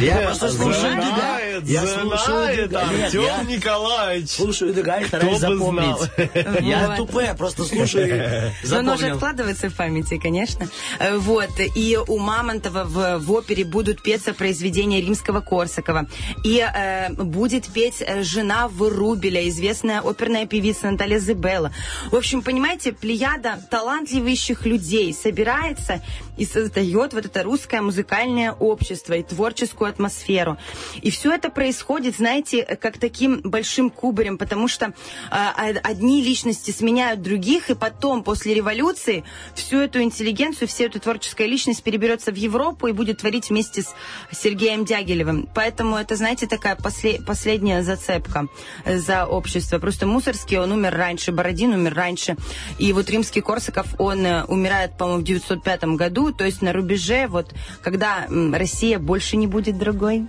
Я 0.00 0.16
просто 0.22 0.50
слушаю 0.50 0.94
тебя. 0.96 1.38
Я 1.62 1.86
слушаю. 1.86 2.56
Нет, 2.56 2.74
Артем 2.74 3.46
Николаевич. 3.48 4.30
слушаю 4.30 4.74
тебя 4.74 5.00
и 5.00 5.06
стараюсь 5.06 5.38
запомнить. 5.38 5.96
Я 6.60 6.96
тупая, 6.96 7.34
просто 7.34 7.64
слушаю 7.64 8.08
и 8.08 8.50
Но 8.68 8.78
оно 8.78 8.92
же 8.94 9.02
запомнил. 9.02 9.14
откладывается 9.14 9.70
в 9.70 9.76
памяти, 9.76 10.18
конечно. 10.18 10.68
Э, 10.98 11.18
Вот. 11.18 11.50
И 11.76 11.96
у 12.04 12.18
Мамонтова 12.18 12.84
в, 12.84 13.18
в 13.18 13.32
опере 13.32 13.64
будут 13.64 14.02
петься 14.02 14.34
произведения 14.34 15.00
римского 15.00 15.40
Корсакова. 15.40 16.06
И 16.42 16.58
э, 16.58 17.12
будет 17.12 17.68
петь 17.68 18.00
э, 18.00 18.24
жена 18.24 18.66
Вырубеля, 18.66 19.48
известная 19.48 20.00
оперная 20.00 20.46
певица 20.46 20.90
Наталья 20.90 21.20
Зебелла. 21.20 21.70
В 22.10 22.16
общем, 22.16 22.42
понимаете, 22.42 22.92
плеяда 22.92 23.60
талантливейших 23.70 24.66
людей 24.66 25.14
собирается 25.14 26.02
и 26.36 26.44
создает 26.44 27.12
вот 27.12 27.19
это 27.26 27.42
русское 27.42 27.80
музыкальное 27.80 28.52
общество 28.52 29.14
и 29.14 29.22
творческую 29.22 29.90
атмосферу. 29.90 30.56
И 31.02 31.10
все 31.10 31.32
это 31.32 31.50
происходит, 31.50 32.16
знаете, 32.16 32.64
как 32.80 32.98
таким 32.98 33.40
большим 33.42 33.90
кубарем, 33.90 34.38
потому 34.38 34.68
что 34.68 34.86
э, 34.86 35.70
од- 35.70 35.80
одни 35.82 36.22
личности 36.22 36.70
сменяют 36.70 37.22
других, 37.22 37.70
и 37.70 37.74
потом, 37.74 38.22
после 38.22 38.54
революции, 38.54 39.24
всю 39.54 39.78
эту 39.78 40.02
интеллигенцию, 40.02 40.68
всю 40.68 40.84
эту 40.84 41.00
творческая 41.00 41.46
личность 41.46 41.82
переберется 41.82 42.30
в 42.32 42.36
Европу 42.36 42.86
и 42.86 42.92
будет 42.92 43.18
творить 43.18 43.50
вместе 43.50 43.82
с 43.82 43.94
Сергеем 44.32 44.84
Дягилевым. 44.84 45.48
Поэтому 45.54 45.96
это, 45.96 46.16
знаете, 46.16 46.46
такая 46.46 46.76
после- 46.76 47.20
последняя 47.20 47.82
зацепка 47.82 48.46
э, 48.84 48.98
за 48.98 49.26
общество. 49.26 49.78
Просто 49.78 50.06
Мусорский, 50.06 50.58
он 50.58 50.72
умер 50.72 50.94
раньше, 50.96 51.32
Бородин 51.32 51.72
умер 51.72 51.94
раньше. 51.94 52.36
И 52.78 52.92
вот 52.92 53.08
римский 53.10 53.40
Корсаков, 53.40 53.86
он 53.98 54.24
э, 54.24 54.44
умирает, 54.44 54.96
по-моему, 54.96 55.20
в 55.22 55.24
905 55.24 55.84
году, 55.96 56.32
то 56.32 56.44
есть 56.44 56.62
на 56.62 56.72
рубеже, 56.72 57.09
вот, 57.28 57.54
когда 57.82 58.26
Россия 58.28 58.98
больше 58.98 59.36
не 59.36 59.46
будет 59.46 59.78
другой. 59.78 60.26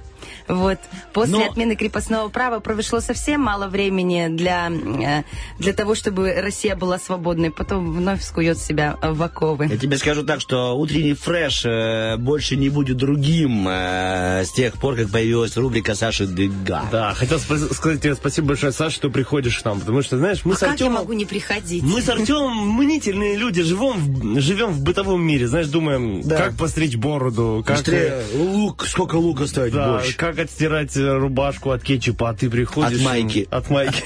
Вот. 0.47 0.77
После 1.13 1.37
Но- 1.37 1.45
отмены 1.45 1.75
крепостного 1.75 2.29
права 2.29 2.59
прошло 2.59 2.99
совсем 3.01 3.41
мало 3.41 3.67
времени 3.67 4.27
для, 4.29 4.69
э, 4.69 5.23
для 5.59 5.73
того, 5.73 5.95
чтобы 5.95 6.33
Россия 6.33 6.75
была 6.75 6.97
свободной. 6.99 7.51
Потом 7.51 7.91
вновь 7.93 8.23
скует 8.23 8.57
себя 8.57 8.97
в 9.01 9.21
оковы. 9.21 9.67
Я 9.67 9.77
тебе 9.77 9.97
скажу 9.97 10.23
так, 10.23 10.41
что 10.41 10.77
утренний 10.77 11.13
фреш 11.13 11.63
э, 11.65 12.17
больше 12.17 12.55
не 12.55 12.69
будет 12.69 12.97
другим 12.97 13.67
э, 13.67 14.43
с 14.45 14.51
тех 14.51 14.73
пор, 14.75 14.95
как 14.95 15.09
появилась 15.09 15.55
рубрика 15.57 15.95
Саши 15.95 16.25
Дега. 16.25 16.83
Да, 16.91 17.13
хотел 17.13 17.39
сказать 17.39 18.01
тебе 18.01 18.15
спасибо 18.15 18.49
большое, 18.49 18.71
Саша, 18.71 18.95
что 18.95 19.09
приходишь 19.09 19.59
к 19.59 19.65
нам, 19.65 19.79
потому 19.79 20.01
что, 20.01 20.17
знаешь, 20.17 20.43
мы 20.45 20.53
А 20.53 20.55
с 20.55 20.59
как 20.59 20.69
я 20.69 20.73
Артемом... 20.73 20.93
могу 20.93 21.13
не 21.13 21.25
приходить? 21.25 21.83
Мы 21.83 22.01
с 22.01 22.09
Артемом 22.09 22.69
мнительные 22.77 23.37
люди, 23.37 23.61
живем 23.63 23.93
в, 23.97 24.39
живем 24.39 24.71
в 24.71 24.81
бытовом 24.83 25.21
мире, 25.21 25.47
знаешь, 25.47 25.67
думаем, 25.67 26.21
Да. 26.23 26.37
как 26.37 26.55
постричь 26.55 26.95
бороду, 26.95 27.63
как, 27.65 27.77
Быстрее 27.77 28.21
лук, 28.35 28.85
сколько 28.85 29.15
лука 29.15 29.47
ставить 29.47 29.73
да, 29.73 30.01
больше. 30.17 30.35
как 30.35 30.39
отстирать 30.39 30.95
э, 30.97 31.17
рубашку 31.17 31.71
от 31.71 31.83
кетчупа, 31.83 32.29
а 32.29 32.33
ты 32.33 32.49
приходишь... 32.49 32.99
От 32.99 33.03
майки. 33.05 33.47
От 33.51 33.69
майки. 33.69 34.03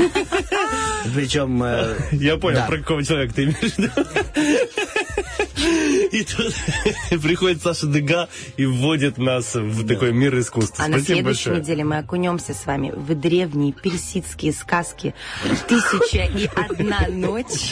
Причем... 1.13 1.61
э, 1.63 1.95
Я 2.11 2.37
понял, 2.37 2.65
про 2.67 2.77
какого 2.77 3.03
человека 3.03 3.33
ты 3.33 3.43
имеешь 3.43 3.73
в 3.73 3.77
виду. 3.77 3.91
И 6.15 6.23
тут 6.23 6.53
приходит 7.21 7.61
Саша 7.61 7.87
Дега 7.87 8.29
и 8.55 8.65
вводит 8.65 9.17
нас 9.17 9.53
в 9.53 9.85
такой 9.85 10.13
мир 10.13 10.39
искусства. 10.39 10.85
А 10.85 10.87
на 10.87 10.99
Спасибо 10.99 11.15
следующей 11.15 11.49
большое. 11.49 11.59
неделе 11.59 11.83
мы 11.83 11.97
окунемся 11.97 12.53
с 12.53 12.65
вами 12.65 12.93
в 12.95 13.13
древние 13.19 13.73
персидские 13.73 14.53
сказки 14.53 15.13
«Тысяча 15.67 16.23
и 16.23 16.49
одна 16.55 17.07
ночь». 17.09 17.71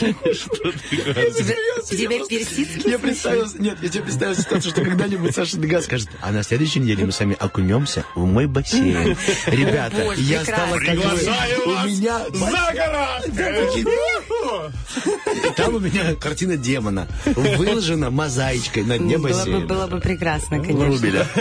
Тебе 1.40 1.56
тебе 1.88 2.18
персидские 2.28 2.92
Я 2.92 2.98
представил, 2.98 3.46
нет, 3.58 3.78
я 3.80 3.88
тебе 3.88 4.02
представил 4.02 4.34
ситуацию, 4.34 4.72
что 4.72 4.82
когда-нибудь 4.82 5.34
Саша 5.34 5.56
Дега 5.56 5.80
скажет, 5.80 6.10
а 6.20 6.30
на 6.30 6.42
следующей 6.42 6.80
неделе 6.80 7.06
мы 7.06 7.12
с 7.12 7.20
вами 7.20 7.38
окунемся 7.40 8.04
в 8.14 8.26
мой 8.26 8.46
бассейн. 8.46 9.16
Ребята, 9.46 10.12
я 10.18 10.44
стала 10.44 10.78
как 10.80 10.98
у 10.98 11.70
вас 11.70 11.86
меня 11.86 12.18
за! 12.30 12.44
Там 15.56 15.74
у 15.76 15.78
меня 15.78 16.14
картина 16.14 16.56
демона 16.56 17.08
выложена 17.24 18.10
мозаичкой 18.34 18.82
на 18.82 18.98
дне 18.98 19.16
Было 19.16 19.44
бы, 19.44 19.60
было 19.60 19.86
бы 19.86 20.00
прекрасно, 20.00 20.58
конечно. 20.58 20.86
Врубеля. 20.86 21.26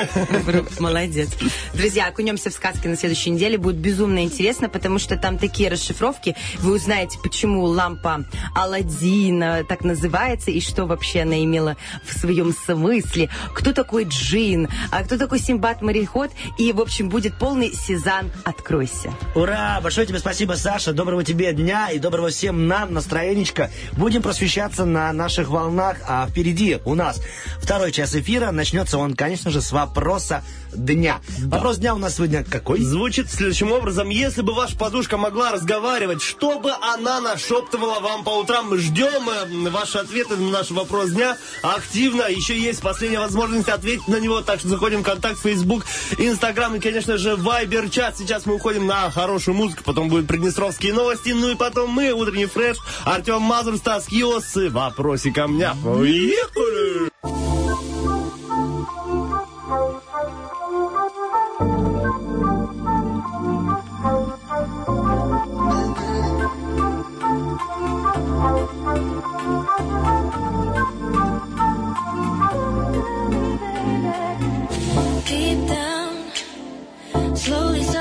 Вру- 0.46 0.68
Молодец. 0.80 1.30
Друзья, 1.74 2.08
окунемся 2.08 2.52
в 2.52 2.54
сказки 2.54 2.88
на 2.88 2.96
следующей 2.96 3.32
неделе. 3.32 3.58
Будет 3.58 3.78
безумно 3.78 4.24
интересно, 4.24 4.70
потому 4.70 5.00
что 5.00 5.18
там 5.18 5.40
такие 5.40 5.70
расшифровки. 5.70 6.36
Вы 6.60 6.76
узнаете, 6.76 7.18
почему 7.24 7.64
лампа 7.64 8.26
Аладдина 8.54 9.64
так 9.68 9.84
называется, 9.84 10.52
и 10.52 10.62
что 10.62 10.86
вообще 10.86 11.22
она 11.22 11.44
имела 11.44 11.78
в 12.06 12.14
своем 12.18 12.54
смысле. 12.54 13.30
Кто 13.56 13.74
такой 13.74 14.04
Джин, 14.04 14.70
а 14.92 15.04
кто 15.04 15.18
такой 15.18 15.40
Симбад-мореход. 15.40 16.32
И, 16.60 16.72
в 16.74 16.80
общем, 16.80 17.10
будет 17.10 17.40
полный 17.40 17.74
сезон 17.74 18.32
«Откройся». 18.44 19.12
Ура! 19.34 19.80
Большое 19.82 20.06
тебе 20.06 20.20
спасибо, 20.20 20.54
Саша. 20.54 20.94
Доброго 20.94 21.24
тебе 21.24 21.54
дня 21.54 21.90
и 21.90 21.98
доброго 21.98 22.30
всем 22.30 22.68
нам 22.68 22.94
настроенечка. 22.94 23.72
Будем 23.94 24.22
просвещаться 24.22 24.86
на 24.86 25.12
наших 25.12 25.50
волнах, 25.50 25.98
а 26.08 26.28
впереди 26.28 26.78
у 26.86 26.96
нас 26.96 27.22
второй 27.60 27.92
час 27.92 28.16
эфира. 28.16 28.52
Начнется 28.52 28.98
он, 28.98 29.16
конечно 29.16 29.52
же, 29.52 29.62
с 29.62 29.72
вопроса 29.72 30.44
дня. 30.76 31.22
Вопрос 31.46 31.78
дня 31.78 31.96
у 31.96 31.98
нас 31.98 32.16
сегодня 32.16 32.44
какой? 32.44 32.80
Звучит 32.82 33.30
следующим 33.30 33.72
образом. 33.72 34.10
Если 34.10 34.42
бы 34.42 34.54
ваша 34.54 34.78
подушка 34.78 35.18
могла 35.18 35.52
разговаривать, 35.52 36.22
что 36.22 36.60
бы 36.60 36.72
она 36.82 37.22
нашептывала 37.22 38.00
вам 38.00 38.24
по 38.24 38.40
утрам? 38.40 38.70
Мы 38.70 38.78
ждем 38.80 39.30
э, 39.30 39.70
ваши 39.70 39.98
ответы 39.98 40.36
на 40.36 40.50
наш 40.50 40.72
вопрос 40.72 41.12
дня 41.12 41.38
активно. 41.62 42.24
Еще 42.24 42.60
есть 42.60 42.82
последняя 42.82 43.20
возможность 43.20 43.70
ответить 43.70 44.08
на 44.08 44.20
него. 44.20 44.42
Так 44.42 44.60
что 44.60 44.70
заходим 44.70 45.02
в 45.02 45.04
контакт, 45.04 45.40
Facebook, 45.40 45.86
Instagram 46.18 46.76
и, 46.76 46.80
конечно 46.80 47.18
же, 47.18 47.32
Viber 47.32 47.90
чат. 47.90 48.18
Сейчас 48.18 48.46
мы 48.46 48.56
уходим 48.56 48.86
на 48.88 49.10
хорошую 49.12 49.56
музыку. 49.56 49.84
Потом 49.86 50.10
будут 50.10 50.28
приднестровские 50.28 50.94
новости. 50.94 51.30
Ну 51.30 51.52
и 51.52 51.56
потом 51.56 51.90
мы, 51.90 52.12
утренний 52.12 52.46
фреш, 52.46 52.78
Артем 53.06 53.42
Мазур, 53.42 53.78
Стас 53.78 54.06
Киос, 54.08 54.56
вопросика 54.56 55.48
меня. 55.48 55.76
Поехали! 55.84 57.53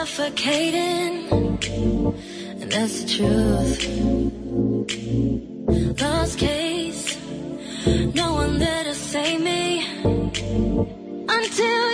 Suffocating, 0.05 1.31
and 2.61 2.73
that's 2.73 3.03
the 3.03 3.09
truth. 3.15 3.79
Lost 6.01 6.39
case, 6.39 7.17
no 8.13 8.33
one 8.35 8.59
there 8.59 8.83
to 8.83 8.95
save 8.97 9.41
me. 9.41 9.87
Until 11.29 11.92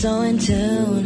so 0.00 0.22
in 0.22 0.38
tune. 0.38 0.99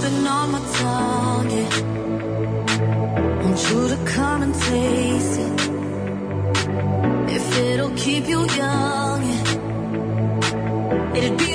something 0.00 0.26
on 0.26 0.52
my 0.52 0.60
target. 0.78 1.72
Want 3.42 3.70
you 3.70 3.88
to 3.88 3.98
come 4.06 4.42
and 4.42 4.54
taste 4.54 5.40
it. 5.40 5.60
If 7.36 7.58
it'll 7.58 7.94
keep 7.96 8.28
you 8.28 8.40
young, 8.62 9.22
it'd 11.16 11.38
be. 11.38 11.47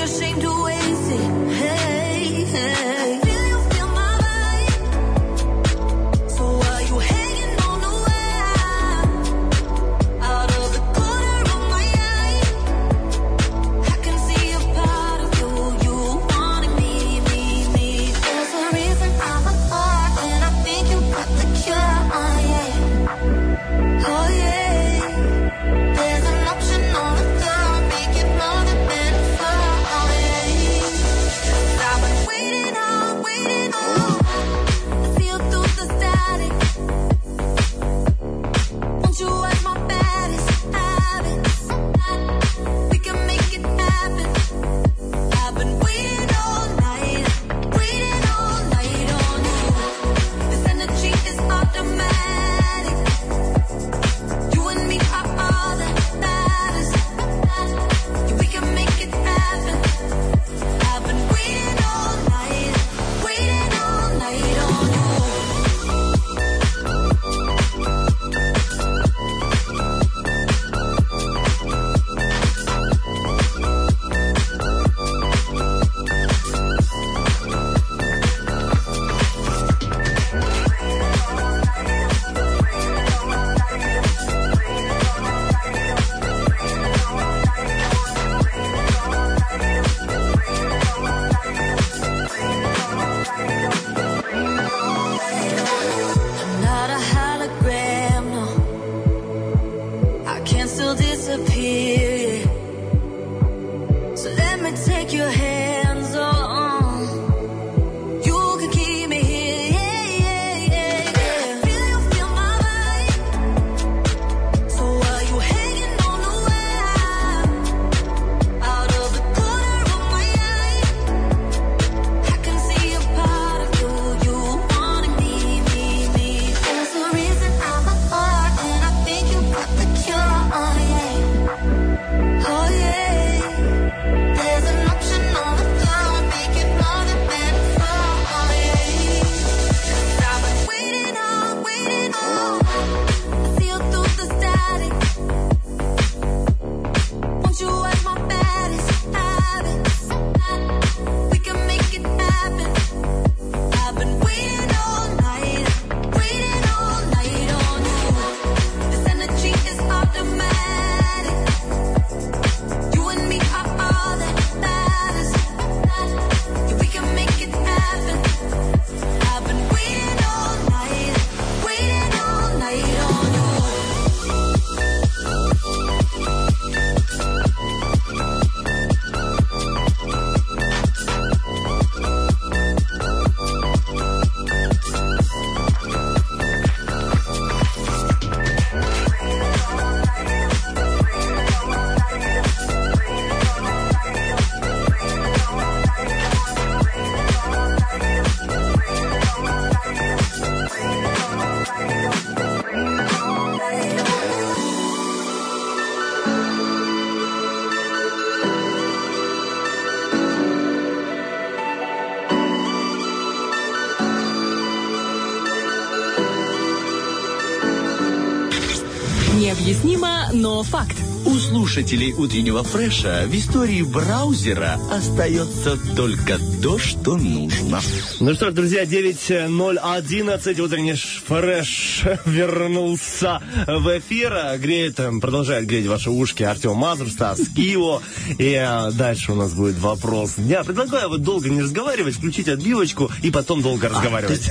Слушателей 221.74 222.13
утреннего 222.13 222.63
фреша 222.63 223.24
в 223.26 223.36
истории 223.36 223.82
браузера 223.82 224.80
остается 224.91 225.76
только 225.95 226.38
то, 226.61 226.78
что 226.78 227.17
нужно. 227.17 227.82
Ну 228.19 228.36
что 228.36 228.51
ж, 228.51 228.53
друзья, 228.53 228.84
9.011, 228.84 230.61
утренний 230.61 230.93
фреш 230.93 232.03
вернулся 232.26 233.41
в 233.65 233.97
эфир. 233.97 234.59
Греет, 234.59 234.99
э, 234.99 235.11
продолжает 235.19 235.65
греть 235.65 235.88
ваши 235.88 236.11
ушки 236.11 236.43
Артем 236.43 236.76
Мазур, 236.76 237.09
Стас 237.09 237.39
Кио. 237.55 238.03
И 238.38 238.53
э, 238.53 238.91
дальше 238.91 239.32
у 239.32 239.36
нас 239.36 239.53
будет 239.53 239.80
вопрос 239.80 240.36
дня. 240.38 240.63
Предлагаю 240.63 241.09
вот 241.09 241.24
долго 241.24 241.49
не 241.49 241.63
разговаривать, 241.63 242.13
включить 242.13 242.49
отбивочку 242.49 243.09
и 243.24 243.32
потом 243.32 243.63
долго 243.63 243.89
разговаривать. 243.89 244.47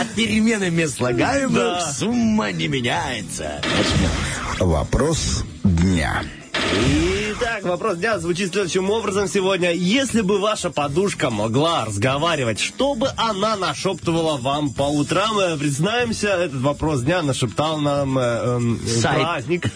От 0.00 0.08
перемены 0.14 0.70
мест 0.70 0.96
слагаемых 0.96 1.82
сумма 1.98 2.50
не 2.50 2.66
меняется. 2.68 3.60
Вопрос 4.60 5.44
дня. 5.64 6.22
Итак, 7.38 7.64
вопрос 7.64 7.98
дня 7.98 8.18
звучит 8.18 8.52
следующим 8.52 8.88
образом 8.88 9.28
сегодня. 9.28 9.70
Если 9.72 10.22
бы 10.22 10.38
ваша 10.38 10.70
подушка 10.70 11.28
могла 11.28 11.84
разговаривать, 11.84 12.58
что 12.58 12.94
бы 12.94 13.10
она 13.18 13.56
нашептывала 13.56 14.38
вам 14.38 14.72
по 14.72 14.84
утрам? 14.84 15.38
Э, 15.38 15.58
Признаемся, 15.58 16.28
этот 16.28 16.62
вопрос 16.62 17.02
дня 17.02 17.20
нашептал 17.20 17.78
нам 17.78 18.18
э, 18.18 18.22
эм, 18.22 18.80
Сайт. 18.86 19.20
праздник. 19.20 19.66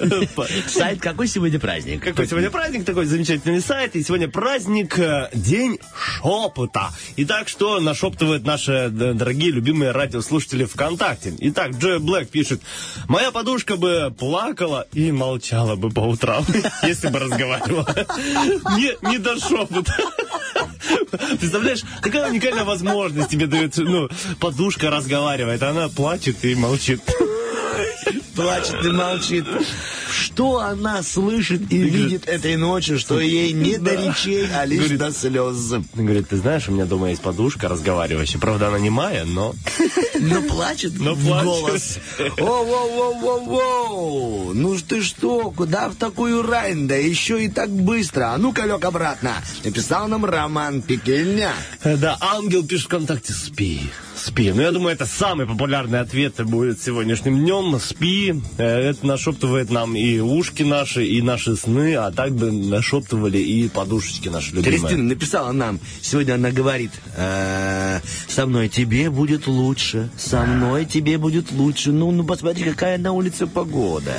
Сайт, 0.68 1.00
какой 1.00 1.28
сегодня 1.28 1.60
праздник? 1.60 2.02
Какой 2.02 2.26
сегодня 2.26 2.50
праздник, 2.50 2.86
такой 2.86 3.04
замечательный 3.04 3.60
сайт. 3.60 3.94
И 3.94 4.02
сегодня 4.02 4.28
праздник 4.28 4.98
э, 4.98 5.28
День 5.34 5.78
шепота. 5.94 6.92
Итак, 7.16 7.48
что 7.48 7.78
нашептывают 7.78 8.46
наши 8.46 8.72
э, 8.72 8.88
дорогие, 8.88 9.50
любимые 9.50 9.90
радиослушатели 9.90 10.64
ВКонтакте? 10.64 11.34
Итак, 11.38 11.72
Джой 11.72 11.98
Блэк 11.98 12.26
пишет. 12.26 12.62
Моя 13.06 13.30
подушка 13.32 13.76
бы 13.76 14.14
плакала 14.18 14.86
и 14.94 15.12
молчала 15.12 15.76
бы 15.76 15.90
по 15.90 16.00
утрам, 16.00 16.42
если 16.82 17.08
бы 17.08 17.18
разговаривала. 17.18 17.49
Не, 18.76 19.10
не 19.10 19.18
до 19.18 19.38
шепота. 19.38 19.94
Представляешь, 21.38 21.82
какая 22.00 22.30
уникальная 22.30 22.64
возможность 22.64 23.28
тебе 23.28 23.46
дает, 23.46 23.76
ну, 23.76 24.08
подушка 24.38 24.90
разговаривает, 24.90 25.62
она 25.62 25.88
плачет 25.88 26.44
и 26.44 26.54
молчит. 26.54 27.00
Плачет 28.34 28.84
и 28.84 28.90
молчит. 28.90 29.44
Что 30.10 30.58
она 30.60 31.02
слышит 31.02 31.72
и 31.72 31.78
видит 31.78 32.28
этой 32.28 32.56
ночью, 32.56 32.98
что 32.98 33.20
ей 33.20 33.52
не 33.52 33.78
до 33.78 33.94
речей, 33.94 34.46
а 34.52 34.64
лишь 34.64 34.88
до 34.98 35.12
слез. 35.12 35.72
Говорит, 35.94 36.28
ты 36.28 36.36
знаешь, 36.36 36.68
у 36.68 36.72
меня 36.72 36.84
дома 36.84 37.10
есть 37.10 37.22
подушка 37.22 37.68
разговаривающая. 37.68 38.40
Правда, 38.40 38.68
она 38.68 38.78
не 38.78 38.90
моя, 38.90 39.24
но... 39.24 39.54
Но 40.18 40.42
плачет 40.42 40.92
Но 40.98 41.14
в 41.14 41.24
голос. 41.26 41.98
О-воу-воу-воу-воу! 42.38 44.52
Ну 44.54 44.76
ж 44.76 44.82
ты 44.82 45.02
что, 45.02 45.50
куда 45.50 45.88
в 45.88 45.96
такую 45.96 46.42
рань? 46.42 46.86
Да 46.88 46.96
еще 46.96 47.44
и 47.44 47.48
так 47.48 47.70
быстро. 47.70 48.32
А 48.34 48.38
ну-ка, 48.38 48.64
лег 48.66 48.84
обратно. 48.84 49.34
Написал 49.64 50.08
нам 50.08 50.24
Роман 50.24 50.82
Пекельня. 50.82 51.52
Э, 51.82 51.96
Да, 51.96 52.16
ангел 52.20 52.64
пишет 52.66 52.86
ВКонтакте, 52.86 53.32
спи, 53.32 53.80
спи. 54.20 54.52
Ну, 54.52 54.62
я 54.62 54.72
думаю, 54.72 54.94
это 54.94 55.06
самый 55.06 55.46
популярный 55.46 56.00
ответ 56.00 56.34
будет 56.44 56.82
сегодняшним 56.82 57.38
днем. 57.38 57.78
Спи. 57.80 58.34
Э, 58.58 58.90
Это 58.90 59.06
нашептывает 59.06 59.70
нам 59.70 59.96
и 59.96 60.18
ушки 60.18 60.62
наши, 60.62 61.06
и 61.06 61.22
наши 61.22 61.56
сны, 61.56 61.94
а 61.94 62.10
так 62.10 62.32
бы 62.32 62.52
нашептывали 62.52 63.38
и 63.38 63.68
подушечки 63.68 64.28
наши 64.28 64.54
любимые. 64.54 64.78
Кристина 64.78 65.02
написала 65.04 65.52
нам, 65.52 65.80
сегодня 66.00 66.34
она 66.34 66.50
говорит, 66.50 66.92
«Э, 67.16 68.00
со 68.28 68.46
мной 68.46 68.68
тебе 68.68 69.10
будет 69.10 69.46
лучше, 69.46 70.10
со 70.16 70.42
мной 70.42 70.84
тебе 70.84 71.18
будет 71.18 71.52
лучше. 71.52 71.92
Ну, 71.92 72.10
ну 72.10 72.24
посмотри, 72.24 72.64
какая 72.64 72.98
на 72.98 73.12
улице 73.12 73.46
погода. 73.46 74.12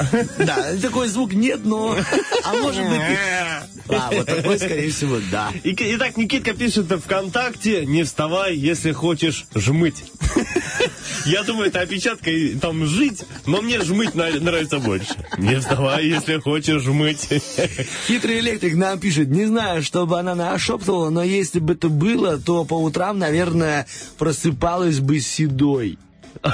Да, 0.38 0.74
такой 0.80 1.08
звук 1.08 1.34
нет, 1.34 1.60
но... 1.64 1.94
А 2.44 2.54
может 2.54 2.84
быть... 2.88 3.00
А, 3.92 4.08
вот 4.12 4.24
такой, 4.26 4.56
скорее 4.56 4.90
всего, 4.90 5.16
да. 5.32 5.50
Итак, 5.64 6.16
Никитка 6.16 6.54
пишет 6.54 6.86
ВКонтакте, 6.86 7.84
не 7.86 8.04
вставай, 8.04 8.54
если 8.54 8.92
хочешь 8.92 9.09
жмыть. 9.54 10.04
Я 11.24 11.42
думаю, 11.42 11.68
это 11.68 11.80
опечатка 11.80 12.30
и 12.30 12.54
там 12.54 12.86
жить, 12.86 13.24
но 13.46 13.60
мне 13.60 13.80
жмыть 13.82 14.14
нравится 14.14 14.78
больше. 14.78 15.14
Не 15.38 15.58
вставай, 15.60 16.06
если 16.06 16.38
хочешь 16.38 16.82
жмыть. 16.82 17.28
Хитрый 18.06 18.40
электрик 18.40 18.74
нам 18.76 18.98
пишет, 18.98 19.28
не 19.28 19.46
знаю, 19.46 19.82
чтобы 19.82 20.18
она 20.18 20.34
нашептывала, 20.34 21.10
но 21.10 21.22
если 21.22 21.58
бы 21.58 21.74
это 21.74 21.88
было, 21.88 22.38
то 22.38 22.64
по 22.64 22.74
утрам, 22.74 23.18
наверное, 23.18 23.86
просыпалась 24.18 25.00
бы 25.00 25.20
седой. 25.20 25.98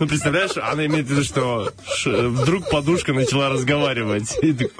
Ну, 0.00 0.08
представляешь, 0.08 0.56
она 0.56 0.86
имеет 0.86 1.06
в 1.06 1.10
виду, 1.10 1.22
что 1.22 1.70
вдруг 2.30 2.70
подушка 2.70 3.12
начала 3.12 3.50
разговаривать. 3.50 4.38
И 4.40 4.52
так, 4.54 4.70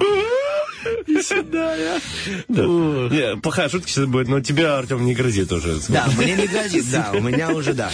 Да. 2.47 2.69
Не, 3.09 3.37
Плохая 3.37 3.69
шутка 3.69 3.87
сейчас 3.87 4.05
будет, 4.05 4.27
но 4.27 4.39
тебя, 4.41 4.77
Артем, 4.77 5.05
не 5.05 5.13
грозит 5.13 5.51
уже. 5.51 5.79
Да, 5.89 6.07
мне 6.17 6.33
не 6.33 6.47
грозит, 6.47 6.89
да, 6.91 7.11
у 7.13 7.19
меня 7.19 7.51
уже 7.51 7.73
да. 7.73 7.91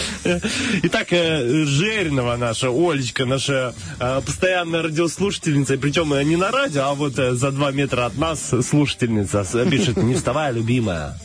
Итак, 0.82 1.08
э, 1.10 1.64
Жеринова 1.64 2.36
наша, 2.36 2.68
Олечка, 2.70 3.24
наша 3.24 3.74
э, 3.98 4.20
постоянная 4.24 4.82
радиослушательница, 4.82 5.76
причем 5.78 6.12
э, 6.14 6.22
не 6.24 6.36
на 6.36 6.50
радио, 6.50 6.82
а 6.82 6.94
вот 6.94 7.14
за 7.14 7.50
два 7.50 7.70
метра 7.70 8.06
от 8.06 8.16
нас 8.16 8.52
слушательница 8.68 9.44
пишет, 9.70 9.96
не 9.96 10.14
вставай, 10.14 10.52
любимая. 10.52 11.18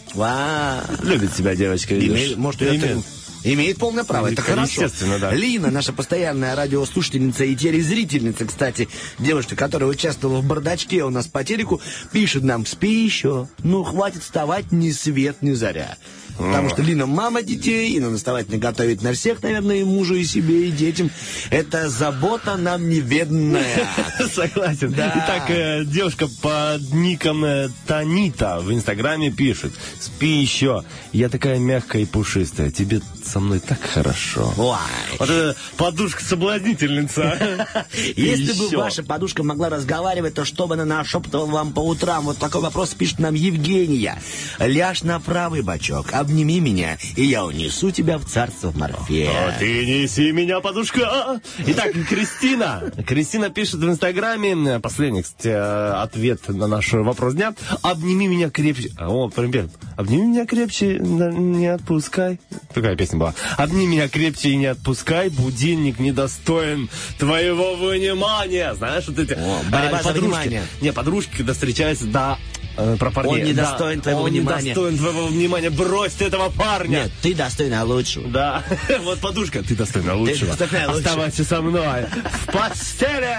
Любит 1.03 1.33
тебя 1.33 1.55
девочка. 1.55 1.95
может, 2.37 2.61
ее 2.61 3.01
Имеет. 3.45 3.77
Полное 3.77 4.03
право, 4.03 4.31
это 4.31 4.41
Естественно, 4.41 5.19
хорошо. 5.19 5.19
да. 5.19 5.35
Лина, 5.35 5.69
наша 5.69 5.93
постоянная 5.93 6.55
радиослушательница 6.55 7.43
и 7.45 7.55
телезрительница, 7.55 8.45
кстати, 8.45 8.89
девушка, 9.19 9.55
которая 9.55 9.87
участвовала 9.89 10.41
в 10.41 10.45
бардачке 10.45 11.03
у 11.03 11.11
нас 11.11 11.27
по 11.27 11.43
телеку, 11.43 11.79
пишет 12.11 12.43
нам, 12.43 12.65
спи 12.65 13.03
еще, 13.05 13.47
ну 13.63 13.83
хватит 13.83 14.23
вставать 14.23 14.71
ни 14.71 14.91
свет, 14.91 15.37
ни 15.41 15.51
заря. 15.53 15.97
Потому 16.37 16.69
что 16.69 16.81
Лина 16.81 17.05
мама 17.05 17.41
детей, 17.41 17.91
и 17.91 17.99
надо 17.99 18.13
наставательно 18.13 18.57
готовить 18.57 19.01
на 19.01 19.13
всех, 19.13 19.41
наверное, 19.41 19.77
и 19.77 19.83
мужу, 19.83 20.15
и 20.15 20.23
себе, 20.23 20.67
и 20.67 20.71
детям. 20.71 21.09
Это 21.49 21.89
забота 21.89 22.57
нам 22.57 22.89
неведная. 22.89 23.87
Согласен. 24.33 24.91
Да. 24.91 25.13
Итак, 25.15 25.49
э, 25.49 25.85
девушка 25.85 26.27
под 26.41 26.93
ником 26.93 27.45
э, 27.45 27.69
Танита 27.87 28.59
в 28.59 28.71
Инстаграме 28.73 29.31
пишет. 29.31 29.73
Спи 29.99 30.41
еще. 30.41 30.83
Я 31.11 31.29
такая 31.29 31.57
мягкая 31.57 32.03
и 32.03 32.05
пушистая. 32.05 32.71
Тебе 32.71 33.01
со 33.23 33.39
мной 33.39 33.59
так 33.59 33.79
хорошо. 33.81 34.53
Ой. 34.57 34.77
Вот 35.19 35.29
это 35.29 35.55
подушка-соблазнительница. 35.77 37.67
Если 38.15 38.53
бы 38.53 38.77
ваша 38.77 39.03
подушка 39.03 39.43
могла 39.43 39.69
разговаривать, 39.69 40.33
то 40.33 40.45
что 40.45 40.67
бы 40.67 40.75
она 40.75 40.85
нашептывала 40.85 41.47
вам 41.47 41.73
по 41.73 41.79
утрам? 41.79 42.25
Вот 42.25 42.37
такой 42.37 42.61
вопрос 42.61 42.93
пишет 42.93 43.19
нам 43.19 43.33
Евгения. 43.33 44.21
Ляжь 44.59 45.03
на 45.03 45.19
правый 45.19 45.61
бочок, 45.61 46.13
обними 46.25 46.59
меня, 46.59 46.97
и 47.15 47.23
я 47.23 47.45
унесу 47.45 47.91
тебя 47.91 48.17
в 48.17 48.25
царство 48.25 48.71
Морфея. 48.75 49.29
А 49.29 49.59
ты 49.59 49.85
неси 49.85 50.31
меня, 50.31 50.59
подушка. 50.59 51.39
Итак, 51.59 51.91
Кристина. 52.09 52.91
Кристина 53.05 53.49
пишет 53.51 53.75
в 53.75 53.87
Инстаграме, 53.87 54.79
последний, 54.79 55.21
кстати, 55.21 55.49
ответ 55.49 56.47
на 56.49 56.67
наш 56.67 56.91
вопрос 56.93 57.35
дня. 57.35 57.53
Обними 57.83 58.27
меня 58.27 58.49
крепче. 58.49 58.89
А, 58.97 59.09
О, 59.09 59.29
прям 59.29 59.69
Обними 59.95 60.23
меня 60.25 60.45
крепче, 60.47 60.97
не 60.99 61.67
отпускай. 61.67 62.39
Такая 62.73 62.95
песня 62.95 63.19
была. 63.19 63.35
Обними 63.57 63.95
меня 63.95 64.09
крепче 64.09 64.49
и 64.49 64.55
не 64.55 64.65
отпускай. 64.65 65.29
Будильник 65.29 65.99
недостоин 65.99 66.89
твоего 67.19 67.75
внимания. 67.75 68.73
Знаешь, 68.73 69.07
вот 69.07 69.19
эти... 69.19 69.33
О, 69.33 69.59
борьба 69.69 69.97
за 69.99 70.09
подружки. 70.09 70.19
внимание. 70.19 70.63
Не, 70.81 70.91
подружки, 70.91 71.37
когда 71.37 71.53
встречаются, 71.53 72.05
да, 72.07 72.39
э, 72.77 72.95
про 72.99 73.11
парней. 73.11 73.41
Он 73.41 73.49
недостоин 73.49 73.97
Да, 73.97 74.03
твоего 74.03 74.21
он 74.21 74.29
внимания. 74.31 74.69
недостоин 74.71 74.97
твоего 74.97 75.27
внимания. 75.27 75.69
Брось 75.69 76.13
ты 76.13 76.25
этого 76.25 76.49
парня. 76.49 77.03
Нет, 77.03 77.11
ты 77.21 77.33
достойна 77.33 77.83
лучшего. 77.83 78.27
Да, 78.29 78.63
вот 79.03 79.19
подушка, 79.19 79.63
ты 79.63 79.75
достойна 79.75 80.15
лучшего. 80.15 80.55
достойна 80.55 80.87
лучшего. 80.87 80.97
Оставайся 80.97 81.43
со 81.43 81.61
мной 81.61 82.05
в 82.45 82.51
постели. 82.51 83.35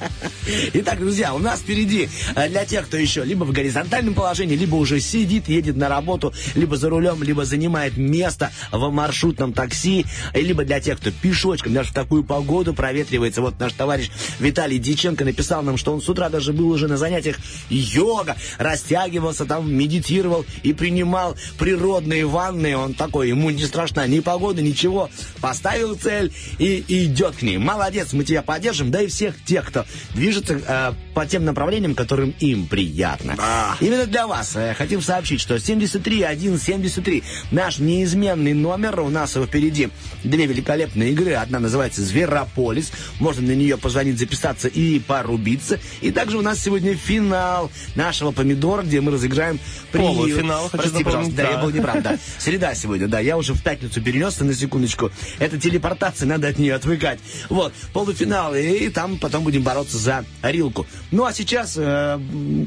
Итак, 0.74 0.98
друзья, 0.98 1.34
у 1.34 1.38
нас 1.38 1.60
впереди 1.60 2.08
э, 2.34 2.48
для 2.48 2.64
тех, 2.64 2.86
кто 2.86 2.96
еще 2.96 3.24
либо 3.24 3.44
в 3.44 3.52
горизонтальном 3.52 4.14
положении, 4.14 4.56
либо 4.56 4.76
уже 4.76 5.00
сидит, 5.00 5.48
едет 5.48 5.76
на 5.76 5.88
работу, 5.88 6.32
либо 6.54 6.76
за 6.76 6.88
рулем, 6.88 7.22
либо 7.22 7.44
занимает 7.44 7.96
место 7.96 8.50
в 8.72 8.90
маршрутном 8.90 9.52
такси, 9.52 10.06
э, 10.32 10.40
либо 10.40 10.64
для 10.64 10.80
тех, 10.80 10.98
кто 10.98 11.10
пешочком, 11.10 11.74
даже 11.74 11.90
в 11.90 11.94
такую 11.94 12.24
погоду 12.24 12.74
проветривается. 12.74 13.40
Вот 13.42 13.58
наш 13.60 13.72
товарищ 13.72 14.10
Виталий 14.38 14.78
Диченко 14.78 15.24
написал 15.24 15.62
нам, 15.62 15.76
что 15.76 15.92
он 15.92 16.00
с 16.02 16.08
утра 16.08 16.28
даже 16.28 16.52
был 16.52 16.68
уже 16.70 16.88
на 16.88 16.96
занятиях 16.96 17.36
йога, 17.68 18.36
растягивался 18.70 19.44
там, 19.46 19.72
медитировал 19.72 20.44
и 20.62 20.72
принимал 20.72 21.36
природные 21.58 22.26
ванны. 22.26 22.76
Он 22.76 22.94
такой, 22.94 23.28
ему 23.28 23.50
не 23.50 23.64
страшна 23.64 24.06
ни 24.06 24.20
погода, 24.20 24.62
ничего. 24.62 25.10
Поставил 25.40 25.96
цель 25.96 26.32
и, 26.58 26.84
и 26.86 27.06
идет 27.06 27.36
к 27.36 27.42
ней. 27.42 27.58
Молодец, 27.58 28.12
мы 28.12 28.24
тебя 28.24 28.42
поддержим, 28.42 28.90
да 28.90 29.02
и 29.02 29.06
всех 29.06 29.34
тех, 29.44 29.66
кто 29.66 29.84
движется 30.14 30.60
э, 30.66 30.92
по 31.14 31.26
тем 31.26 31.44
направлениям, 31.44 31.94
которым 31.94 32.34
им 32.40 32.66
приятно. 32.66 33.36
Именно 33.80 34.06
для 34.06 34.26
вас 34.26 34.54
э, 34.54 34.74
хотим 34.74 35.02
сообщить, 35.02 35.40
что 35.40 35.58
73173 35.58 37.22
наш 37.50 37.78
неизменный 37.78 38.54
номер. 38.54 39.00
У 39.00 39.08
нас 39.08 39.32
впереди 39.32 39.88
две 40.22 40.46
великолепные 40.46 41.10
игры. 41.10 41.34
Одна 41.34 41.58
называется 41.58 42.02
«Зверополис». 42.02 42.92
Можно 43.18 43.48
на 43.48 43.56
нее 43.56 43.76
позвонить, 43.76 44.18
записаться 44.18 44.68
и 44.68 44.98
порубиться. 45.00 45.80
И 46.00 46.10
также 46.10 46.38
у 46.38 46.42
нас 46.42 46.60
сегодня 46.60 46.94
финал 46.94 47.70
нашего 47.94 48.30
помидора, 48.30 48.59
где 48.60 49.00
мы 49.00 49.12
разыграем 49.12 49.58
приз. 49.92 50.04
Полуфинал, 50.04 50.68
Прости, 50.70 51.04
пожалуйста, 51.04 51.34
да, 51.34 51.42
да. 51.42 51.50
я 51.50 51.58
был 51.58 51.70
неправ, 51.70 52.02
да. 52.02 52.18
Среда 52.38 52.74
сегодня, 52.74 53.08
да. 53.08 53.20
Я 53.20 53.36
уже 53.36 53.54
в 53.54 53.62
пятницу 53.62 54.00
перенесся 54.02 54.44
на 54.44 54.54
секундочку. 54.54 55.10
Это 55.38 55.58
телепортация, 55.58 56.26
надо 56.26 56.48
от 56.48 56.58
нее 56.58 56.74
отвыкать. 56.74 57.18
Вот, 57.48 57.72
полуфинал, 57.92 58.54
и 58.54 58.88
там 58.88 59.18
потом 59.18 59.44
будем 59.44 59.62
бороться 59.62 59.98
за 59.98 60.24
рилку. 60.42 60.86
Ну, 61.10 61.24
а 61.24 61.32
сейчас, 61.32 61.74
э, 61.76 62.20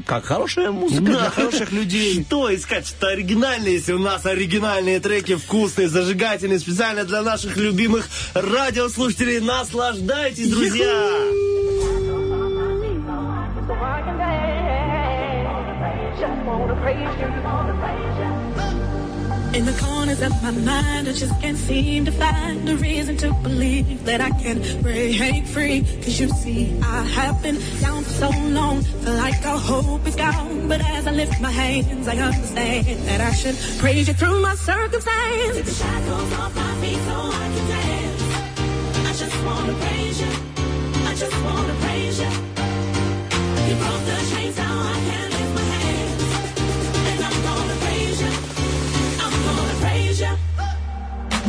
как, 0.06 0.24
хорошая 0.24 0.70
музыка 0.70 1.02
для 1.02 1.30
хороших 1.30 1.72
людей. 1.72 2.24
Что 2.28 2.54
искать, 2.54 2.86
что 2.86 3.08
оригинальное, 3.08 3.70
если 3.70 3.92
у 3.92 3.98
нас 3.98 4.26
оригинальные 4.26 5.00
треки, 5.00 5.36
вкусные, 5.36 5.88
зажигательные, 5.88 6.58
специально 6.58 7.04
для 7.04 7.22
наших 7.22 7.56
любимых 7.56 8.08
радиослушателей. 8.34 9.40
Наслаждайтесь, 9.40 10.50
друзья! 10.50 11.44
In 19.54 19.66
the 19.66 19.76
corners 19.80 20.22
of 20.22 20.42
my 20.42 20.50
mind, 20.52 21.08
I 21.08 21.12
just 21.12 21.40
can't 21.40 21.58
seem 21.58 22.04
to 22.04 22.12
find 22.12 22.68
a 22.68 22.76
reason 22.76 23.16
to 23.16 23.32
believe 23.42 24.04
that 24.04 24.20
I 24.20 24.30
can 24.30 24.62
break 24.80 25.44
free. 25.46 25.80
Cause 26.02 26.20
you 26.20 26.28
see, 26.28 26.78
I 26.82 27.02
have 27.02 27.42
been 27.42 27.58
down 27.80 28.04
for 28.04 28.10
so 28.10 28.30
long, 28.30 28.82
feel 28.82 29.14
like 29.14 29.44
all 29.44 29.58
hope 29.58 30.06
is 30.06 30.14
gone. 30.14 30.68
But 30.68 30.80
as 30.82 31.08
I 31.08 31.10
lift 31.10 31.40
my 31.40 31.50
hands, 31.50 32.06
I 32.06 32.16
understand 32.16 32.86
that 33.08 33.20
I 33.20 33.32
should 33.32 33.56
praise 33.80 34.06
you 34.06 34.14
through 34.14 34.40
my 34.40 34.54
circumstance. 34.54 35.56
Take 35.56 35.64
the 35.64 35.72
shackles 35.72 36.32
off 36.34 36.54
my 36.54 36.74
feet 36.80 37.00
so 37.08 37.16
I 37.42 37.46
can 37.54 37.68
dance. 37.74 38.22
I 39.08 39.12
just 39.22 39.44
wanna 39.44 39.74
praise 39.74 40.20
you. 40.20 40.30
I 41.10 41.14
just 41.16 41.44
wanna 41.44 41.74
praise 41.74 42.18
you. 42.20 42.30
You 43.68 43.74
broke 43.82 44.04
the 44.04 44.16
chains, 44.30 44.56
now 44.56 44.92
I 44.92 44.94
can 45.10 45.33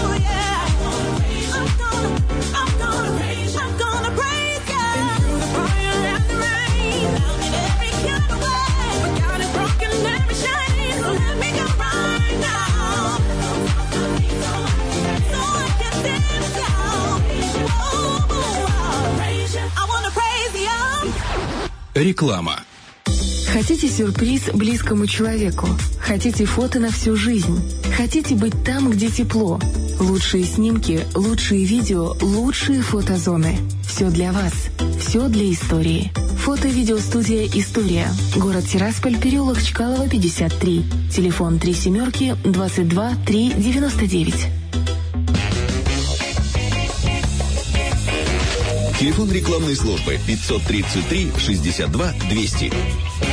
Oh 0.00 0.16
yeah. 0.22 0.67
Реклама. 22.08 22.64
Хотите 23.52 23.86
сюрприз 23.86 24.44
близкому 24.54 25.06
человеку? 25.06 25.68
Хотите 26.00 26.46
фото 26.46 26.80
на 26.80 26.90
всю 26.90 27.16
жизнь? 27.16 27.60
Хотите 27.94 28.34
быть 28.34 28.64
там, 28.64 28.90
где 28.90 29.10
тепло? 29.10 29.60
Лучшие 30.00 30.44
снимки, 30.44 31.06
лучшие 31.14 31.66
видео, 31.66 32.16
лучшие 32.22 32.80
фотозоны. 32.80 33.58
Все 33.86 34.08
для 34.08 34.32
вас. 34.32 34.54
Все 34.98 35.28
для 35.28 35.52
истории. 35.52 36.10
Фото-видеостудия 36.44 37.46
«История». 37.46 38.08
Город 38.36 38.64
Тирасполь, 38.64 39.18
переулок 39.18 39.62
Чкалова, 39.62 40.08
53. 40.08 40.84
Телефон 41.14 41.58
3 41.58 41.74
семерки 41.74 42.36
22 42.42 43.16
3 43.26 43.52
99. 43.52 44.57
Телефон 48.98 49.30
рекламной 49.30 49.76
службы 49.76 50.18
533 50.26 51.30
62 51.38 52.12
200. 52.30 53.27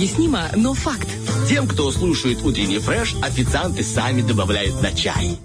Необъяснимо, 0.00 0.48
но 0.56 0.72
факт. 0.72 1.06
Тем, 1.46 1.68
кто 1.68 1.90
слушает 1.90 2.42
утренний 2.42 2.78
фреш, 2.78 3.14
официанты 3.20 3.82
сами 3.82 4.22
добавляют 4.22 4.80
на 4.80 4.92
чай. 4.92 5.36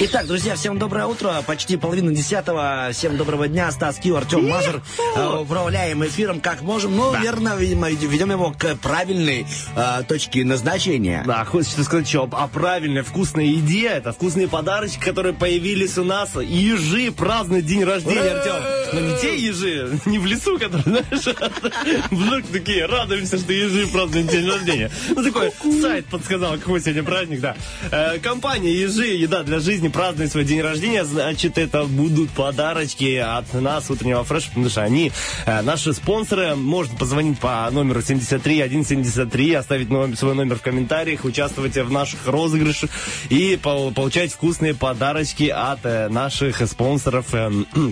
Итак, 0.00 0.26
друзья, 0.26 0.54
всем 0.54 0.78
доброе 0.78 1.04
утро. 1.04 1.42
Почти 1.46 1.76
половина 1.76 2.10
десятого. 2.10 2.88
Всем 2.92 3.18
доброго 3.18 3.46
дня. 3.46 3.70
Стас 3.70 3.96
Кью, 3.96 4.16
Артем 4.16 4.48
Мазур. 4.48 4.80
Э, 5.16 5.40
Управляем 5.42 6.02
эфиром 6.02 6.40
как 6.40 6.62
можем. 6.62 6.96
Но, 6.96 7.14
верно, 7.14 7.56
видимо, 7.56 7.90
ведем 7.90 8.30
его 8.30 8.54
к 8.58 8.74
правильной 8.76 9.46
э, 9.76 10.02
точке 10.08 10.46
назначения. 10.46 11.22
Да, 11.26 11.44
хочется 11.44 11.84
сказать 11.84 12.08
что 12.08 12.22
о 12.32 12.48
правильной 12.48 13.02
вкусной 13.02 13.48
еде. 13.48 13.88
Это 13.88 14.12
вкусные 14.12 14.48
подарочки, 14.48 14.98
которые 14.98 15.34
появились 15.34 15.98
у 15.98 16.04
нас. 16.04 16.30
Ежи 16.36 17.12
празднуют 17.12 17.66
день 17.66 17.84
рождения, 17.84 18.30
Артем. 18.30 18.79
Но 18.92 19.00
не 19.00 19.18
те 19.20 19.36
ежи, 19.36 19.98
не 20.06 20.18
в 20.18 20.26
лесу, 20.26 20.58
которые, 20.58 20.82
знаешь, 21.10 21.36
вдруг 22.10 22.46
такие, 22.52 22.86
радуемся, 22.86 23.38
что 23.38 23.52
ежи 23.52 23.86
празднуют 23.86 24.28
день 24.28 24.48
рождения. 24.48 24.90
Ну, 25.14 25.22
такой 25.22 25.52
сайт 25.80 26.06
подсказал, 26.06 26.54
какой 26.58 26.80
сегодня 26.80 27.02
праздник, 27.02 27.40
да. 27.40 27.56
Э, 27.90 28.18
Компания 28.18 28.72
Ежи, 28.72 29.06
еда 29.06 29.42
для 29.42 29.60
жизни, 29.60 29.88
празднует 29.88 30.30
свой 30.32 30.44
день 30.44 30.60
рождения. 30.60 31.04
Значит, 31.04 31.58
это 31.58 31.84
будут 31.84 32.30
подарочки 32.30 33.16
от 33.16 33.52
нас, 33.54 33.90
утреннего 33.90 34.24
фреша, 34.24 34.48
потому 34.48 34.68
что 34.68 34.82
они 34.82 35.12
э, 35.46 35.62
наши 35.62 35.92
спонсоры. 35.92 36.54
Можно 36.56 36.96
позвонить 36.96 37.38
по 37.38 37.68
номеру 37.70 38.02
73 38.02 38.60
173, 38.68 39.54
оставить 39.54 39.88
свой 40.18 40.34
номер 40.34 40.56
в 40.56 40.62
комментариях, 40.62 41.24
участвовать 41.24 41.76
в 41.76 41.90
наших 41.90 42.26
розыгрышах 42.26 42.90
и 43.28 43.58
по- 43.62 43.90
получать 43.90 44.32
вкусные 44.32 44.74
подарочки 44.74 45.44
от 45.44 45.80
э, 45.84 46.08
наших 46.08 46.66
спонсоров 46.66 47.26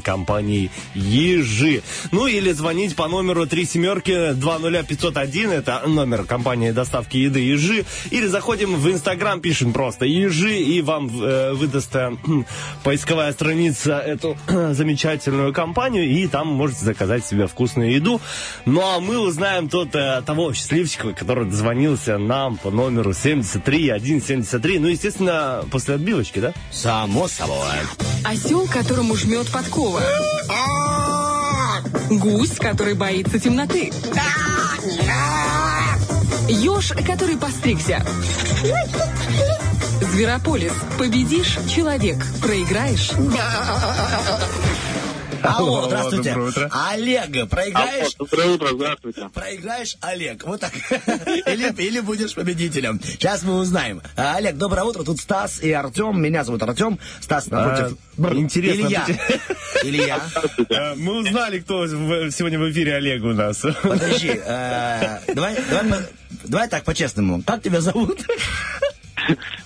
компании 0.05 0.71
Ежи. 0.95 1.83
Ну 2.13 2.27
или 2.27 2.53
звонить 2.53 2.97
по 2.97 3.09
номеру 3.09 3.47
3 3.47 3.65
семерки 3.65 4.33
20501, 4.35 5.51
это 5.51 5.83
номер 5.87 6.25
компании 6.25 6.71
доставки 6.71 7.17
еды 7.17 7.41
Ежи. 7.41 7.85
Или 8.11 8.27
заходим 8.27 8.77
в 8.77 8.91
Инстаграм, 8.91 9.41
пишем 9.41 9.73
просто 9.73 10.05
Ежи, 10.05 10.59
и 10.59 10.83
вам 10.83 11.09
э, 11.23 11.53
выдаст 11.53 11.95
э, 11.97 12.13
поисковая 12.85 13.33
страница 13.33 13.99
эту 13.99 14.37
замечательную 14.49 15.53
компанию, 15.53 16.09
и 16.09 16.27
там 16.27 16.49
можете 16.49 16.85
заказать 16.85 17.27
себе 17.27 17.47
вкусную 17.47 17.93
еду. 17.93 18.21
Ну 18.65 18.81
а 18.83 19.01
мы 19.01 19.19
узнаем 19.19 19.69
тот, 19.69 19.95
э, 19.95 20.23
того 20.25 20.53
счастливчика, 20.53 21.13
который 21.13 21.47
дозвонился 21.47 22.19
нам 22.19 22.57
по 22.57 22.71
номеру 22.71 23.13
73173. 23.13 24.79
Ну, 24.79 24.89
естественно, 24.89 25.65
после 25.71 25.95
отбивочки, 25.95 26.39
да? 26.39 26.53
Само 26.71 27.29
собой. 27.29 27.57
Осел, 28.25 28.67
которому 28.67 29.17
жмет 29.17 29.51
подкова. 29.51 30.03
Гусь, 32.11 32.57
который 32.59 32.95
боится 32.95 33.39
темноты. 33.39 33.93
Еж, 36.49 36.93
который 37.07 37.37
постригся. 37.37 38.03
Зверополис. 40.01 40.73
Победишь– 40.99 41.59
человек. 41.69 42.25
Проиграешь 42.41 43.13
Алло, 45.43 45.79
Алло, 45.79 45.87
здравствуйте. 45.87 46.31
доброе 46.31 46.49
утро. 46.49 46.71
Олег, 46.91 47.49
проиграешь? 47.49 48.15
Доброе 48.15 48.47
утро, 48.49 48.69
здравствуйте. 48.75 49.29
Проиграешь, 49.33 49.97
Олег. 50.01 50.45
Вот 50.45 50.61
так. 50.61 50.73
Или, 51.47 51.73
или 51.81 52.01
будешь 52.01 52.35
победителем. 52.35 53.01
Сейчас 53.03 53.43
мы 53.43 53.55
узнаем. 53.59 54.03
А, 54.17 54.37
Олег, 54.37 54.57
доброе 54.57 54.85
утро. 54.85 55.03
Тут 55.05 55.21
Стас 55.21 55.61
и 55.63 55.71
Артем. 55.73 56.21
Меня 56.21 56.45
зовут 56.45 56.63
Артем. 56.63 56.99
Стас 57.21 57.47
напротив. 57.49 57.97
А, 58.23 58.35
интересно, 58.35 58.87
Илья. 58.87 59.07
Илья. 59.85 60.21
Э, 60.71 60.95
Мы 60.97 61.19
узнали, 61.21 61.61
кто 61.61 61.87
сегодня 61.87 62.59
в 62.59 62.71
эфире 62.71 62.97
Олег 62.97 63.23
у 63.25 63.33
нас. 63.33 63.59
Подожди. 63.83 64.41
э, 64.45 65.19
Давай, 65.35 65.57
давай, 65.71 65.85
мы- 65.85 66.07
давай 66.45 66.69
так, 66.69 66.85
по-честному. 66.85 67.43
Как 67.43 67.63
тебя 67.63 67.81
зовут? 67.81 68.21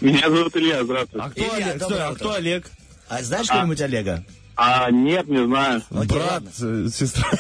Меня 0.00 0.28
зовут 0.28 0.56
Илья, 0.56 0.84
здравствуйте. 0.84 1.26
А 1.26 1.30
кто 1.30 1.40
Илья, 1.56 1.66
Олег? 1.70 1.82
Стой, 1.82 2.00
а 2.02 2.14
кто 2.14 2.32
Олег? 2.32 2.70
А 3.08 3.22
знаешь 3.22 3.46
кто-нибудь 3.48 3.80
Олега? 3.80 4.24
А, 4.54 4.90
нет, 4.90 5.28
не 5.28 5.44
знаю. 5.46 5.82
Окей, 5.90 6.06
Брат, 6.18 6.42
ладно. 6.60 6.86
э, 6.86 6.88
сестра. 6.92 7.24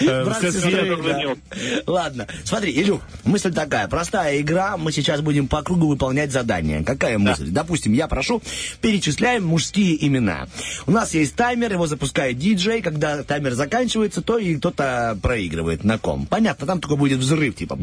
Э, 0.00 0.24
Брат 0.24 0.40
сестра. 0.40 0.70
да. 0.70 0.96
звонил. 0.96 1.38
Ладно, 1.86 2.26
смотри, 2.44 2.72
Илюх, 2.72 3.02
мысль 3.24 3.52
такая, 3.52 3.86
простая 3.88 4.40
игра, 4.40 4.76
мы 4.76 4.90
сейчас 4.90 5.20
будем 5.20 5.48
по 5.48 5.62
кругу 5.62 5.86
выполнять 5.88 6.32
задания. 6.32 6.82
Какая 6.82 7.18
мысль? 7.18 7.50
Допустим, 7.50 7.92
я 7.92 8.08
прошу, 8.08 8.42
перечисляем 8.80 9.44
мужские 9.46 10.04
имена. 10.06 10.46
У 10.86 10.90
нас 10.90 11.14
есть 11.14 11.34
таймер, 11.36 11.72
его 11.72 11.86
запускает 11.86 12.38
диджей, 12.38 12.80
когда 12.82 13.22
таймер 13.22 13.52
заканчивается, 13.54 14.22
то 14.22 14.38
и 14.38 14.56
кто-то 14.56 15.18
проигрывает 15.22 15.84
на 15.84 15.98
ком. 15.98 16.26
Понятно, 16.26 16.66
там 16.66 16.80
только 16.80 16.96
будет 16.96 17.18
взрыв, 17.18 17.54
типа. 17.54 17.78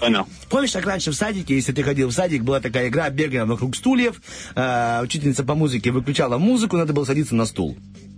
Понял. 0.00 0.26
Помнишь, 0.48 0.72
как 0.72 0.86
раньше 0.86 1.10
в 1.10 1.14
садике, 1.14 1.54
если 1.54 1.72
ты 1.72 1.82
ходил 1.82 2.08
в 2.08 2.12
садик, 2.12 2.42
была 2.42 2.60
такая 2.60 2.88
игра, 2.88 3.10
бегаем 3.10 3.48
вокруг 3.48 3.76
стульев, 3.76 4.20
э, 4.54 5.00
учительница 5.02 5.44
по 5.44 5.54
музыке 5.54 5.90
выключала 5.90 6.38
музыку, 6.38 6.76
надо 6.76 6.92
было 6.92 7.04
садиться 7.04 7.34
на 7.34 7.46
стул. 7.54 7.76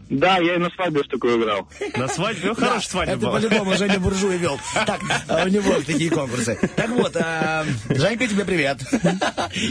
Да, 0.08 0.38
я 0.38 0.54
и 0.54 0.58
на 0.58 0.70
свадьбе 0.70 1.02
в 1.02 1.08
такую 1.08 1.42
играл. 1.42 1.68
На 1.96 2.06
свадьбе? 2.08 2.48
Ну, 2.50 2.54
хорошая 2.54 2.80
свадьба 2.88 3.12
Это 3.14 3.20
была. 3.26 3.40
по-любому 3.40 3.76
Женя 3.76 3.98
Буржуй 3.98 4.36
вел. 4.36 4.58
Так, 4.86 5.00
а 5.28 5.44
у 5.44 5.48
него 5.48 5.80
такие 5.84 6.10
конкурсы. 6.10 6.56
Так 6.76 6.90
вот, 6.90 7.16
а, 7.16 7.64
Женька, 7.88 8.28
тебе 8.28 8.44
привет. 8.44 8.78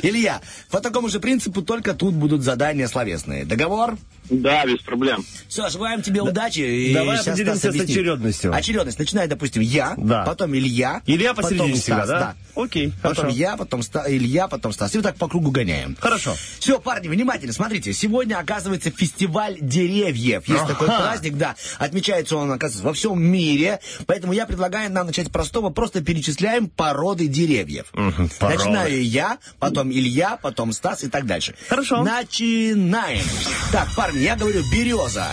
Илья, 0.03 0.41
по 0.71 0.81
такому 0.81 1.07
же 1.09 1.19
принципу 1.19 1.61
только 1.61 1.93
тут 1.93 2.13
будут 2.15 2.41
задания 2.41 2.87
словесные. 2.87 3.45
Договор? 3.45 3.97
Да, 4.29 4.65
без 4.65 4.79
проблем. 4.79 5.23
Все, 5.47 5.69
желаем 5.69 6.01
тебе 6.01 6.21
удачи. 6.21 6.59
и 6.59 6.93
Давай 6.93 7.17
определимся 7.19 7.71
с 7.71 7.75
очередностью. 7.79 8.53
Очередность. 8.53 8.97
Начинай, 8.99 9.27
допустим, 9.27 9.61
я, 9.61 9.93
Да. 9.97 10.23
потом 10.25 10.53
Илья. 10.55 11.01
Илья 11.05 11.33
потом 11.33 11.51
посередине 11.51 11.79
всегда, 11.79 12.05
да? 12.05 12.35
Окей, 12.55 12.91
Потом 13.03 13.27
я, 13.29 13.55
потом 13.55 13.81
Илья, 14.07 14.47
потом 14.47 14.73
Стас. 14.73 14.93
И 14.95 14.97
вот 14.97 15.03
так 15.03 15.15
по 15.17 15.27
кругу 15.27 15.51
гоняем. 15.51 15.95
Хорошо. 15.99 16.33
Все, 16.59 16.79
парни, 16.79 17.07
внимательно, 17.07 17.53
смотрите. 17.53 17.93
Сегодня, 17.93 18.37
оказывается, 18.39 18.89
фестиваль 18.91 19.57
деревьев. 19.61 20.24
Есть 20.47 20.49
Ага. 20.63 20.73
такой 20.73 20.87
праздник, 20.87 21.35
да. 21.37 21.55
Отмечается 21.77 22.37
он, 22.37 22.51
оказывается, 22.51 22.85
во 22.85 22.93
всем 22.93 23.21
мире. 23.21 23.79
Поэтому 24.07 24.33
я 24.33 24.45
предлагаю 24.45 24.91
нам 24.91 25.07
начать 25.07 25.27
с 25.27 25.29
простого. 25.29 25.69
Просто 25.69 26.01
перечисляем 26.03 26.67
породы 26.69 27.27
деревьев. 27.27 27.87
Мгм, 27.93 28.29
породы. 28.39 28.57
Начинаю 28.63 29.03
я, 29.03 29.37
потом 29.59 29.91
Илья, 29.91 30.37
потом 30.41 30.71
Стас 30.71 31.03
и 31.03 31.09
так 31.09 31.25
дальше. 31.25 31.55
Хорошо. 31.69 32.03
Начинаем. 32.03 33.23
Так, 33.71 33.87
парни, 33.95 34.19
я 34.19 34.35
говорю 34.35 34.61
береза. 34.71 35.27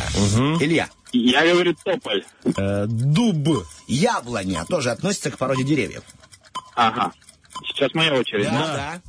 Илья. 0.61 0.89
Я 1.13 1.47
говорю 1.47 1.75
тополь. 1.85 2.25
Э, 2.57 2.87
Дуб. 2.87 3.65
Яблоня 3.87 4.65
тоже 4.65 4.91
относится 4.91 5.31
к 5.31 5.37
породе 5.39 5.63
деревьев. 5.65 6.03
Ага. 6.75 7.13
Сейчас 7.67 7.93
моя 7.95 8.15
очередь. 8.15 8.45
Да, 8.47 9.01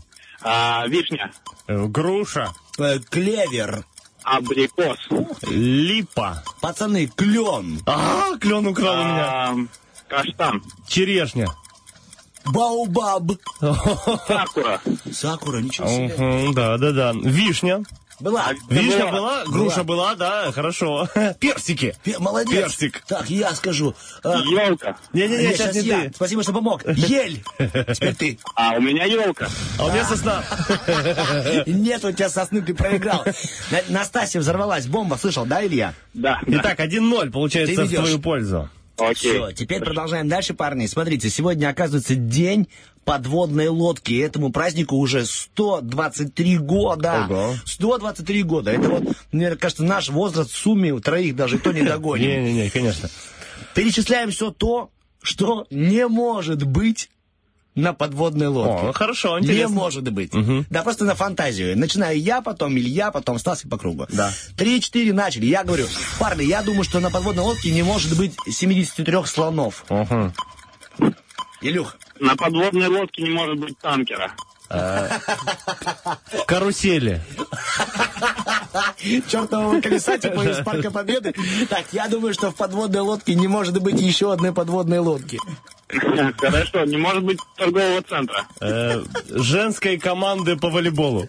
А, 0.42 0.86
вишня. 0.88 1.32
Э, 1.68 1.86
Груша. 1.88 2.52
Э, 2.78 3.00
Клевер. 3.10 3.86
Абрикос. 4.24 4.98
Липа. 5.50 6.44
Пацаны, 6.62 7.08
клен. 7.08 7.82
А, 7.86 8.38
клен 8.40 8.68
украл 8.68 8.94
у 8.94 9.04
меня. 9.04 9.68
Каштан. 10.08 10.64
Черешня. 10.88 11.48
Баубаб. 12.46 13.32
Сакура. 13.60 14.82
Сакура, 15.12 15.58
ничего 15.60 15.88
себе. 15.88 16.52
Да, 16.54 16.78
да, 16.78 16.92
да. 16.92 17.14
Вишня. 17.14 17.84
Была. 18.20 18.54
Вишня 18.70 19.08
была. 19.08 19.12
была, 19.12 19.46
груша 19.46 19.84
была, 19.84 20.16
да, 20.16 20.52
хорошо. 20.52 21.08
Персики. 21.40 21.96
Пе- 22.04 22.20
Молодец. 22.20 22.54
Персик. 22.54 23.04
Так, 23.08 23.30
я 23.30 23.54
скажу. 23.54 23.96
А, 24.24 24.38
Елка. 24.40 24.98
Не-не-не, 25.14 25.44
нет, 25.48 25.58
сейчас 25.58 25.76
не 25.76 25.82
я. 25.82 26.02
ты. 26.04 26.12
Спасибо, 26.16 26.44
что 26.44 26.54
помог. 26.54 26.84
Ель. 26.86 27.44
Теперь 27.58 28.16
ты. 28.16 28.40
А, 28.56 28.74
у 28.78 28.82
меня 28.82 29.06
елка. 29.06 29.48
А 29.80 29.86
у 29.86 29.92
меня 29.92 30.06
сосна. 30.06 30.44
Нет, 31.66 32.04
у 32.06 32.12
тебя 32.12 32.30
сосны, 32.30 32.62
ты 32.62 32.74
проиграл. 32.74 33.26
На- 33.72 33.84
Настасья 33.90 34.40
взорвалась. 34.40 34.86
Бомба, 34.88 35.16
слышал, 35.16 35.46
да, 35.46 35.66
Илья? 35.66 35.94
Да. 36.14 36.40
Итак, 36.46 36.80
1-0 36.80 37.32
получается 37.32 37.86
в 37.86 37.90
твою 37.90 38.20
пользу. 38.20 38.70
Окей. 38.98 39.16
Все, 39.16 39.52
теперь 39.52 39.82
продолжаем 39.82 40.28
дальше, 40.28 40.54
парни. 40.54 40.86
Смотрите, 40.86 41.30
сегодня, 41.30 41.70
оказывается, 41.70 42.16
день 42.16 42.68
подводной 43.06 43.68
лодки. 43.68 44.20
Этому 44.20 44.52
празднику 44.52 44.98
уже 44.98 45.26
123 45.26 46.58
года. 46.60 47.28
Ого. 47.30 47.56
123 47.66 48.44
года. 48.44 48.72
Это 48.72 48.90
вот, 48.90 49.04
мне 49.32 49.56
кажется, 49.56 49.84
наш 49.84 50.10
возраст 50.10 50.52
в 50.52 50.56
сумме 50.56 50.92
у 50.92 51.00
троих 51.00 51.36
даже 51.36 51.58
то 51.58 51.72
не 51.72 51.82
догоним. 51.84 52.30
Не-не-не, 52.30 52.70
конечно. 52.70 53.10
Перечисляем 53.74 54.32
все 54.32 54.52
то, 54.52 54.92
что 55.22 55.66
не 55.72 56.08
может 56.08 56.64
быть 56.64 57.10
на 57.76 57.94
подводной 57.94 58.48
лодке. 58.48 58.84
О, 58.84 58.86
ну 58.88 58.94
хорошо, 58.94 59.40
Не 59.40 59.46
интересно. 59.46 59.76
может 59.76 60.04
быть. 60.12 60.32
Да, 60.70 60.84
просто 60.84 61.06
на 61.06 61.16
фантазию. 61.16 61.78
Начинаю 61.78 62.20
я, 62.20 62.42
потом 62.42 62.78
Илья, 62.78 63.12
потом 63.12 63.40
Стас 63.40 63.66
и 63.66 63.68
по 63.68 63.78
кругу. 63.78 64.06
Да. 64.12 64.32
Три-четыре 64.58 65.14
начали. 65.14 65.46
Я 65.48 65.64
говорю, 65.64 65.88
парни, 66.20 66.44
я 66.44 66.62
думаю, 66.62 66.84
что 66.84 67.00
на 67.00 67.10
подводной 67.10 67.44
лодке 67.44 67.72
не 67.72 67.82
может 67.84 68.16
быть 68.18 68.36
73 68.48 69.26
слонов. 69.26 69.86
Мгм. 69.90 70.34
Илюх, 71.62 71.96
На 72.20 72.36
подводной 72.36 72.88
лодке 72.88 73.24
не 73.24 73.30
может 73.30 73.58
быть 73.58 73.78
танкера. 73.80 74.34
Карусели. 76.48 77.22
чертового 79.28 79.82
колеса, 79.82 80.18
типа 80.18 80.42
из 80.42 80.64
Парка 80.64 80.92
Победы. 80.92 81.34
Так, 81.70 81.86
я 81.92 82.08
думаю, 82.08 82.34
что 82.34 82.52
в 82.52 82.56
подводной 82.56 83.02
лодке 83.02 83.36
не 83.36 83.48
может 83.48 83.82
быть 83.82 84.00
еще 84.00 84.32
одной 84.32 84.54
подводной 84.54 85.00
лодки. 85.00 85.38
Хорошо, 86.38 86.86
не 86.86 86.98
может 86.98 87.24
быть 87.24 87.38
торгового 87.56 88.02
центра. 88.02 88.48
Э, 88.62 89.04
женской 89.30 89.98
команды 89.98 90.56
по 90.56 90.70
волейболу. 90.70 91.28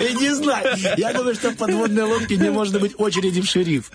Я 0.00 0.12
не 0.12 0.34
знаю. 0.34 0.76
Я 0.96 1.12
думаю, 1.12 1.34
что 1.34 1.50
в 1.50 1.56
подводной 1.56 2.02
лодке 2.02 2.36
не 2.36 2.50
может 2.50 2.80
быть 2.80 2.94
очереди 2.98 3.40
в 3.40 3.46
шериф. 3.46 3.90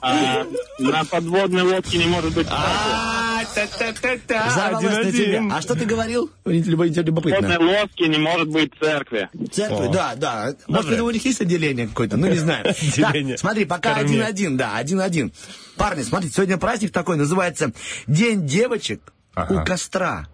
А, 0.00 0.44
на 0.78 1.04
подводной 1.04 1.62
лодке 1.62 1.98
не 1.98 2.06
может 2.06 2.34
быть 2.34 2.46
А, 2.50 3.42
та-та-та-та. 3.54 4.76
Один 4.76 4.90
один. 4.90 5.52
А 5.52 5.62
что 5.62 5.74
ты 5.74 5.84
говорил? 6.10 6.30
Любопытно. 6.44 7.58
лодке 7.60 8.08
не 8.08 8.18
может 8.18 8.48
быть 8.48 8.72
церкви. 8.80 9.28
Церкви, 9.50 9.86
О. 9.86 9.92
да, 9.92 10.14
да. 10.16 10.54
Может, 10.66 10.92
это 10.92 11.04
у 11.04 11.10
них 11.10 11.24
есть 11.24 11.40
отделение 11.40 11.88
какое-то? 11.88 12.16
Ну, 12.16 12.28
не 12.28 12.38
знаю. 12.38 12.66
Отделение. 12.68 13.38
Смотри, 13.38 13.64
пока 13.64 13.96
один-один, 13.96 14.56
да, 14.56 14.76
один-один. 14.76 15.32
Парни, 15.76 16.02
смотрите, 16.02 16.34
сегодня 16.34 16.58
праздник 16.58 16.92
такой, 16.92 17.16
называется 17.16 17.72
День 18.06 18.46
девочек 18.46 19.12
Ага. 19.34 19.62
у 19.62 19.64
костра. 19.64 20.26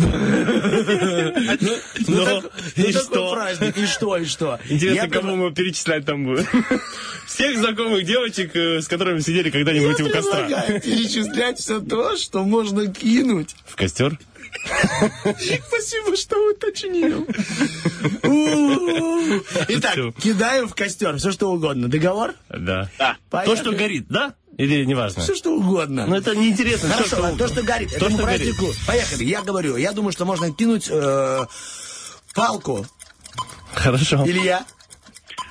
Ну, 0.00 1.76
Ну, 2.08 2.42
ну, 2.76 2.84
и 2.84 2.92
что? 2.92 3.32
праздник, 3.32 3.76
и 3.76 3.86
что, 3.86 4.16
и 4.16 4.24
что? 4.24 4.58
Интересно, 4.68 5.08
кому 5.08 5.36
мы 5.36 5.52
перечислять 5.52 6.04
там 6.04 6.24
будем? 6.24 6.46
Всех 7.26 7.58
знакомых 7.58 8.04
девочек, 8.04 8.54
э, 8.56 8.80
с 8.80 8.88
которыми 8.88 9.20
сидели 9.20 9.50
когда-нибудь 9.50 10.00
у 10.00 10.10
костра. 10.10 10.46
перечислять 10.80 11.58
все 11.58 11.80
то, 11.80 12.16
что 12.16 12.42
можно 12.44 12.86
кинуть. 12.92 13.54
В 13.66 13.76
костер? 13.76 14.18
Спасибо, 15.22 16.16
что 16.16 16.36
уточнил. 16.50 17.26
Итак, 19.68 19.96
кидаем 20.20 20.68
в 20.68 20.74
костер 20.74 21.16
все 21.18 21.30
что 21.30 21.52
угодно. 21.52 21.88
Договор? 21.88 22.34
Да. 22.48 22.90
То, 23.30 23.56
что 23.56 23.72
горит, 23.72 24.06
да? 24.08 24.34
Или 24.60 24.84
неважно? 24.84 25.22
Все 25.22 25.34
что 25.34 25.50
угодно. 25.56 26.06
Ну, 26.06 26.14
это 26.16 26.34
неинтересно. 26.36 26.88
Хорошо, 26.90 27.16
Всё, 27.16 27.22
ладно, 27.22 27.38
то, 27.38 27.48
что 27.48 27.62
горит, 27.62 27.90
То, 27.90 27.96
этому 27.96 28.16
что 28.18 28.26
горит. 28.26 28.54
Поехали, 28.86 29.24
я 29.24 29.40
говорю, 29.42 29.76
я 29.76 29.92
думаю, 29.92 30.12
что 30.12 30.24
можно 30.26 30.52
кинуть 30.52 30.86
э, 30.90 31.46
палку. 32.34 32.86
Хорошо. 33.72 34.22
Илья, 34.26 34.64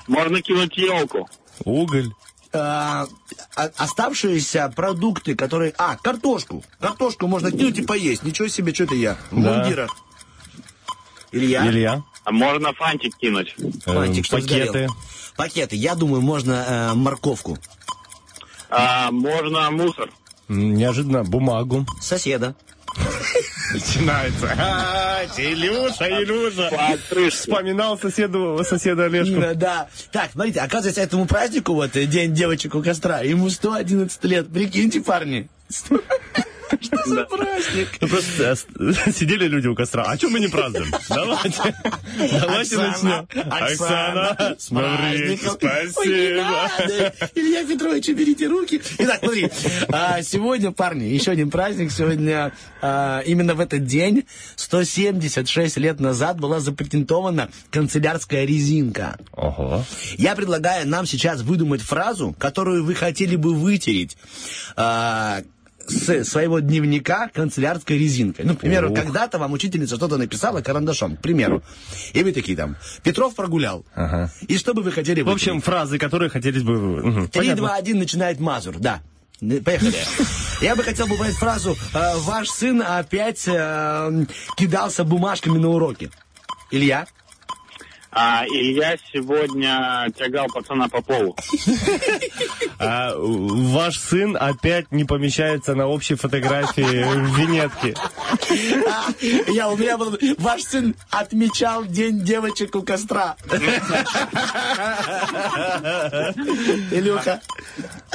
Можно 0.06 0.40
кинуть 0.42 0.76
елку. 0.76 1.28
Уголь. 1.64 2.08
э, 2.52 2.58
а- 2.58 3.06
оставшиеся 3.76 4.72
продукты, 4.74 5.34
которые... 5.34 5.72
А, 5.78 5.96
картошку. 5.96 6.62
Картошку 6.80 7.26
можно 7.26 7.50
кинуть 7.50 7.78
и 7.78 7.82
поесть. 7.82 8.22
Ничего 8.22 8.48
себе, 8.48 8.72
что 8.74 8.84
это 8.84 8.94
я. 8.94 9.16
В 9.30 9.42
Да. 9.42 9.54
мундирах. 9.62 9.90
Илья, 11.32 11.66
Илья. 11.66 12.02
А 12.24 12.32
можно 12.32 12.72
фантик 12.74 13.16
кинуть. 13.16 13.54
Э, 13.86 13.92
Мальчик, 13.92 14.24
что 14.26 14.36
Пакеты. 14.36 14.66
сгорел? 14.68 14.96
Пакеты. 15.36 15.76
Я 15.76 15.94
думаю, 15.94 16.20
можно 16.22 16.52
э, 16.68 16.94
морковку. 16.94 17.56
А, 18.70 19.10
можно 19.10 19.70
мусор. 19.70 20.10
Неожиданно 20.48 21.24
бумагу. 21.24 21.86
Соседа. 22.00 22.54
Начинается. 23.72 24.52
А, 24.58 25.22
Илюша, 25.36 26.08
Илюша. 26.22 26.70
Вспоминал 27.30 27.98
соседу, 27.98 28.60
соседа 28.68 29.04
Олежку. 29.04 29.40
Да, 29.40 29.54
да. 29.54 29.88
Так, 30.10 30.32
смотрите, 30.32 30.60
оказывается, 30.60 31.00
этому 31.00 31.26
празднику, 31.26 31.74
вот, 31.74 31.94
э, 31.96 32.06
День 32.06 32.34
девочек 32.34 32.74
у 32.74 32.82
костра, 32.82 33.20
ему 33.20 33.48
111 33.48 34.24
лет. 34.24 34.52
Прикиньте, 34.52 35.00
парни. 35.00 35.48
Что 36.80 36.96
за 37.06 37.24
праздник? 37.24 37.88
Ну, 38.00 38.08
Просто 38.08 38.56
э, 38.78 39.12
сидели 39.12 39.46
люди 39.46 39.66
у 39.68 39.74
костра. 39.74 40.04
А 40.04 40.16
что 40.16 40.28
мы 40.28 40.40
не 40.40 40.48
празднуем? 40.48 40.92
Давайте. 41.08 41.74
Давайте 42.40 42.76
начнем. 42.76 43.28
Оксана, 43.50 44.56
смотри, 44.58 45.36
спасибо. 45.36 46.70
Илья 47.34 47.64
Петрович, 47.64 48.08
уберите 48.08 48.46
руки. 48.46 48.80
Итак, 48.98 49.20
смотри, 49.20 49.50
а, 49.88 50.22
сегодня, 50.22 50.72
парни, 50.72 51.04
еще 51.04 51.32
один 51.32 51.50
праздник. 51.50 51.92
Сегодня 51.92 52.52
а, 52.80 53.20
именно 53.26 53.54
в 53.54 53.60
этот 53.60 53.84
день, 53.84 54.24
176 54.56 55.76
лет 55.78 56.00
назад, 56.00 56.38
была 56.38 56.60
запатентована 56.60 57.50
канцелярская 57.70 58.44
резинка. 58.44 59.18
Ого. 59.32 59.84
Я 60.16 60.34
предлагаю 60.34 60.86
нам 60.88 61.06
сейчас 61.06 61.42
выдумать 61.42 61.82
фразу, 61.82 62.34
которую 62.38 62.84
вы 62.84 62.94
хотели 62.94 63.36
бы 63.36 63.54
вытереть 63.54 64.16
а, 64.76 65.42
с 65.90 66.24
своего 66.24 66.60
дневника 66.60 67.28
канцелярской 67.32 67.98
резинкой. 67.98 68.44
Ну, 68.44 68.54
к 68.54 68.60
примеру, 68.60 68.94
когда-то 68.94 69.38
вам 69.38 69.52
учительница 69.52 69.96
что-то 69.96 70.16
написала 70.16 70.60
карандашом, 70.62 71.16
к 71.16 71.20
примеру. 71.20 71.62
И 72.12 72.22
вы 72.22 72.32
такие 72.32 72.56
там, 72.56 72.76
Петров 73.02 73.34
прогулял. 73.34 73.84
Ага. 73.94 74.30
И 74.48 74.56
что 74.56 74.74
бы 74.74 74.82
вы 74.82 74.92
хотели 74.92 75.22
В 75.22 75.28
общем, 75.28 75.60
фразы, 75.60 75.98
которые 75.98 76.30
хотелись 76.30 76.62
бы... 76.62 77.28
Три, 77.32 77.54
два, 77.54 77.74
один 77.74 77.98
начинает 77.98 78.40
Мазур, 78.40 78.78
да. 78.78 79.00
Поехали. 79.40 79.94
Я 80.60 80.76
бы 80.76 80.82
хотел 80.82 81.06
бы 81.06 81.16
понять 81.16 81.34
фразу 81.34 81.76
э, 81.94 82.16
«Ваш 82.18 82.50
сын 82.50 82.82
опять 82.82 83.48
э, 83.48 84.26
кидался 84.56 85.02
бумажками 85.04 85.56
на 85.56 85.70
уроке». 85.70 86.10
Илья? 86.70 87.06
А, 88.12 88.44
Илья 88.46 88.96
сегодня 89.12 90.06
тягал 90.16 90.46
пацана 90.48 90.88
по 90.88 91.00
полу. 91.00 91.36
А, 92.78 93.12
ваш 93.16 93.98
сын 93.98 94.36
опять 94.38 94.90
не 94.90 95.04
помещается 95.04 95.74
на 95.74 95.86
общей 95.86 96.16
фотографии 96.16 97.04
в 97.04 97.38
винетке. 97.38 97.94
А, 98.88 99.12
Я, 99.50 99.68
у 99.68 99.76
меня 99.76 99.96
был... 99.96 100.18
Ваш 100.38 100.62
сын 100.62 100.96
отмечал 101.10 101.84
День 101.84 102.24
девочек 102.24 102.74
у 102.74 102.82
костра. 102.82 103.36
Илюха. 106.90 107.40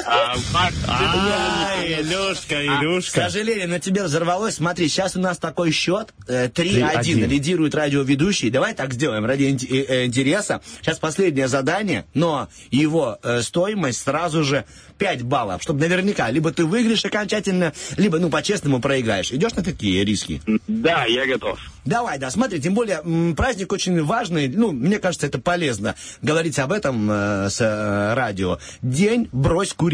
А, 0.04 0.34
ваш 0.52 0.74
Ай, 0.88 2.02
Илюшка, 2.02 2.56
К 2.56 2.82
Илюшка. 2.82 3.20
сожалению, 3.22 3.68
на 3.68 3.80
тебе 3.80 4.04
взорвалось. 4.04 4.56
Смотри, 4.56 4.88
сейчас 4.88 5.16
у 5.16 5.20
нас 5.20 5.38
такой 5.38 5.70
счет. 5.72 6.12
э, 6.28 6.48
3-1. 6.48 6.92
3-1. 7.00 7.26
Лидирует 7.26 7.74
радиоведущий. 7.74 8.50
Давай 8.50 8.74
так 8.74 8.92
сделаем 8.92 9.24
ради 9.24 9.44
э, 9.70 9.76
э, 10.02 10.04
интереса. 10.04 10.60
Сейчас 10.82 10.98
последнее 10.98 11.48
задание, 11.48 12.04
но 12.14 12.48
его 12.70 13.18
э, 13.22 13.40
стоимость 13.42 14.02
сразу 14.02 14.44
же 14.44 14.64
5 14.98 15.22
баллов. 15.22 15.62
Чтобы 15.62 15.80
наверняка, 15.80 16.30
либо 16.30 16.52
ты 16.52 16.64
выиграешь 16.64 17.04
окончательно, 17.04 17.72
либо, 17.96 18.18
ну, 18.18 18.28
по-честному 18.30 18.80
проиграешь. 18.80 19.32
Идешь 19.32 19.54
на 19.54 19.62
такие 19.64 20.04
риски? 20.04 20.42
Да, 20.68 21.04
я 21.06 21.26
готов. 21.26 21.58
Давай, 21.84 22.18
да, 22.18 22.30
смотри, 22.30 22.60
тем 22.60 22.74
более 22.74 23.00
м, 23.04 23.34
праздник 23.36 23.72
очень 23.72 24.02
важный, 24.02 24.48
ну, 24.48 24.72
мне 24.72 24.98
кажется, 24.98 25.26
это 25.26 25.38
полезно 25.38 25.94
говорить 26.20 26.58
об 26.58 26.72
этом 26.72 27.08
э, 27.10 27.48
с 27.48 27.60
э, 27.60 28.14
радио. 28.14 28.58
День 28.82 29.28
брось 29.32 29.72
курить. 29.72 29.85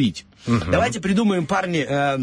Давайте 0.47 1.01
придумаем, 1.01 1.47
парни, 1.47 1.87
э, 1.89 2.19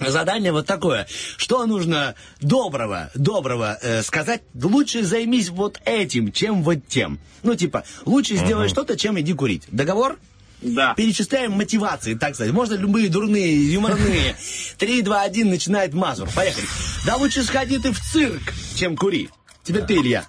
задание 0.00 0.52
вот 0.52 0.66
такое. 0.66 1.06
Что 1.36 1.66
нужно 1.66 2.14
доброго, 2.40 3.10
доброго 3.14 3.78
э, 3.80 4.02
сказать? 4.02 4.42
Лучше 4.54 5.02
займись 5.02 5.48
вот 5.48 5.80
этим, 5.84 6.32
чем 6.32 6.62
вот 6.62 6.86
тем. 6.88 7.18
Ну, 7.42 7.54
типа, 7.54 7.84
лучше 8.04 8.36
сделай 8.36 8.68
что-то, 8.68 8.96
чем 8.96 9.18
иди 9.20 9.32
курить. 9.32 9.64
Договор? 9.68 10.18
Да. 10.62 10.94
Перечисляем 10.94 11.52
мотивации, 11.52 12.14
так 12.14 12.34
сказать. 12.34 12.52
Можно 12.52 12.74
любые 12.74 13.08
дурные, 13.08 13.72
юморные. 13.72 14.36
Три, 14.78 15.02
два, 15.02 15.22
один, 15.22 15.50
начинает 15.50 15.92
Мазур. 15.92 16.28
Поехали. 16.34 16.66
Да 17.04 17.16
лучше 17.16 17.42
сходи 17.42 17.78
ты 17.78 17.92
в 17.92 18.00
цирк, 18.00 18.52
чем 18.74 18.96
кури. 18.96 19.28
Теперь 19.64 19.82
ты, 19.82 19.94
Илья. 19.96 20.26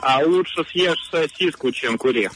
А 0.00 0.20
лучше 0.24 0.64
съешь 0.70 1.08
сосиску, 1.10 1.72
чем 1.72 1.98
кури. 1.98 2.28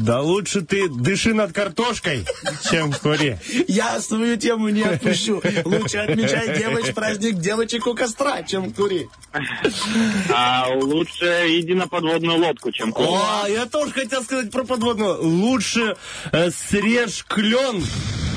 Да 0.00 0.22
лучше 0.22 0.62
ты 0.62 0.88
дыши 0.88 1.34
над 1.34 1.52
картошкой, 1.52 2.24
чем 2.70 2.90
кури. 2.90 3.36
Я 3.68 4.00
свою 4.00 4.36
тему 4.36 4.70
не 4.70 4.82
отпущу. 4.82 5.42
Лучше 5.64 5.98
отмечай 5.98 6.58
девочек 6.58 6.94
праздник 6.94 7.36
девочек 7.36 7.86
у 7.86 7.94
костра, 7.94 8.42
чем 8.42 8.72
кури. 8.72 9.08
А 10.30 10.68
лучше 10.74 11.44
иди 11.48 11.74
на 11.74 11.86
подводную 11.86 12.38
лодку, 12.38 12.72
чем 12.72 12.92
кури. 12.92 13.08
О, 13.10 13.46
я 13.46 13.66
тоже 13.66 13.92
хотел 13.92 14.22
сказать 14.22 14.50
про 14.50 14.64
подводную. 14.64 15.22
Лучше 15.22 15.96
э, 16.32 16.50
срежь 16.50 17.24
клен, 17.28 17.84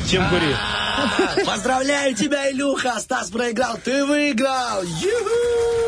чем 0.09 0.30
кури. 0.30 0.55
Поздравляю 1.45 2.15
тебя, 2.15 2.51
Илюха. 2.51 2.99
Стас 2.99 3.30
проиграл. 3.30 3.77
Ты 3.84 4.05
выиграл. 4.05 4.84
Ю-ху! 4.84 5.84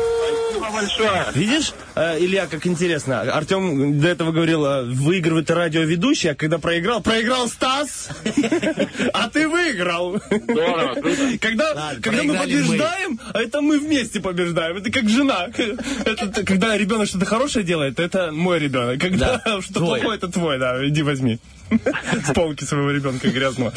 Спасибо 0.56 0.72
большое. 0.72 1.26
Видишь, 1.34 1.72
э, 1.94 2.18
Илья, 2.18 2.46
как 2.46 2.66
интересно. 2.66 3.20
Артем 3.20 4.00
до 4.00 4.08
этого 4.08 4.32
говорил, 4.32 4.64
э, 4.64 4.84
выигрывает 4.84 5.50
радиоведущий, 5.50 6.30
а 6.30 6.34
когда 6.34 6.58
проиграл, 6.58 7.00
проиграл 7.00 7.48
Стас, 7.48 8.08
а 9.12 9.28
ты 9.28 9.48
выиграл. 9.48 10.20
Когда, 11.40 11.94
когда 12.00 12.22
мы 12.22 12.34
побеждаем, 12.36 13.20
а 13.34 13.40
это 13.40 13.60
мы 13.60 13.78
вместе 13.78 14.20
побеждаем. 14.20 14.76
Это 14.78 14.90
как 14.90 15.08
жена. 15.08 15.48
Когда 16.46 16.76
ребенок 16.76 17.08
что-то 17.08 17.26
хорошее 17.26 17.64
делает, 17.64 18.00
это 18.00 18.32
мой 18.32 18.58
ребенок. 18.58 19.00
Когда 19.00 19.40
Да, 19.44 19.60
что 19.60 19.80
плохое, 19.80 20.16
это 20.16 20.28
твой, 20.28 20.58
да. 20.58 20.86
Иди 20.86 21.02
возьми. 21.02 21.38
С 21.70 22.32
полки 22.32 22.64
своего 22.64 22.90
ребенка 22.90 23.28
грязного. 23.28 23.72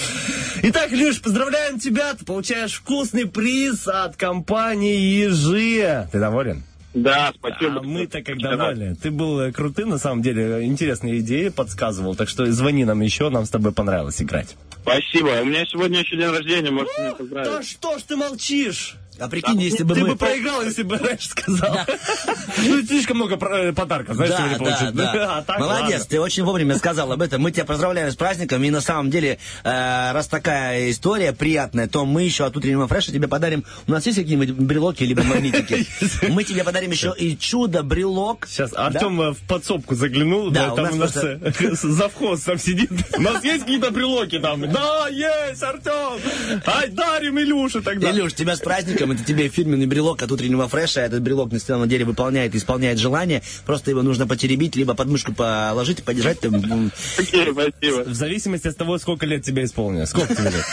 Итак, 0.63 0.91
Леш, 0.91 1.21
поздравляем 1.21 1.79
тебя. 1.79 2.13
Ты 2.13 2.25
получаешь 2.25 2.73
вкусный 2.73 3.25
приз 3.27 3.87
от 3.87 4.15
компании 4.15 4.97
Ежи. 4.97 6.07
Ты 6.11 6.19
доволен? 6.19 6.63
Да, 6.93 7.31
спасибо. 7.35 7.79
А 7.79 7.83
мы-то 7.83 8.21
как 8.23 8.37
довольны. 8.39 8.95
Ты 8.95 9.11
был 9.11 9.39
э, 9.39 9.51
крутым, 9.51 9.89
на 9.89 9.99
самом 9.99 10.21
деле. 10.21 10.65
Интересные 10.65 11.19
идеи 11.19 11.49
подсказывал. 11.49 12.15
Так 12.15 12.29
что 12.29 12.51
звони 12.51 12.83
нам 12.83 13.01
еще, 13.01 13.29
нам 13.29 13.45
с 13.45 13.49
тобой 13.49 13.71
понравилось 13.71 14.21
играть. 14.21 14.55
Спасибо. 14.81 15.41
У 15.41 15.45
меня 15.45 15.65
сегодня 15.65 15.99
еще 15.99 16.17
день 16.17 16.29
рождения, 16.29 16.71
можете 16.71 17.01
меня 17.01 17.15
поздравить. 17.15 17.51
Да 17.51 17.63
что 17.63 17.99
ж 17.99 18.01
ты 18.03 18.15
молчишь? 18.15 18.95
А 19.19 19.27
прикинь, 19.27 19.61
если 19.61 19.83
бы 19.83 19.95
Ты 19.95 20.01
мы... 20.01 20.09
бы 20.09 20.15
проиграл, 20.15 20.63
если 20.63 20.83
бы 20.83 20.97
раньше 20.97 21.29
сказал. 21.29 21.77
Ну, 22.61 22.83
слишком 22.83 23.17
много 23.17 23.35
э, 23.35 23.73
подарков, 23.73 24.15
знаешь, 24.15 24.33
сегодня 24.33 24.91
да. 24.91 25.45
А 25.47 25.59
Молодец, 25.59 26.05
ты 26.05 26.19
очень 26.19 26.43
вовремя 26.43 26.75
сказал 26.75 27.11
об 27.11 27.21
этом. 27.21 27.41
Мы 27.41 27.51
тебя 27.51 27.65
поздравляем 27.65 28.11
с 28.11 28.15
праздником. 28.15 28.63
И 28.63 28.69
на 28.69 28.81
самом 28.81 29.09
деле, 29.09 29.39
э, 29.63 30.11
раз 30.11 30.27
такая 30.27 30.91
история 30.91 31.31
приятная, 31.31 31.87
то 31.87 32.05
мы 32.05 32.23
еще 32.23 32.45
от 32.45 32.57
утреннего 32.57 32.87
фреша 32.87 33.11
тебе 33.11 33.27
подарим. 33.27 33.63
У 33.87 33.91
нас 33.91 34.05
есть 34.05 34.17
какие-нибудь 34.17 34.51
брелоки 34.51 35.03
либо 35.03 35.23
магнитики? 35.23 35.87
Мы 36.29 36.43
тебе 36.43 36.63
подарим 36.63 36.91
еще 36.91 37.13
и 37.17 37.37
чудо-брелок. 37.37 38.47
Сейчас 38.47 38.73
Артем 38.73 39.21
э, 39.21 39.31
в 39.31 39.39
подсобку 39.47 39.95
заглянул, 39.95 40.51
Да, 40.51 40.71
там 40.71 40.93
у 40.93 40.95
нас 40.95 41.17
завхоз 41.81 42.41
там 42.41 42.57
сидит. 42.57 42.91
У 43.17 43.21
нас 43.21 43.43
есть 43.43 43.61
какие-то 43.61 43.91
брелоки 43.91 44.39
там? 44.39 44.69
Да, 44.71 45.07
есть, 45.09 45.63
Артем! 45.63 46.19
Ай, 46.65 46.89
дарим 46.89 47.39
Илюше 47.39 47.81
тогда. 47.81 48.11
Илюш, 48.11 48.33
тебя 48.33 48.55
с 48.55 48.59
праздником. 48.59 49.09
Это 49.11 49.23
тебе 49.23 49.49
фирменный 49.49 49.86
брелок 49.86 50.22
от 50.22 50.31
утреннего 50.31 50.68
фреша. 50.68 51.02
Этот 51.02 51.22
брелок 51.22 51.52
на 51.52 51.60
самом 51.60 51.88
деле 51.90 52.06
выполняет 52.06 52.56
и 52.56 52.57
исполняет 52.57 52.99
желание. 52.99 53.41
Просто 53.65 53.91
его 53.91 54.02
нужно 54.02 54.27
потеребить, 54.27 54.76
либо 54.76 54.94
под 54.94 55.07
мышку 55.07 55.34
положить 55.34 55.99
и 55.99 56.02
подержать. 56.02 56.40
Там, 56.40 56.91
Окей, 57.18 57.52
спасибо. 57.52 58.03
В 58.06 58.14
зависимости 58.14 58.68
от 58.68 58.77
того, 58.77 58.98
сколько 58.98 59.26
лет 59.26 59.44
тебе 59.44 59.64
исполнилось. 59.64 60.10
Сколько 60.10 60.36
тебе 60.36 60.49
лет? 60.49 60.65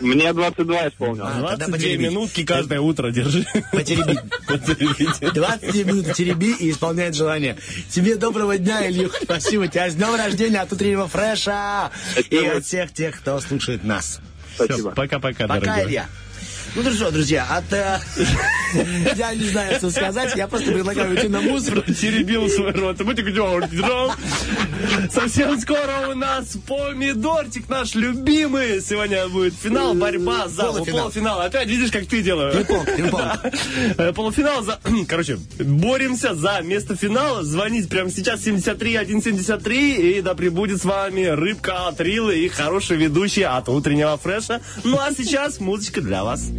Мне 0.00 0.32
22 0.32 0.88
исполнилось. 0.88 1.28
А, 1.28 1.32
тогда 1.34 1.56
22 1.56 1.72
потеребить. 1.76 2.10
минутки 2.10 2.44
каждое 2.44 2.80
утро 2.80 3.10
держи. 3.10 3.44
Потеребить. 3.72 4.20
Потеребить. 4.46 5.34
20 5.34 5.86
минут 5.86 6.12
тереби 6.14 6.54
и 6.58 6.70
исполняет 6.70 7.16
желание. 7.16 7.56
Тебе 7.90 8.16
доброго 8.16 8.58
дня, 8.58 8.88
Ильюх. 8.88 9.18
Спасибо 9.22 9.66
тебя. 9.66 9.90
С 9.90 9.94
днем 9.94 10.14
рождения 10.14 10.60
от 10.60 10.72
утреннего 10.72 11.08
фреша. 11.08 11.90
И 12.30 12.36
от 12.36 12.64
всех 12.64 12.92
тех, 12.92 13.18
кто 13.18 13.40
слушает 13.40 13.82
нас. 13.84 14.20
Спасибо. 14.54 14.90
Пока-пока, 14.90 15.46
Пока, 15.48 15.60
дорогой. 15.60 15.84
Илья. 15.86 16.06
Ну 16.74 16.92
что, 16.92 17.10
друзья, 17.10 17.44
от... 17.50 17.72
э, 17.72 17.98
Я 19.16 19.34
не 19.34 19.48
знаю, 19.48 19.76
что 19.78 19.90
сказать. 19.90 20.36
Я 20.36 20.46
просто 20.48 20.72
предлагаю 20.72 21.12
уйти 21.12 21.28
на 21.28 21.40
музыку. 21.40 21.80
Теребил 21.92 22.48
свой 22.48 22.72
рот. 22.72 22.98
Совсем 25.10 25.58
скоро 25.58 26.08
у 26.10 26.14
нас 26.14 26.56
помидорчик 26.66 27.68
наш 27.68 27.94
любимый. 27.94 28.80
Сегодня 28.80 29.28
будет 29.28 29.54
финал, 29.54 29.94
борьба 29.94 30.48
за 30.48 30.64
Полуфинал. 30.64 31.00
полуфинал. 31.00 31.40
Опять 31.40 31.68
видишь, 31.68 31.90
как 31.90 32.06
ты 32.06 32.22
делаешь. 32.22 32.66
Э, 33.96 34.12
Полуфинал 34.12 34.62
за... 34.62 34.78
Короче, 35.08 35.38
боремся 35.58 36.34
за 36.34 36.60
место 36.62 36.96
финала. 36.96 37.42
Звонить 37.42 37.88
прямо 37.88 38.10
сейчас 38.10 38.44
73 38.44 38.98
173. 39.04 40.18
И 40.18 40.22
да 40.22 40.34
прибудет 40.34 40.80
с 40.80 40.84
вами 40.84 41.24
рыбка 41.24 41.88
от 41.88 42.00
Рилы 42.00 42.38
и 42.38 42.48
хороший 42.48 42.96
ведущий 42.96 43.42
от 43.42 43.68
утреннего 43.68 44.16
фреша. 44.16 44.60
Ну 44.84 44.98
а 44.98 45.12
сейчас 45.12 45.60
музычка 45.60 46.00
для 46.00 46.24
вас. 46.24 46.50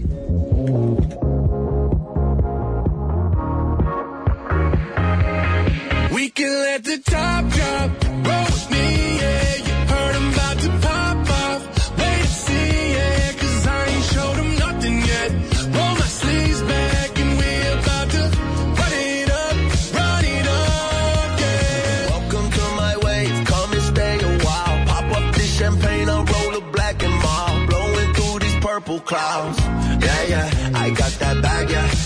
We 6.11 6.29
can 6.29 6.51
let 6.65 6.83
the 6.83 6.97
top 7.05 7.45
drop. 7.47 7.89
Roll 8.27 8.45
with 8.45 8.71
me, 8.71 9.17
yeah. 9.19 9.55
You 9.67 9.73
heard 9.91 10.15
I'm 10.15 10.33
about 10.33 10.57
to 10.59 10.69
pop 10.85 11.29
off. 11.29 11.61
Wait 11.97 12.19
and 12.25 12.27
see, 12.27 12.93
yeah. 12.93 13.31
Cause 13.39 13.67
I 13.67 13.85
ain't 13.85 14.03
showed 14.05 14.35
them 14.37 14.51
nothing 14.57 14.97
yet. 15.11 15.31
Roll 15.75 15.93
my 16.01 16.09
sleeves 16.19 16.61
back 16.63 17.19
and 17.19 17.31
we 17.39 17.49
about 17.79 18.09
to 18.15 18.23
run 18.79 18.93
it 18.93 19.29
up, 19.29 19.55
run 19.93 20.25
it 20.25 20.47
up, 20.47 21.39
yeah. 21.39 22.09
Welcome 22.09 22.47
to 22.57 22.63
my 22.81 22.93
wave, 23.05 23.45
come 23.45 23.71
and 23.73 23.81
stay 23.81 24.19
a 24.19 24.37
while. 24.45 24.85
Pop 24.87 25.07
up 25.17 25.35
this 25.35 25.51
champagne, 25.57 26.09
I'll 26.09 26.25
roll 26.25 26.55
a 26.57 26.61
black 26.71 27.03
and 27.03 27.13
mild. 27.23 27.69
Blowing 27.69 28.13
through 28.13 28.39
these 28.39 28.55
purple 28.55 28.99
clouds. 29.01 29.58
Bag, 31.41 31.69
yeah. 31.69 31.98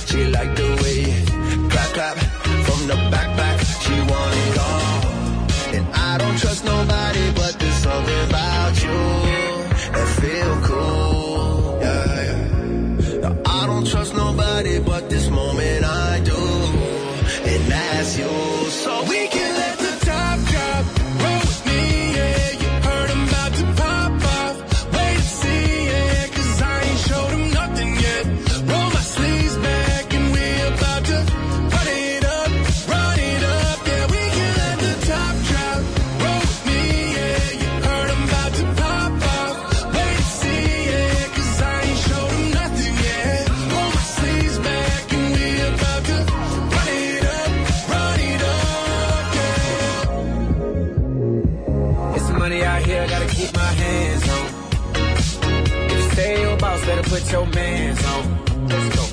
Put 57.14 57.32
your 57.32 57.46
mans 57.46 58.04
on. 58.14 58.24
Let's 58.68 58.96
go. 58.96 59.04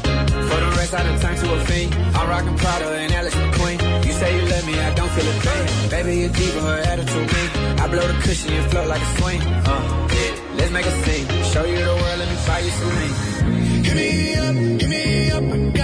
For 0.49 0.59
the 0.65 0.71
rest, 0.79 0.95
I 0.95 1.03
done 1.03 1.21
turned 1.21 1.39
to 1.43 1.49
a 1.55 1.61
fiend. 1.67 1.95
I'm 2.17 2.29
rocking 2.33 2.57
Prada 2.57 2.89
and 3.03 3.13
Alex 3.13 3.35
McQueen. 3.35 3.79
You 4.07 4.13
say 4.13 4.31
you 4.37 4.45
love 4.53 4.67
me, 4.67 4.75
I 4.89 4.95
don't 4.95 5.11
feel 5.17 5.29
a 5.29 5.37
thing. 5.45 5.91
Baby, 5.91 6.13
you 6.23 6.29
diva, 6.29 6.61
her 6.61 6.79
attitude 6.93 7.29
mean. 7.35 7.51
I 7.83 7.87
blow 7.93 8.07
the 8.13 8.19
cushion 8.23 8.53
and 8.55 8.71
float 8.71 8.89
like 8.89 9.03
a 9.03 9.11
swing. 9.19 9.41
Uh, 9.43 10.09
yeah, 10.17 10.33
let's 10.57 10.73
make 10.77 10.87
a 10.87 10.95
scene. 11.03 11.27
Show 11.53 11.65
you 11.73 11.81
the 11.91 11.97
world, 12.01 12.19
let 12.21 12.29
me 12.33 12.39
buy 12.47 12.61
you 12.67 12.73
some 12.79 12.93
ring. 12.99 13.15
Hit 13.85 13.97
me 14.01 14.11
up, 14.45 14.55
hit 14.81 14.89
me 14.95 15.31
up, 15.37 15.80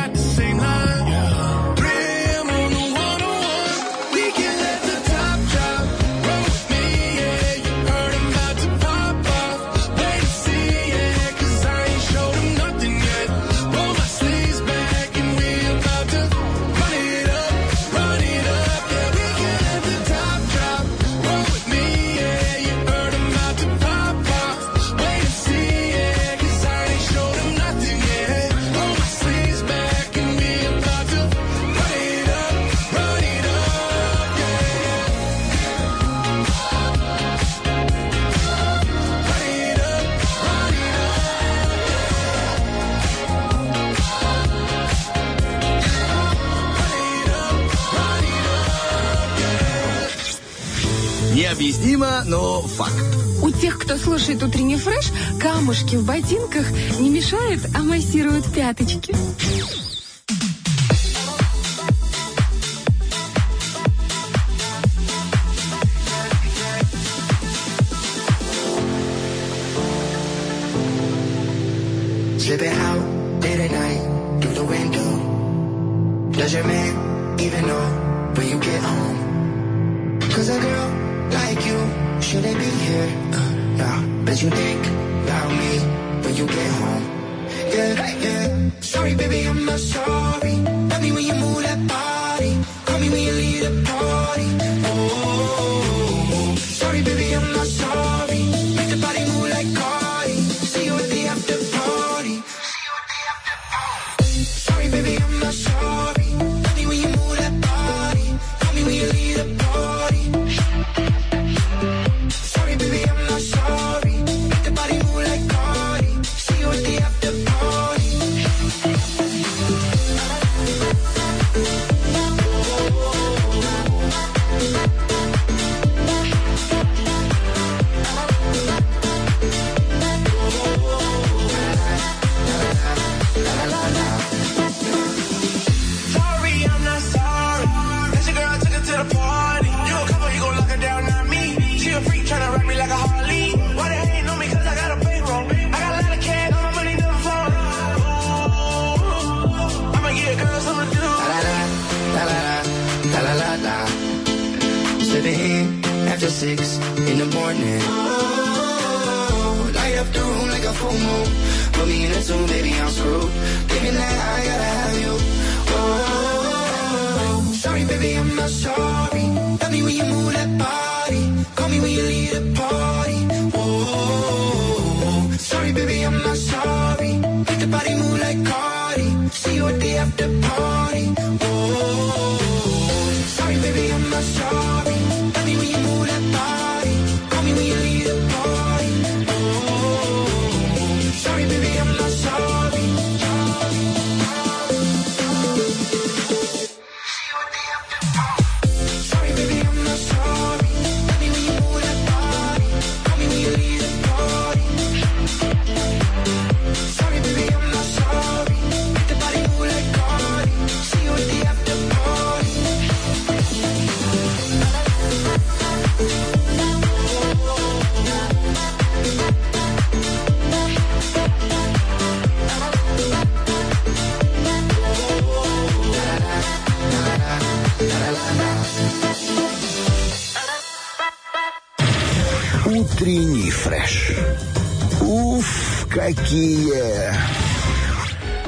камушки 55.66 55.96
в 55.96 56.06
ботинках 56.06 56.70
не 57.00 57.10
мешают, 57.10 57.60
а 57.74 57.82
массируют 57.82 58.44
пяточки. 58.54 59.12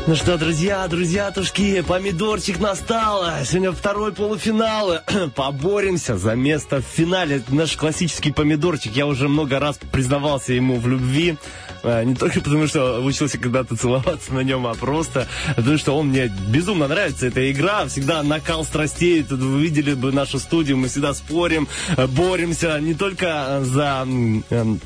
Ну 0.09 0.15
что, 0.15 0.39
друзья, 0.39 0.89
друзья-тушки, 0.89 1.83
помидорчик 1.83 2.59
настал. 2.61 3.27
Сегодня 3.45 3.73
второй 3.73 4.15
полуфинал. 4.15 5.01
Поборемся 5.35 6.17
за 6.17 6.35
место 6.35 6.81
в 6.81 6.85
финале. 6.87 7.43
Наш 7.51 7.77
классический 7.77 8.33
помидорчик. 8.33 8.97
Я 8.97 9.07
уже 9.07 9.29
много 9.29 9.61
раз 9.61 9.79
признавался 9.93 10.55
ему 10.55 10.77
в 10.77 10.89
любви. 10.89 11.37
Э, 11.83 12.05
Не 12.05 12.15
только 12.15 12.41
потому, 12.41 12.67
что 12.67 13.05
учился 13.05 13.37
когда-то 13.37 13.77
целоваться 13.77 14.33
на 14.33 14.41
нем, 14.41 14.67
а 14.67 14.73
просто 14.73 15.29
потому, 15.57 15.77
что 15.77 15.95
он 15.95 16.07
мне 16.07 16.33
безумно 16.49 16.89
нравится. 16.89 17.27
Эта 17.27 17.53
игра 17.53 17.85
всегда 17.85 18.23
накал 18.23 18.65
страстей. 18.65 19.23
Тут 19.23 19.41
вы 19.41 19.61
видели 19.61 19.93
бы 19.93 20.11
нашу 20.11 20.39
студию. 20.39 20.79
Мы 20.79 20.89
всегда 20.89 21.13
спорим, 21.13 21.69
э, 21.99 22.07
боремся 22.07 22.81
не 22.81 22.95
только 22.95 23.61
за 23.63 24.05
м, 24.07 24.43
эм, 24.49 24.81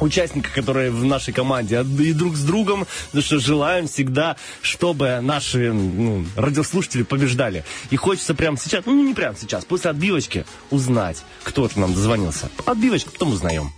участника, 0.00 0.50
которые 0.54 0.90
в 0.90 1.04
нашей 1.04 1.32
команде, 1.32 1.78
а 1.78 1.82
и 1.82 2.12
друг 2.12 2.36
с 2.36 2.44
другом, 2.44 2.86
потому 3.06 3.22
что 3.22 3.38
желаем 3.38 3.86
всегда, 3.86 4.36
чтобы 4.60 5.20
наши 5.20 5.72
ну, 5.72 6.24
радиослушатели 6.36 7.02
побеждали. 7.02 7.64
И 7.90 7.96
хочется 7.96 8.34
прямо 8.34 8.56
сейчас, 8.56 8.84
ну 8.86 9.02
не 9.02 9.14
прямо 9.14 9.36
сейчас, 9.38 9.64
после 9.64 9.90
отбивочки 9.90 10.44
узнать, 10.70 11.22
кто 11.42 11.68
же 11.68 11.78
нам 11.78 11.94
дозвонился. 11.94 12.48
Отбивочка, 12.66 13.10
потом 13.10 13.32
узнаем. 13.32 13.70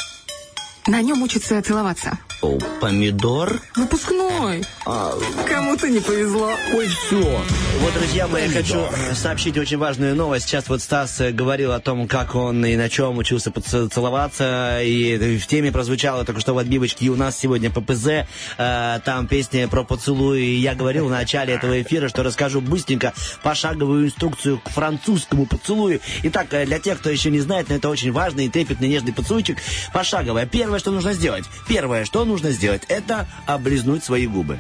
На 0.87 1.01
нем 1.01 1.23
учатся 1.23 1.63
целоваться. 1.63 2.19
О, 2.43 2.59
помидор. 2.81 3.59
Выпускной. 3.75 4.63
Кому-то 4.85 5.89
не 5.89 6.01
повезло. 6.01 6.53
Ой, 6.75 6.87
все. 6.89 7.43
Вот, 7.81 7.95
друзья 7.95 8.27
мои, 8.29 8.47
я 8.47 8.51
хочу 8.51 8.81
э, 8.81 9.15
сообщить 9.15 9.57
очень 9.57 9.79
важную 9.79 10.15
новость. 10.15 10.47
Сейчас 10.47 10.69
вот 10.69 10.83
Стас 10.83 11.23
э, 11.23 11.31
говорил 11.33 11.73
о 11.73 11.81
том, 11.81 12.07
как 12.07 12.35
он 12.35 12.67
и 12.67 12.77
на 12.77 12.91
чем 12.91 13.17
учился 13.17 13.51
целоваться. 13.91 14.81
И 14.83 15.39
в 15.39 15.47
теме 15.47 15.73
прозвучало 15.73 16.25
только 16.27 16.43
что 16.43 16.53
в 16.53 16.59
отбивочке. 16.59 17.07
И 17.07 17.09
у 17.09 17.17
нас 17.17 17.39
сегодня 17.39 17.71
ППЗ. 17.71 18.27
э, 18.59 19.01
Там 19.07 19.27
песня 19.27 19.67
про 19.69 19.85
поцелуй. 19.85 20.43
И 20.43 20.57
я 20.61 20.75
говорил 20.75 21.07
в 21.07 21.11
начале 21.11 21.55
этого 21.55 21.81
эфира, 21.81 22.09
что 22.09 22.23
расскажу 22.23 22.61
быстренько 22.61 23.15
пошаговую 23.43 24.07
инструкцию 24.07 24.59
к 24.63 24.69
французскому 24.69 25.47
поцелую. 25.47 26.01
Итак, 26.25 26.49
э, 26.51 26.67
для 26.67 26.79
тех, 26.79 26.99
кто 27.01 27.09
еще 27.09 27.31
не 27.31 27.41
знает, 27.41 27.71
но 27.71 27.77
это 27.77 27.89
очень 27.89 28.13
важный 28.13 28.47
и 28.47 28.49
трепетный 28.51 28.89
нежный 28.89 29.15
поцелуйчик. 29.15 29.57
Пошаговая. 29.95 30.45
Первое, 30.45 30.74
что 30.79 30.91
нужно 30.91 31.13
сделать. 31.13 31.45
Первое, 31.69 32.05
что 32.05 32.25
нужно 32.25 32.51
сделать, 32.51 32.83
это 32.89 33.27
облизнуть 33.47 34.05
свои 34.05 34.27
губы. 34.27 34.59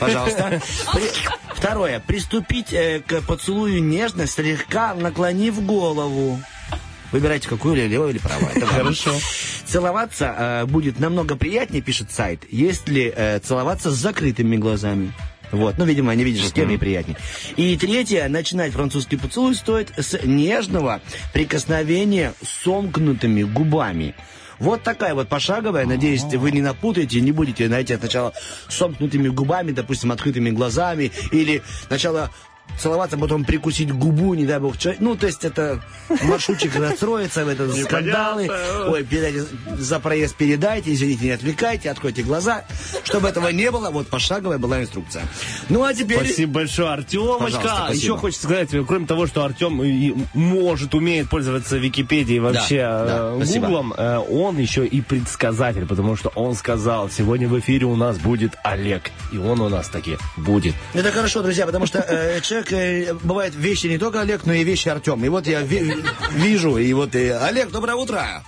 Пожалуйста. 0.00 0.60
При- 0.92 1.10
Второе. 1.54 2.00
Приступить 2.00 2.72
э, 2.72 3.00
к 3.06 3.22
поцелую 3.22 3.82
нежно, 3.82 4.26
слегка 4.26 4.94
наклонив 4.94 5.64
голову. 5.64 6.40
Выбирайте, 7.12 7.48
какую, 7.48 7.76
или 7.76 7.86
левую, 7.88 8.10
или 8.10 8.18
правую. 8.18 8.50
Это. 8.54 8.66
Хорошо. 8.66 9.12
Целоваться 9.64 10.34
э, 10.36 10.66
будет 10.66 10.98
намного 10.98 11.36
приятнее, 11.36 11.82
пишет 11.82 12.10
сайт, 12.12 12.42
если 12.50 13.12
э, 13.16 13.38
целоваться 13.38 13.90
с 13.90 13.94
закрытыми 13.94 14.56
глазами. 14.56 15.12
Вот, 15.52 15.78
ну, 15.78 15.84
видимо, 15.84 16.12
не 16.14 16.24
видишь, 16.24 16.48
с 16.48 16.52
кем 16.52 16.70
и 16.70 16.76
приятнее. 16.76 17.16
И 17.56 17.76
третье, 17.76 18.28
начинать 18.28 18.72
французский 18.72 19.16
поцелуй 19.16 19.54
стоит 19.54 19.92
с 19.96 20.18
нежного 20.24 21.00
прикосновения 21.32 22.34
сомкнутыми 22.64 23.44
губами. 23.44 24.16
Вот 24.58 24.82
такая 24.82 25.14
вот 25.14 25.28
пошаговая. 25.28 25.86
Надеюсь, 25.86 26.24
вы 26.24 26.50
не 26.50 26.62
напутаете, 26.62 27.20
не 27.20 27.32
будете, 27.32 27.66
знаете, 27.66 27.98
сначала 27.98 28.32
сомкнутыми 28.68 29.28
губами, 29.28 29.72
допустим, 29.72 30.12
открытыми 30.12 30.50
глазами, 30.50 31.12
или 31.32 31.62
сначала 31.88 32.30
целоваться, 32.78 33.16
потом 33.16 33.44
прикусить 33.44 33.92
губу, 33.92 34.34
не 34.34 34.46
дай 34.46 34.58
бог, 34.58 34.78
человек. 34.78 35.00
Ну, 35.00 35.16
то 35.16 35.26
есть 35.26 35.44
это 35.44 35.80
маршрутчик 36.22 36.74
расстроится, 36.76 37.44
в 37.44 37.48
это 37.48 37.72
скандалы. 37.72 38.48
Ой, 38.88 39.04
передайте, 39.04 39.44
за 39.78 40.00
проезд 40.00 40.36
передайте, 40.36 40.92
извините, 40.92 41.24
не 41.24 41.30
отвлекайте, 41.30 41.90
откройте 41.90 42.22
глаза. 42.22 42.64
Чтобы 43.04 43.28
этого 43.28 43.48
не 43.48 43.70
было, 43.70 43.90
вот 43.90 44.08
пошаговая 44.08 44.58
была 44.58 44.80
инструкция. 44.82 45.24
Ну, 45.68 45.84
а 45.84 45.94
теперь... 45.94 46.18
Спасибо 46.18 46.52
большое, 46.52 46.88
Артемочка. 46.90 47.88
Еще 47.92 48.16
хочется 48.16 48.44
сказать, 48.46 48.70
кроме 48.86 49.06
того, 49.06 49.26
что 49.26 49.44
Артем 49.44 49.76
может, 50.34 50.94
умеет 50.94 51.28
пользоваться 51.28 51.76
Википедией, 51.76 52.38
вообще 52.38 52.78
Да, 52.78 53.04
да, 53.04 53.44
э. 53.44 53.66
Гуглом, 53.66 53.94
э, 53.96 54.18
он 54.18 54.58
еще 54.58 54.86
и 54.86 55.00
предсказатель, 55.00 55.86
потому 55.86 56.16
что 56.16 56.30
он 56.34 56.54
сказал, 56.54 57.10
сегодня 57.10 57.48
в 57.48 57.58
эфире 57.58 57.86
у 57.86 57.96
нас 57.96 58.18
будет 58.18 58.56
Олег, 58.64 59.10
и 59.32 59.38
он 59.38 59.60
у 59.60 59.68
нас 59.68 59.88
таки 59.88 60.18
будет. 60.36 60.74
Это 60.94 61.10
хорошо, 61.10 61.42
друзья, 61.42 61.66
потому 61.66 61.86
что 61.86 61.98
э, 61.98 62.40
человек, 62.40 62.65
э, 62.72 63.14
бывает 63.14 63.54
вещи 63.54 63.86
не 63.86 63.98
только 63.98 64.20
Олег, 64.20 64.44
но 64.46 64.52
и 64.52 64.64
вещи 64.64 64.88
Артем. 64.88 65.24
И 65.24 65.28
вот 65.28 65.46
я 65.46 65.62
ви- 65.62 65.94
вижу, 66.32 66.76
и 66.78 66.92
вот 66.92 67.14
и 67.14 67.28
Олег, 67.28 67.70
доброе 67.70 67.94
утро. 67.96 68.42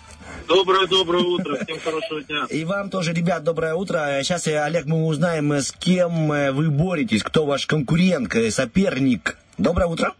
Доброе-доброе 0.49 1.23
утро. 1.24 1.59
Всем 1.62 1.78
хорошего 1.81 2.23
дня. 2.23 2.47
И 2.51 2.65
вам 2.65 2.89
тоже, 2.89 3.12
ребят, 3.12 3.45
доброе 3.45 3.74
утро. 3.74 4.20
Сейчас, 4.23 4.47
э, 4.47 4.59
Олег, 4.59 4.86
мы 4.86 5.05
узнаем, 5.05 5.53
э, 5.53 5.61
с 5.61 5.73
кем 5.73 6.32
э, 6.32 6.53
вы 6.53 6.70
боретесь, 6.70 7.23
кто 7.23 7.45
ваш 7.45 7.66
конкурент, 7.66 8.35
э, 8.35 8.51
соперник. 8.51 9.36
Доброе 9.59 9.86
утро. 9.89 10.15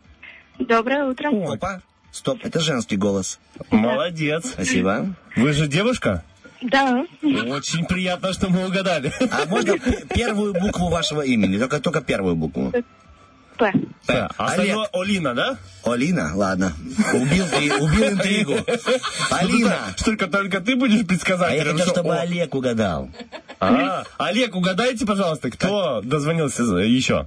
Доброе 0.58 1.04
утро. 1.06 1.30
Опа. 1.52 1.80
Стоп, 2.12 2.40
это 2.42 2.60
женский 2.60 2.96
голос. 2.96 3.38
Молодец. 3.70 4.44
Спасибо. 4.52 5.14
Вы 5.36 5.52
же 5.52 5.66
девушка? 5.66 6.24
Да. 6.60 7.04
Очень 7.22 7.84
приятно, 7.86 8.32
что 8.32 8.50
мы 8.50 8.66
угадали. 8.66 9.12
А 9.30 9.46
можно 9.46 9.78
п- 9.78 10.04
первую 10.12 10.52
букву 10.54 10.88
вашего 10.88 11.22
имени? 11.22 11.56
Только, 11.58 11.78
только 11.80 12.00
первую 12.00 12.34
букву. 12.34 12.72
П. 13.59 13.72
А 14.06 14.26
остальное 14.39 14.89
Олина, 14.93 15.35
да? 15.35 15.59
Олина, 15.85 16.32
ладно. 16.35 16.72
Убил, 17.12 17.44
ты- 17.48 17.74
убил 17.74 18.05
интригу. 18.12 18.55
Алина. 19.30 19.78
Ну, 19.98 20.05
Только, 20.05 20.26
только 20.28 20.60
ты 20.60 20.76
будешь 20.76 20.94
А 20.94 20.98
я 20.98 21.05
предсказателем? 21.05 21.72
хотел, 21.72 21.78
что 21.86 21.94
чтобы 21.94 22.14
о- 22.16 22.20
Олег 22.20 22.55
угадал. 22.55 23.10
А, 23.60 24.05
Олег, 24.18 24.55
угадайте, 24.55 25.05
пожалуйста, 25.05 25.51
кто 25.51 26.01
дозвонился 26.02 26.62
еще? 26.62 27.26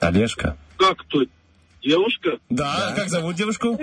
Олежка. 0.00 0.56
Как 0.76 0.98
кто? 0.98 1.20
Девушка? 1.82 2.38
Да, 2.50 2.92
как 2.96 3.08
зовут 3.08 3.36
девушку? 3.36 3.78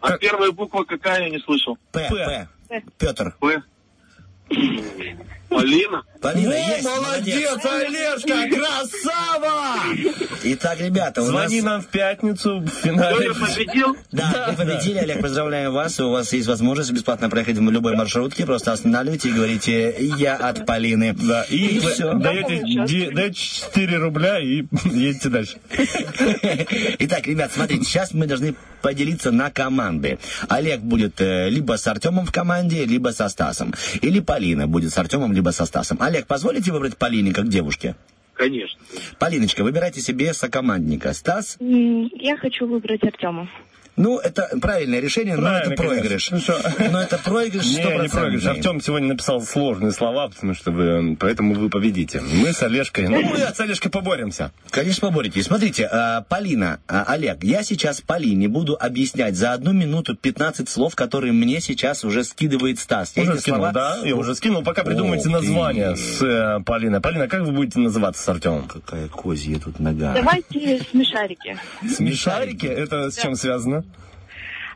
А 0.00 0.18
первая 0.18 0.50
буква 0.52 0.84
какая, 0.84 1.24
я 1.24 1.30
не 1.30 1.38
слышал. 1.38 1.78
П, 1.92 2.08
П. 2.10 2.48
Петр. 2.98 3.34
П. 3.40 3.62
Полина? 5.48 6.02
Полина, 6.24 6.52
Во, 6.52 6.56
есть, 6.56 6.84
молодец, 6.84 7.58
Олежка, 7.66 8.48
красава! 8.48 9.74
Итак, 10.42 10.80
ребята, 10.80 11.20
у 11.20 11.26
Звони 11.26 11.60
нас... 11.60 11.64
нам 11.64 11.82
в 11.82 11.86
пятницу 11.88 12.60
в 12.60 12.68
финале. 12.68 13.34
победил? 13.34 13.94
Да, 14.10 14.46
вы 14.48 14.64
победили, 14.64 15.00
Олег, 15.00 15.20
поздравляем 15.20 15.74
вас. 15.74 16.00
У 16.00 16.08
вас 16.08 16.32
есть 16.32 16.48
возможность 16.48 16.92
бесплатно 16.92 17.28
проехать 17.28 17.58
в 17.58 17.70
любой 17.70 17.94
маршрутке. 17.94 18.46
Просто 18.46 18.72
останавливайте 18.72 19.28
и 19.28 19.32
говорите 19.32 19.94
«Я 19.98 20.36
от 20.36 20.64
Полины». 20.64 21.12
Да, 21.12 21.42
и, 21.42 21.78
вы 21.80 21.90
все. 21.90 22.14
даете, 22.14 23.10
даете 23.10 23.38
4 23.38 23.96
рубля 23.98 24.40
и 24.40 24.64
едете 24.84 25.28
дальше. 25.28 25.58
Итак, 27.00 27.26
ребят, 27.26 27.52
смотрите, 27.52 27.84
сейчас 27.84 28.14
мы 28.14 28.26
должны 28.26 28.54
поделиться 28.84 29.30
на 29.30 29.50
команды. 29.50 30.18
Олег 30.46 30.80
будет 30.80 31.18
э, 31.22 31.48
либо 31.48 31.78
с 31.78 31.86
Артемом 31.86 32.26
в 32.26 32.32
команде, 32.32 32.84
либо 32.84 33.12
со 33.12 33.30
Стасом. 33.30 33.72
Или 34.02 34.20
Полина 34.20 34.66
будет 34.66 34.92
с 34.92 34.98
Артемом, 34.98 35.32
либо 35.32 35.50
со 35.50 35.64
Стасом. 35.64 35.96
Олег, 36.02 36.13
позволите 36.22 36.72
выбрать 36.72 36.96
Полине 36.96 37.32
как 37.32 37.48
девушке? 37.48 37.96
Конечно. 38.34 38.80
Полиночка, 39.18 39.62
выбирайте 39.62 40.00
себе 40.00 40.34
сокомандника. 40.34 41.12
Стас? 41.12 41.56
Я 41.60 42.36
хочу 42.36 42.66
выбрать 42.66 43.02
Артема. 43.04 43.48
Ну, 43.96 44.18
это 44.18 44.48
правильное 44.60 44.98
решение, 45.00 45.36
но 45.36 45.48
это 45.56 45.70
Правильно, 45.76 45.76
проигрыш. 45.76 46.28
конечно. 46.30 46.56
Ну? 46.78 46.90
Но 46.90 47.00
это 47.02 47.16
проигрыш 47.18 47.64
Не, 47.64 47.76
не 48.02 48.08
проигрыш. 48.08 48.44
Артем 48.46 48.80
сегодня 48.80 49.08
написал 49.08 49.40
сложные 49.40 49.92
слова, 49.92 50.28
потому 50.28 50.52
что 50.54 50.72
вы, 50.72 51.16
поэтому 51.16 51.54
вы 51.54 51.70
победите. 51.70 52.20
Мы 52.20 52.52
с 52.52 52.60
Олежкой, 52.64 53.06
ну 53.08 53.22
мы 53.22 53.36
с 53.38 53.60
Олежкой 53.60 53.92
поборемся. 53.92 54.50
Конечно, 54.70 55.08
поборете. 55.08 55.42
Смотрите, 55.44 55.88
а, 55.90 56.22
Полина, 56.22 56.80
а, 56.88 57.04
Олег, 57.06 57.44
я 57.44 57.62
сейчас 57.62 58.00
Полине 58.00 58.48
буду 58.48 58.76
объяснять 58.78 59.36
за 59.36 59.52
одну 59.52 59.72
минуту 59.72 60.16
15 60.16 60.68
слов, 60.68 60.96
которые 60.96 61.32
мне 61.32 61.60
сейчас 61.60 62.04
уже 62.04 62.24
скидывает 62.24 62.80
Стас. 62.80 63.12
Я 63.16 63.22
Уже 63.22 63.38
скинул, 63.38 63.60
слова- 63.60 63.72
да? 63.72 63.98
Я 64.04 64.16
уже 64.16 64.34
скинул. 64.34 64.64
Пока 64.64 64.82
придумайте 64.82 65.28
Ух 65.28 65.36
ты. 65.36 65.40
название 65.40 65.94
с 65.96 66.20
э, 66.20 66.60
Полиной. 66.64 67.00
Полина, 67.00 67.28
как 67.28 67.42
вы 67.42 67.52
будете 67.52 67.78
называться 67.78 68.22
с 68.22 68.28
Артемом? 68.28 68.66
Какая 68.66 69.06
козья 69.08 69.60
тут 69.60 69.78
нога. 69.78 70.14
Давайте 70.14 70.84
смешарики. 70.90 71.56
Смешарики? 71.88 72.66
Это 72.66 73.10
с 73.10 73.16
чем 73.18 73.36
связано? 73.36 73.83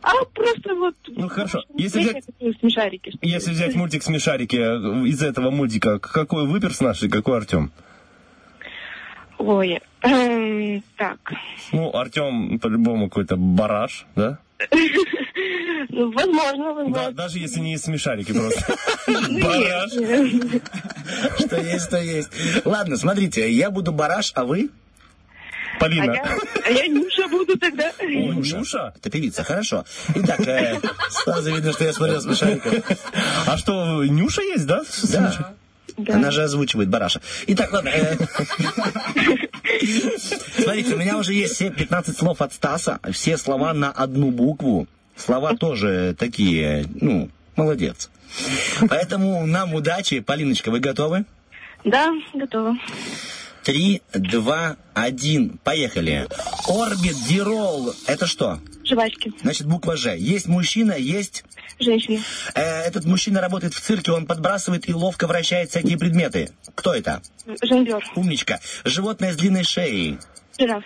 А 0.02 0.24
просто 0.32 0.74
вот... 0.74 0.94
Ну 1.08 1.28
хорошо. 1.28 1.64
Если 1.76 2.00
взять, 2.00 2.24
смешарики. 2.60 3.12
если 3.20 3.50
взять 3.50 3.74
мультик 3.74 4.02
Смешарики, 4.02 4.56
э, 4.56 5.08
из 5.08 5.22
этого 5.22 5.50
мультика, 5.50 5.98
какой 5.98 6.46
вы 6.46 6.60
персонаж 6.60 7.02
и 7.02 7.08
какой 7.08 7.38
Артем? 7.38 7.72
Ой, 9.38 9.80
эм, 10.02 10.82
так. 10.96 11.32
Ну, 11.72 11.94
Артем 11.94 12.58
по-любому 12.58 13.08
какой-то 13.08 13.36
бараш, 13.36 14.06
да? 14.16 14.38
Ну, 15.90 16.12
возможно, 16.12 16.74
возможно. 16.74 16.94
Да, 16.94 17.10
даже 17.10 17.38
если 17.38 17.60
не 17.60 17.74
из 17.74 17.82
смешарики 17.82 18.32
просто. 18.32 18.76
Бараш. 19.06 19.92
Что 21.38 21.56
есть, 21.56 21.90
то 21.90 21.98
есть. 21.98 22.30
Ладно, 22.64 22.96
смотрите, 22.96 23.50
я 23.50 23.70
буду 23.70 23.92
бараш, 23.92 24.32
а 24.34 24.44
вы? 24.44 24.70
А 25.78 25.80
Полина. 25.80 26.12
я, 26.12 26.38
а 26.66 26.70
я 26.70 26.86
Нюша 26.88 27.28
буду 27.28 27.56
тогда. 27.58 27.92
Ой, 28.00 28.26
Нюша? 28.36 28.92
Это 28.96 29.10
певица, 29.10 29.44
хорошо. 29.44 29.84
Итак, 30.14 30.40
э, 30.40 30.80
сразу 31.10 31.54
видно, 31.54 31.72
что 31.72 31.84
я 31.84 31.92
смотрел 31.92 32.20
смешариков. 32.20 32.74
А 33.46 33.56
что, 33.56 34.04
Нюша 34.04 34.42
есть, 34.42 34.66
да? 34.66 34.82
Да. 35.96 36.14
Она 36.14 36.30
же 36.30 36.42
озвучивает 36.42 36.88
бараша. 36.88 37.20
Итак, 37.48 37.72
ладно. 37.72 37.88
э, 37.88 38.16
Смотрите, 40.58 40.94
у 40.94 40.98
меня 40.98 41.16
уже 41.18 41.32
есть 41.34 41.54
все 41.54 41.70
15 41.70 42.16
слов 42.16 42.40
от 42.40 42.52
Стаса. 42.52 42.98
Все 43.12 43.36
слова 43.36 43.72
на 43.74 43.90
одну 43.90 44.30
букву. 44.30 44.86
Слова 45.16 45.54
тоже 45.56 46.14
такие, 46.18 46.86
ну, 47.00 47.28
молодец. 47.56 48.10
Поэтому 48.88 49.46
нам 49.46 49.74
удачи. 49.74 50.20
Полиночка, 50.20 50.70
вы 50.70 50.78
готовы? 50.80 51.24
Да, 51.84 52.12
готова. 52.34 52.76
Три, 53.68 54.00
два, 54.14 54.78
один. 54.94 55.58
Поехали. 55.62 56.26
Орбит, 56.66 57.16
дирол. 57.28 57.92
Это 58.06 58.26
что? 58.26 58.60
Жвачки. 58.82 59.30
Значит, 59.42 59.66
буква 59.66 59.94
Ж. 59.94 60.16
Есть 60.16 60.46
мужчина, 60.46 60.92
есть... 60.92 61.44
Женщина. 61.78 62.22
Э, 62.54 62.62
этот 62.86 63.04
мужчина 63.04 63.42
работает 63.42 63.74
в 63.74 63.80
цирке, 63.82 64.12
он 64.12 64.24
подбрасывает 64.24 64.88
и 64.88 64.94
ловко 64.94 65.26
вращает 65.26 65.68
всякие 65.68 65.98
предметы. 65.98 66.50
Кто 66.74 66.94
это? 66.94 67.20
Жонглер. 67.62 68.02
Умничка. 68.16 68.58
Животное 68.86 69.34
с 69.34 69.36
длинной 69.36 69.64
шеей. 69.64 70.16
Жираф. 70.58 70.84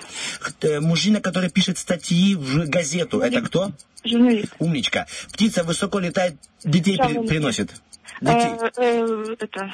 Э, 0.62 0.80
мужчина, 0.80 1.20
который 1.20 1.50
пишет 1.50 1.78
статьи 1.78 2.34
в 2.34 2.68
газету. 2.68 3.20
Это 3.20 3.42
кто? 3.42 3.70
Журналист. 4.04 4.54
Умничка. 4.58 5.06
Птица 5.32 5.62
высоко 5.62 6.00
летает, 6.00 6.34
детей 6.64 6.98
при- 6.98 7.28
приносит. 7.28 7.70
Детей. 8.20 8.52
Э, 8.60 8.70
э, 8.76 9.36
это... 9.38 9.72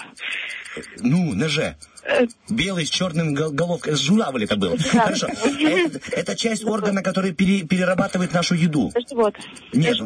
Ну, 0.99 1.35
на 1.35 1.47
э, 1.47 2.27
Белый 2.49 2.87
с 2.87 2.91
черным 2.91 3.35
гол- 3.35 3.51
головкой. 3.51 3.95
Журавль 3.95 4.45
это 4.45 4.57
был. 4.57 4.77
Да. 4.93 5.05
Хорошо. 5.05 5.27
Это, 5.27 6.01
это 6.13 6.37
часть 6.37 6.65
органа, 6.65 7.03
который 7.03 7.33
пере- 7.33 7.63
перерабатывает 7.67 8.33
нашу 8.33 8.55
еду. 8.55 8.93
Вот. 9.11 9.35
Нет, 9.73 9.99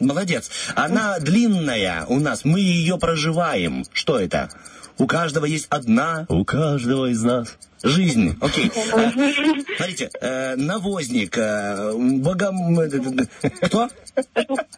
молодец. 0.00 0.50
Она 0.74 1.18
длинная 1.18 2.04
у 2.06 2.18
нас, 2.18 2.44
мы 2.44 2.60
ее 2.60 2.98
проживаем. 2.98 3.84
Что 3.92 4.18
это? 4.18 4.50
У 4.98 5.06
каждого 5.06 5.44
есть 5.44 5.66
одна 5.68 6.26
У 6.28 6.44
каждого 6.44 7.06
из 7.06 7.22
нас. 7.22 7.56
Жизнь. 7.86 8.36
Окей. 8.40 8.70
А, 8.92 9.10
Смотрите, 9.76 10.10
э, 10.20 10.56
навозник, 10.56 11.36
э, 11.38 11.92
богом... 11.94 12.78
э, 12.80 12.88
Кто? 13.62 13.88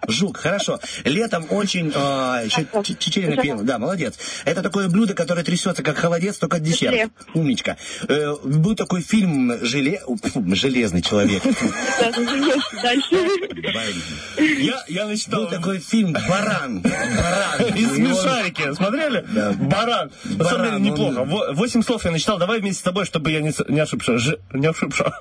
Жук, 0.07 0.37
хорошо. 0.39 0.79
Летом 1.05 1.47
очень... 1.51 1.93
э, 1.95 2.49
Чечерина 2.83 3.41
пела. 3.41 3.63
Да, 3.63 3.79
молодец. 3.79 4.15
Это 4.45 4.63
такое 4.63 4.89
блюдо, 4.89 5.15
которое 5.15 5.45
трясется, 5.45 5.83
как 5.83 5.97
холодец, 5.99 6.39
только 6.39 6.59
десерт. 6.61 6.93
Желе. 6.95 7.11
Умничка. 7.35 7.77
Э, 8.09 8.35
Был 8.45 8.75
такой 8.75 9.03
фильм 9.03 9.53
«Желе...» 9.65 10.01
фу, 10.23 10.45
«Железный 10.55 11.03
человек». 11.03 11.43
Дальше. 12.83 13.17
Я, 14.39 14.85
я 14.89 15.07
начитал. 15.07 15.43
Был 15.43 15.49
такой 15.51 15.79
фильм 15.79 16.13
«Баран». 16.13 16.81
Баран. 16.81 17.75
Из 17.77 17.93
И 17.93 17.95
смешарики, 17.97 18.75
смотрели? 18.75 19.25
Баран. 19.61 20.11
На 20.25 20.45
самом 20.45 20.65
деле 20.67 20.91
неплохо. 20.91 21.25
Восемь 21.55 21.83
слов 21.83 22.05
я 22.05 22.11
начитал. 22.11 22.39
Давай 22.39 22.61
вместе 22.61 22.81
с 22.81 22.83
тобой, 22.83 22.98
чтобы 23.05 23.31
я 23.31 23.41
не, 23.41 23.53
не 23.69 23.81
ошибся. 23.81 24.19
Ж- 24.19 24.39
не 24.53 24.67
ошибся. 24.67 25.13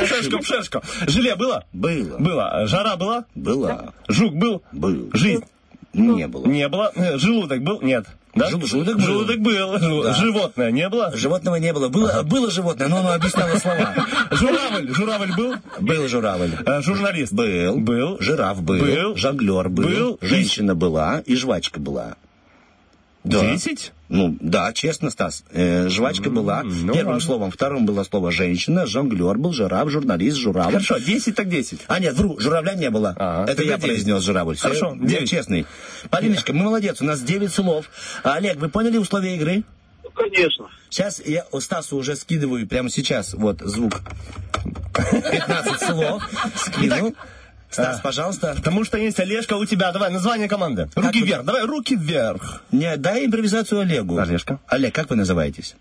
Ошибся. 0.00 0.38
пшешка. 0.38 0.82
Желе 1.06 1.34
было? 1.36 1.64
Было. 1.72 2.18
Было. 2.18 2.66
Жара 2.66 2.96
была? 2.96 3.24
Была. 3.34 3.92
Жук 4.08 4.34
был? 4.34 4.62
Был. 4.72 5.10
Жизнь? 5.12 5.44
Не 5.92 6.26
было. 6.28 6.46
Не 6.46 6.68
было. 6.68 6.90
Э, 6.94 7.18
Желудок 7.18 7.62
был? 7.62 7.80
Нет. 7.82 8.06
Да? 8.34 8.48
Жел- 8.48 8.64
желудок 8.64 8.96
был. 8.96 9.04
Желудок 9.04 9.38
был. 9.40 10.02
Да. 10.04 10.14
Животное 10.14 10.70
не 10.70 10.88
было? 10.88 11.14
Животного 11.14 11.56
не 11.56 11.70
было. 11.74 11.88
Было, 11.90 12.22
было 12.22 12.50
животное, 12.50 12.88
но 12.88 13.00
оно 13.00 13.12
объясняло 13.12 13.56
слова. 13.58 13.94
Журавль. 14.30 14.88
Журавль 14.94 15.36
был? 15.36 15.54
Был 15.80 16.08
журавль. 16.08 16.52
Э, 16.64 16.80
Журналист. 16.80 17.32
Был. 17.34 17.76
Был. 17.76 18.16
Жираф 18.20 18.62
был. 18.62 18.78
Был. 18.82 19.16
Жонглер 19.16 19.68
был. 19.68 19.84
Был. 19.86 20.18
Женщина 20.22 20.74
была. 20.74 21.20
И 21.26 21.36
жвачка 21.36 21.78
была. 21.78 22.16
Да. 23.24 23.40
Десять? 23.40 23.92
Ну, 24.08 24.36
да, 24.40 24.72
честно, 24.72 25.10
Стас. 25.10 25.44
Э, 25.52 25.88
жвачка 25.88 26.28
была. 26.28 26.62
ну 26.64 26.92
Первым 26.92 27.14
ладно. 27.14 27.20
словом. 27.20 27.50
Вторым 27.50 27.86
было 27.86 28.02
слово 28.04 28.30
женщина. 28.32 28.84
Жонглер 28.84 29.38
был. 29.38 29.52
Жираф, 29.52 29.88
журналист, 29.90 30.36
журавль. 30.36 30.72
Хорошо, 30.72 30.98
десять 30.98 31.36
так 31.36 31.48
десять. 31.48 31.80
А, 31.86 31.98
нет, 32.00 32.14
вру, 32.14 32.38
журавля 32.40 32.74
не 32.74 32.90
было. 32.90 33.14
Ага, 33.16 33.44
Это 33.44 33.56
тогда 33.58 33.62
я 33.62 33.78
девять. 33.78 33.82
произнес 33.82 34.22
журавль. 34.24 34.56
Хорошо, 34.56 34.96
я 35.00 35.06
девять. 35.06 35.30
честный. 35.30 35.66
Полиночка, 36.10 36.52
мы 36.52 36.64
молодец, 36.64 37.00
у 37.00 37.04
нас 37.04 37.20
9 37.22 37.52
слов. 37.52 37.86
А, 38.24 38.34
Олег, 38.34 38.58
вы 38.58 38.68
поняли 38.68 38.98
условия 38.98 39.36
игры? 39.36 39.62
Ну, 40.02 40.10
конечно. 40.10 40.66
Сейчас 40.90 41.22
я 41.24 41.46
у 41.52 41.60
Стасу 41.60 41.96
уже 41.96 42.16
скидываю, 42.16 42.66
прямо 42.66 42.90
сейчас, 42.90 43.32
вот 43.34 43.60
звук. 43.60 44.02
15 45.10 45.80
слов. 45.80 46.22
Скинул. 46.56 47.14
Стас, 47.72 48.00
пожалуйста. 48.00 48.54
Потому 48.56 48.84
что 48.84 48.98
есть 48.98 49.18
Олежка 49.18 49.54
у 49.54 49.64
тебя. 49.64 49.90
Давай, 49.92 50.10
название 50.10 50.48
команды. 50.48 50.88
Руки 50.94 51.20
вы- 51.20 51.26
вверх. 51.26 51.44
Давай, 51.44 51.64
руки 51.64 51.96
вверх. 51.96 52.62
Не, 52.70 52.96
дай 52.96 53.26
импровизацию 53.26 53.80
Олегу. 53.80 54.18
Олежка. 54.18 54.60
Олег, 54.68 54.94
как 54.94 55.10
вы 55.10 55.16
называетесь? 55.16 55.74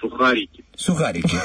Сухарики. 0.00 0.64
Сухарики. 0.80 1.38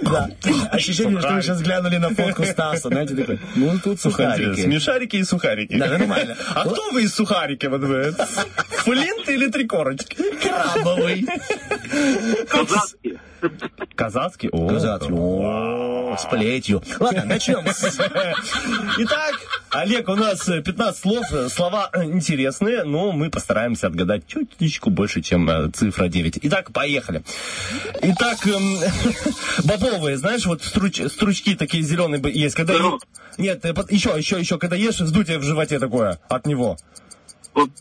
Да. 0.00 0.30
Ощущение, 0.70 1.18
что 1.18 1.32
вы 1.32 1.42
сейчас 1.42 1.62
глянули 1.62 1.96
на 1.96 2.10
фотку 2.10 2.44
Стаса, 2.44 2.88
знаете, 2.88 3.16
такой, 3.16 3.40
ну 3.54 3.78
тут 3.82 4.00
сухарики. 4.00 4.60
Смешарики 4.60 5.16
и 5.16 5.24
сухарики. 5.24 5.76
Да, 5.78 5.86
нормально. 5.86 6.36
А 6.54 6.68
кто 6.68 6.90
вы 6.90 7.04
из 7.04 7.14
сухарики? 7.14 7.66
Вот 7.66 7.80
вы? 7.80 8.14
Флинт 8.84 9.28
или 9.28 9.50
три 9.50 9.66
корочки? 9.66 10.16
Крабовый. 10.42 11.26
Казацкие. 12.48 13.18
Казацкий? 13.94 14.48
О, 14.50 14.68
Казацкий. 14.68 15.14
О, 15.14 16.16
с 16.18 16.24
плетью. 16.26 16.82
Ладно, 17.00 17.24
начнем. 17.24 17.64
Итак, 18.98 19.34
Олег, 19.70 20.08
у 20.08 20.14
нас 20.14 20.48
э, 20.48 20.62
15 20.62 21.00
слов. 21.00 21.26
Слова 21.48 21.90
интересные, 21.94 22.84
но 22.84 23.12
мы 23.12 23.30
постараемся 23.30 23.88
отгадать 23.88 24.26
чуть-чуть 24.26 24.80
больше, 24.84 25.20
чем 25.20 25.48
э, 25.48 25.70
цифра 25.70 26.08
9. 26.08 26.25
Итак, 26.42 26.72
поехали. 26.72 27.22
Итак, 28.02 28.46
эм, 28.46 28.78
бобовые, 29.64 30.16
знаешь, 30.16 30.46
вот 30.46 30.62
струч- 30.62 31.08
стручки 31.08 31.54
такие 31.54 31.82
зеленые 31.82 32.22
есть. 32.32 32.54
Когда... 32.54 32.74
Пирог. 32.74 33.02
Нет, 33.38 33.64
еще, 33.90 34.14
еще, 34.16 34.38
еще, 34.38 34.58
когда 34.58 34.76
ешь, 34.76 35.00
вздутие 35.00 35.38
в 35.38 35.42
животе 35.42 35.78
такое 35.78 36.20
от 36.28 36.46
него. 36.46 36.76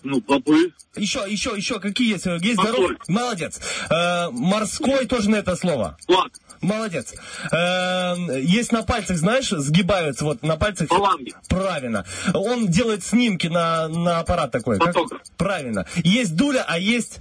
Ну, 0.04 0.22
поплыв. 0.22 0.72
Еще, 0.96 1.24
еще, 1.28 1.54
еще, 1.56 1.80
какие 1.80 2.12
есть? 2.14 2.26
Э, 2.26 2.38
Есть 2.42 2.62
дорог? 2.62 2.92
Молодец. 3.10 3.60
Э, 3.90 4.30
морской 4.32 5.06
тоже 5.06 5.30
на 5.30 5.36
это 5.36 5.56
слово. 5.58 5.98
Флаг. 6.08 6.32
Молодец. 6.62 7.14
Э, 7.52 8.16
есть 8.42 8.72
на 8.72 8.84
пальцах, 8.84 9.18
знаешь, 9.18 9.50
сгибаются 9.50 10.24
вот 10.24 10.44
на 10.44 10.56
пальцах. 10.56 10.88
Фаланги. 10.88 11.34
Правильно. 11.50 12.06
Он 12.34 12.68
делает 12.68 13.04
снимки 13.04 13.48
на, 13.48 13.90
на 13.90 14.20
аппарат 14.20 14.52
такой. 14.52 14.78
Как? 14.80 14.94
Фотограф. 14.94 15.22
Правильно. 15.38 15.86
Есть 16.04 16.36
дуля, 16.36 16.64
а 16.66 16.80
есть... 16.80 17.20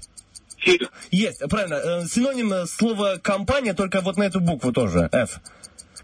Фига. 0.64 0.88
Есть, 1.10 1.40
правильно. 1.48 1.74
Э, 1.74 2.06
Синоним 2.06 2.52
э, 2.52 2.66
слова 2.66 3.18
компания, 3.18 3.74
только 3.74 4.00
вот 4.00 4.16
на 4.16 4.24
эту 4.24 4.40
букву 4.40 4.72
тоже, 4.72 5.08
F. 5.12 5.40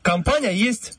Компания 0.03 0.53
есть... 0.53 0.99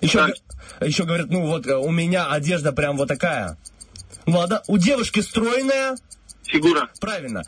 Еще, 0.00 0.26
г- 0.26 0.86
еще 0.86 1.04
говорят, 1.04 1.30
ну 1.30 1.46
вот 1.46 1.66
э, 1.66 1.76
у 1.76 1.90
меня 1.90 2.30
одежда 2.30 2.72
прям 2.72 2.96
вот 2.96 3.08
такая. 3.08 3.56
Ну 4.26 4.38
ладно, 4.38 4.62
у 4.68 4.78
девушки 4.78 5.20
стройная, 5.20 5.96
Фигура. 6.44 6.88
Правильно. 7.00 7.42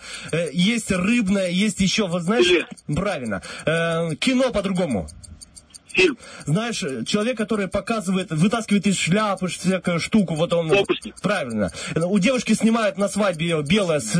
Есть 0.52 0.90
рыбное, 0.90 1.50
есть 1.50 1.78
еще, 1.80 2.08
вот 2.08 2.22
знаешь... 2.22 2.46
Филе. 2.46 2.66
Правильно. 2.96 3.42
Кино 3.64 4.50
по-другому. 4.50 5.08
Фильм. 5.92 6.18
Знаешь, 6.46 6.84
человек, 7.06 7.36
который 7.36 7.68
показывает, 7.68 8.30
вытаскивает 8.30 8.86
из 8.86 8.96
шляпы 8.96 9.48
всякую 9.48 10.00
штуку, 10.00 10.34
вот 10.34 10.52
он... 10.52 10.68
Фокусник. 10.68 11.20
Правильно. 11.20 11.70
У 11.96 12.18
девушки 12.18 12.52
снимают 12.52 12.98
на 12.98 13.08
свадьбе 13.08 13.46
её 13.46 13.62
белое 13.62 14.00
с, 14.00 14.12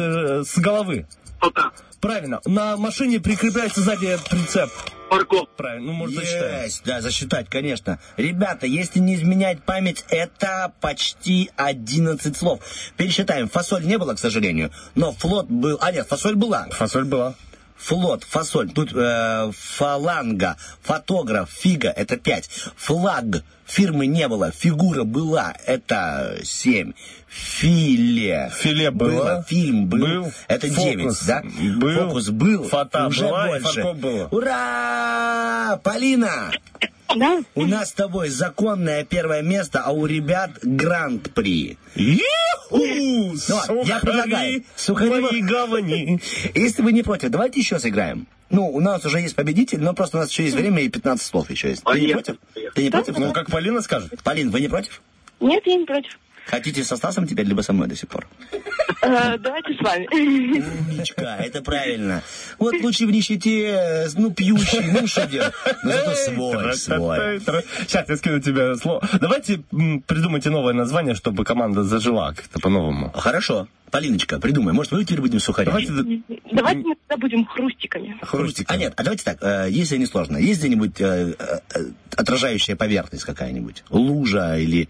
с 0.45 0.59
головы. 0.59 1.07
Фото. 1.41 1.71
Правильно. 2.01 2.41
На 2.45 2.77
машине 2.77 3.21
прикрепляется 3.21 3.81
сзади 3.81 4.19
прицеп. 4.31 4.71
Парков. 5.11 5.49
Правильно. 5.57 5.87
Ну, 5.87 5.93
может, 5.93 6.17
засчитаем. 6.17 6.65
Есть, 6.65 6.83
да, 6.85 7.01
засчитать, 7.01 7.49
конечно. 7.49 7.99
Ребята, 8.17 8.67
если 8.67 8.99
не 8.99 9.15
изменять 9.15 9.63
память, 9.63 10.05
это 10.11 10.73
почти 10.81 11.51
11 11.57 12.37
слов. 12.37 12.61
Пересчитаем. 12.97 13.49
Фасоль 13.49 13.85
не 13.85 13.99
было, 13.99 14.15
к 14.15 14.19
сожалению, 14.19 14.71
но 14.95 15.13
флот 15.13 15.47
был... 15.47 15.79
А 15.81 15.91
нет, 15.91 16.07
фасоль 16.07 16.37
была. 16.37 16.69
Фасоль 16.71 17.05
была. 17.05 17.35
Флот, 17.79 18.25
фасоль, 18.25 18.71
тут 18.71 18.93
э, 18.95 19.51
фаланга, 19.57 20.57
фотограф, 20.83 21.49
фига, 21.51 21.89
это 21.89 22.17
5. 22.17 22.51
Флаг, 22.77 23.45
фирмы 23.69 24.07
не 24.07 24.27
было, 24.29 24.51
фигура 24.51 25.05
была, 25.05 25.55
это 25.67 26.39
7. 26.43 26.93
Филе. 27.29 28.51
Филе 28.59 28.91
было. 28.91 29.45
фильм 29.49 29.87
был, 29.87 29.99
Был. 29.99 30.33
это 30.49 30.67
Фокус 30.69 30.85
9, 30.85 31.27
да? 31.27 31.43
был. 31.79 31.95
Фокус 32.09 32.29
был, 32.31 32.65
Фата 32.65 33.07
уже 33.07 33.25
была 33.29 33.47
и 33.47 33.51
больше. 33.61 33.83
фаркоп 33.83 33.97
было. 33.99 34.29
Ура! 34.31 35.81
Полина! 35.83 36.51
Да? 37.17 37.41
У 37.55 37.65
нас 37.65 37.89
с 37.89 37.93
тобой 37.93 38.29
законное 38.29 39.05
первое 39.05 39.43
место, 39.43 39.81
а 39.85 39.93
у 39.93 40.05
ребят 40.07 40.51
гранд-при. 40.63 41.79
Ну, 42.71 43.35
я 43.85 43.99
предлагаю, 44.01 44.63
сухари 44.77 45.21
мои 45.21 45.41
гавани. 45.41 46.21
Если 46.55 46.83
вы 46.83 46.93
не 46.93 47.03
против, 47.03 47.31
давайте 47.31 47.61
еще 47.61 47.79
сыграем. 47.79 48.27
Ну, 48.51 48.69
у 48.69 48.81
нас 48.81 49.05
уже 49.05 49.21
есть 49.21 49.37
победитель, 49.37 49.81
но 49.81 49.93
просто 49.93 50.17
у 50.17 50.21
нас 50.21 50.31
еще 50.31 50.45
есть 50.45 50.57
время 50.57 50.83
и 50.83 50.89
15 50.89 51.27
слов 51.27 51.51
еще 51.51 51.71
есть. 51.71 51.85
Ты 51.85 52.01
не 52.01 52.13
против? 52.13 52.37
Ты 52.75 52.83
не 52.83 52.91
против? 52.91 53.19
Ну, 53.19 53.33
как 53.33 53.51
Полина 53.51 53.83
скажет. 53.83 54.13
Полин, 54.23 54.51
вы 54.51 54.61
не 54.61 54.69
против? 54.69 55.03
Нет, 55.41 55.67
я 55.67 55.77
не 55.77 55.85
против. 55.85 56.19
Хотите 56.49 56.83
со 56.83 56.97
Стасом 56.97 57.27
теперь, 57.27 57.47
либо 57.47 57.61
со 57.61 57.75
мной 57.75 57.89
до 57.89 57.95
сих 57.95 58.09
пор? 58.09 58.27
Э, 59.03 59.37
Давайте 59.37 59.75
с 59.75 59.81
вами. 59.81 60.09
Умничка, 60.11 61.37
это 61.37 61.63
правильно. 61.63 62.23
Вот 62.59 62.75
лучше 62.81 63.07
в 63.07 63.11
нищете, 63.11 63.67
э, 63.67 64.09
ну, 64.17 64.33
пьющий, 64.33 64.81
ну, 64.91 65.07
что 65.07 65.27
делать? 65.27 65.53
Но 65.85 65.93
зато 65.93 66.15
свой, 66.15 66.75
свой. 66.75 67.41
Сейчас 67.87 68.09
я 68.09 68.17
скину 68.17 68.41
тебе 68.41 68.77
слово. 68.77 69.07
Давайте 69.21 69.61
придумайте 70.07 70.49
новое 70.49 70.73
название, 70.73 71.15
чтобы 71.15 71.45
команда 71.45 71.85
зажила 71.85 72.33
как-то 72.35 72.59
по-новому. 72.61 73.13
Хорошо. 73.15 73.69
Полиночка, 73.91 74.39
придумай. 74.41 74.73
Может, 74.73 74.93
мы 74.93 75.05
теперь 75.05 75.21
будем 75.21 75.41
сухари? 75.41 75.67
Давайте 75.67 76.23
Давайте 76.51 76.81
мы 76.81 76.97
тогда 77.07 77.21
будем 77.21 77.45
хрустиками. 77.45 78.17
Хрустик. 78.23 78.71
А 78.71 78.77
нет, 78.77 78.95
а 78.97 79.03
давайте 79.03 79.25
так, 79.25 79.39
э, 79.43 79.69
если 79.71 79.99
не 79.99 80.07
сложно, 80.07 80.39
есть 80.39 80.61
где-нибудь 80.61 81.01
отражающая 82.17 82.75
поверхность 82.75 83.25
какая-нибудь? 83.25 83.85
Лужа 83.91 84.57
или... 84.59 84.89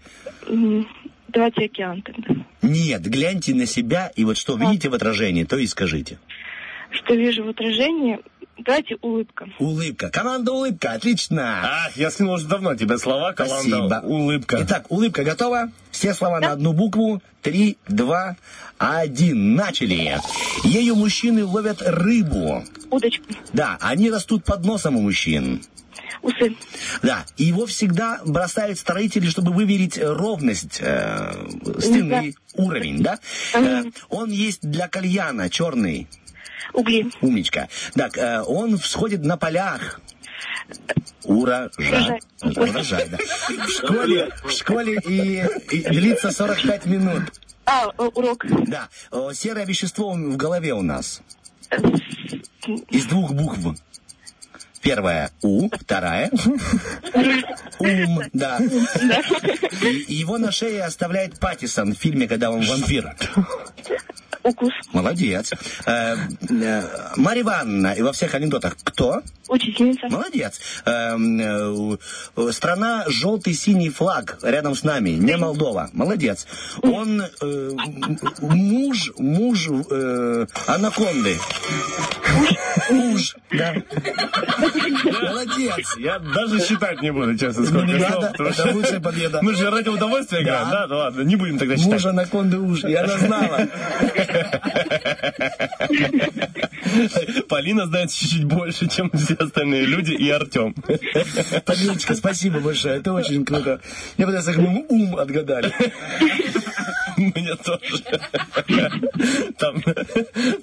Давайте 1.33 1.65
океан 1.65 2.01
тогда. 2.01 2.35
Нет, 2.61 3.01
гляньте 3.03 3.53
на 3.53 3.65
себя, 3.65 4.11
и 4.15 4.25
вот 4.25 4.37
что 4.37 4.57
видите 4.57 4.89
в 4.89 4.93
отражении, 4.93 5.43
то 5.43 5.57
и 5.57 5.67
скажите. 5.67 6.19
Что 6.91 7.13
вижу 7.13 7.43
в 7.43 7.49
отражении? 7.49 8.19
Давайте 8.57 8.97
улыбка. 9.01 9.47
Улыбка. 9.59 10.09
Команда 10.09 10.51
улыбка, 10.51 10.91
отлично. 10.91 11.59
Ах, 11.63 11.95
я 11.95 12.09
скинул 12.11 12.33
уже 12.33 12.45
давно 12.47 12.75
тебе 12.75 12.97
слова, 12.97 13.31
команда 13.31 13.63
Спасибо. 13.77 14.01
улыбка. 14.05 14.59
Итак, 14.63 14.85
улыбка 14.89 15.23
готова? 15.23 15.71
Все 15.91 16.13
слова 16.13 16.39
на 16.41 16.51
одну 16.51 16.73
букву. 16.73 17.21
Три, 17.41 17.77
два, 17.87 18.35
один. 18.77 19.55
Начали. 19.55 20.17
Ею 20.65 20.95
мужчины 20.95 21.45
ловят 21.45 21.81
рыбу. 21.85 22.65
Удочка. 22.89 23.23
Да, 23.53 23.77
они 23.79 24.11
растут 24.11 24.43
под 24.43 24.65
носом 24.65 24.97
у 24.97 25.01
мужчин. 25.03 25.61
Усы. 26.21 26.55
Да, 27.01 27.25
и 27.37 27.45
его 27.45 27.65
всегда 27.65 28.21
бросают 28.25 28.77
строители, 28.79 29.27
чтобы 29.27 29.53
выверить 29.53 29.97
э, 29.97 30.11
ровность 30.11 30.79
э, 30.79 31.47
стены, 31.79 32.35
уровень, 32.55 33.01
да? 33.01 33.19
Э, 33.53 33.83
он 34.09 34.29
есть 34.29 34.61
для 34.61 34.87
кальяна, 34.87 35.49
черный. 35.49 36.07
Угли. 36.73 37.07
Умничка. 37.21 37.69
Так, 37.95 38.17
э, 38.17 38.41
он 38.41 38.77
всходит 38.77 39.23
на 39.23 39.37
полях. 39.37 40.01
Урожай. 41.23 41.69
Урожай. 41.77 42.19
Урожай, 42.41 43.09
да. 43.09 43.17
В 43.65 43.69
школе, 43.69 44.29
в 44.43 44.51
школе 44.51 44.99
и, 45.05 45.45
и 45.71 45.81
длится 45.83 46.31
45 46.31 46.85
минут. 46.85 47.23
А, 47.65 47.87
э, 47.97 48.03
урок. 48.15 48.45
Да, 48.67 48.89
э, 49.11 49.29
серое 49.33 49.65
вещество 49.65 50.11
в 50.11 50.37
голове 50.37 50.73
у 50.73 50.81
нас. 50.81 51.21
Из 52.89 53.05
двух 53.05 53.33
букв. 53.33 53.59
Первая 54.81 55.31
У, 55.41 55.69
вторая 55.69 56.31
Ум, 57.79 58.21
да. 58.33 58.59
И, 59.81 60.13
его 60.13 60.37
на 60.37 60.51
шее 60.51 60.83
оставляет 60.83 61.39
Паттисон 61.39 61.93
в 61.93 61.97
фильме, 61.97 62.27
когда 62.27 62.51
он 62.51 62.61
вампир. 62.65 63.15
Укус. 64.43 64.73
Молодец. 64.93 65.53
Э, 65.85 66.15
э, 66.49 66.83
Марья 67.17 67.41
Ивановна, 67.41 67.93
и 67.93 68.01
во 68.01 68.13
всех 68.13 68.35
анекдотах 68.35 68.77
кто? 68.83 69.21
Учительница. 69.47 70.07
Молодец. 70.09 70.59
Э, 70.85 71.17
э, 71.17 72.51
страна 72.51 73.03
желтый 73.07 73.53
синий 73.53 73.89
флаг 73.89 74.37
рядом 74.41 74.75
с 74.75 74.83
нами, 74.83 75.11
не 75.11 75.35
Молдова. 75.37 75.89
Молодец. 75.93 76.47
Он 76.81 77.21
э, 77.21 77.71
муж 78.41 79.11
муж 79.17 79.67
э, 79.89 80.45
анаконды. 80.67 81.37
Муж, 82.89 83.35
да. 83.51 83.75
Молодец. 85.21 85.95
Я 85.97 86.19
даже 86.19 86.59
считать 86.59 87.01
не 87.01 87.11
буду, 87.11 87.37
честно, 87.37 87.65
сколько 87.65 87.87
не 87.87 87.99
слов, 87.99 88.39
это 88.39 88.71
лучшая 88.73 88.99
победа. 88.99 89.39
Мы 89.41 89.55
же 89.55 89.69
ради 89.69 89.89
удовольствия 89.89 90.43
играем, 90.43 90.69
да? 90.69 90.87
Ну 90.87 90.97
ладно, 90.97 91.21
не 91.21 91.35
будем 91.35 91.57
тогда 91.57 91.75
считать. 91.75 91.93
Муж 91.93 92.05
анаконды 92.05 92.57
уж, 92.59 92.83
я 92.83 93.07
знала. 93.17 93.67
Полина 97.47 97.85
знает 97.87 98.11
чуть-чуть 98.11 98.43
больше, 98.45 98.87
чем 98.87 99.11
все 99.11 99.35
остальные 99.35 99.85
люди 99.85 100.13
и 100.13 100.29
Артем. 100.29 100.73
Полиночка, 101.65 102.15
спасибо 102.15 102.59
большое, 102.59 102.99
это 102.99 103.13
очень 103.13 103.45
круто. 103.45 103.79
Мне 104.17 104.25
понравилось, 104.25 104.45
как 104.45 104.57
мы 104.57 104.85
ум 104.87 105.17
отгадали. 105.17 105.73
Мне 107.35 107.55
тоже. 107.55 108.03
Там 109.57 109.83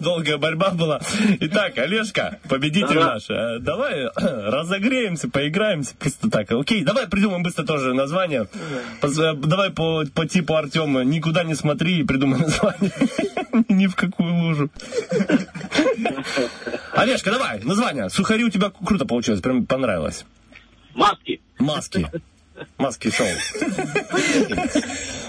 долгая 0.01 0.39
борьба 0.39 0.71
была. 0.71 1.01
Итак, 1.41 1.77
Олежка, 1.77 2.39
победитель 2.49 2.99
наш, 2.99 3.29
э, 3.29 3.59
давай 3.61 4.05
э, 4.05 4.09
разогреемся, 4.17 5.29
поиграемся. 5.29 5.95
Просто 5.99 6.31
так. 6.31 6.51
Окей, 6.51 6.83
давай 6.83 7.07
придумаем 7.09 7.43
быстро 7.43 7.65
тоже 7.65 7.93
название. 7.93 8.49
Э, 9.03 9.35
Давай 9.37 9.71
по, 9.71 10.05
по 10.15 10.27
типу 10.27 10.55
Артема. 10.55 11.05
Никуда 11.05 11.45
не 11.45 11.55
смотри 11.55 12.01
и 12.01 12.05
придумай 12.05 12.41
название. 12.41 12.93
Ни 13.69 13.87
в 13.87 13.95
какую 13.95 14.35
лужу. 14.35 14.71
Олежка, 16.93 17.31
давай, 17.31 17.63
название. 17.63 18.09
Сухари 18.09 18.45
у 18.45 18.51
тебя 18.51 18.71
круто 18.71 19.05
получилось, 19.05 19.41
прям 19.41 19.67
понравилось. 19.67 20.25
Маски. 20.95 21.41
Маски. 21.59 22.07
Маски 22.79 23.11
шоу. 23.11 23.27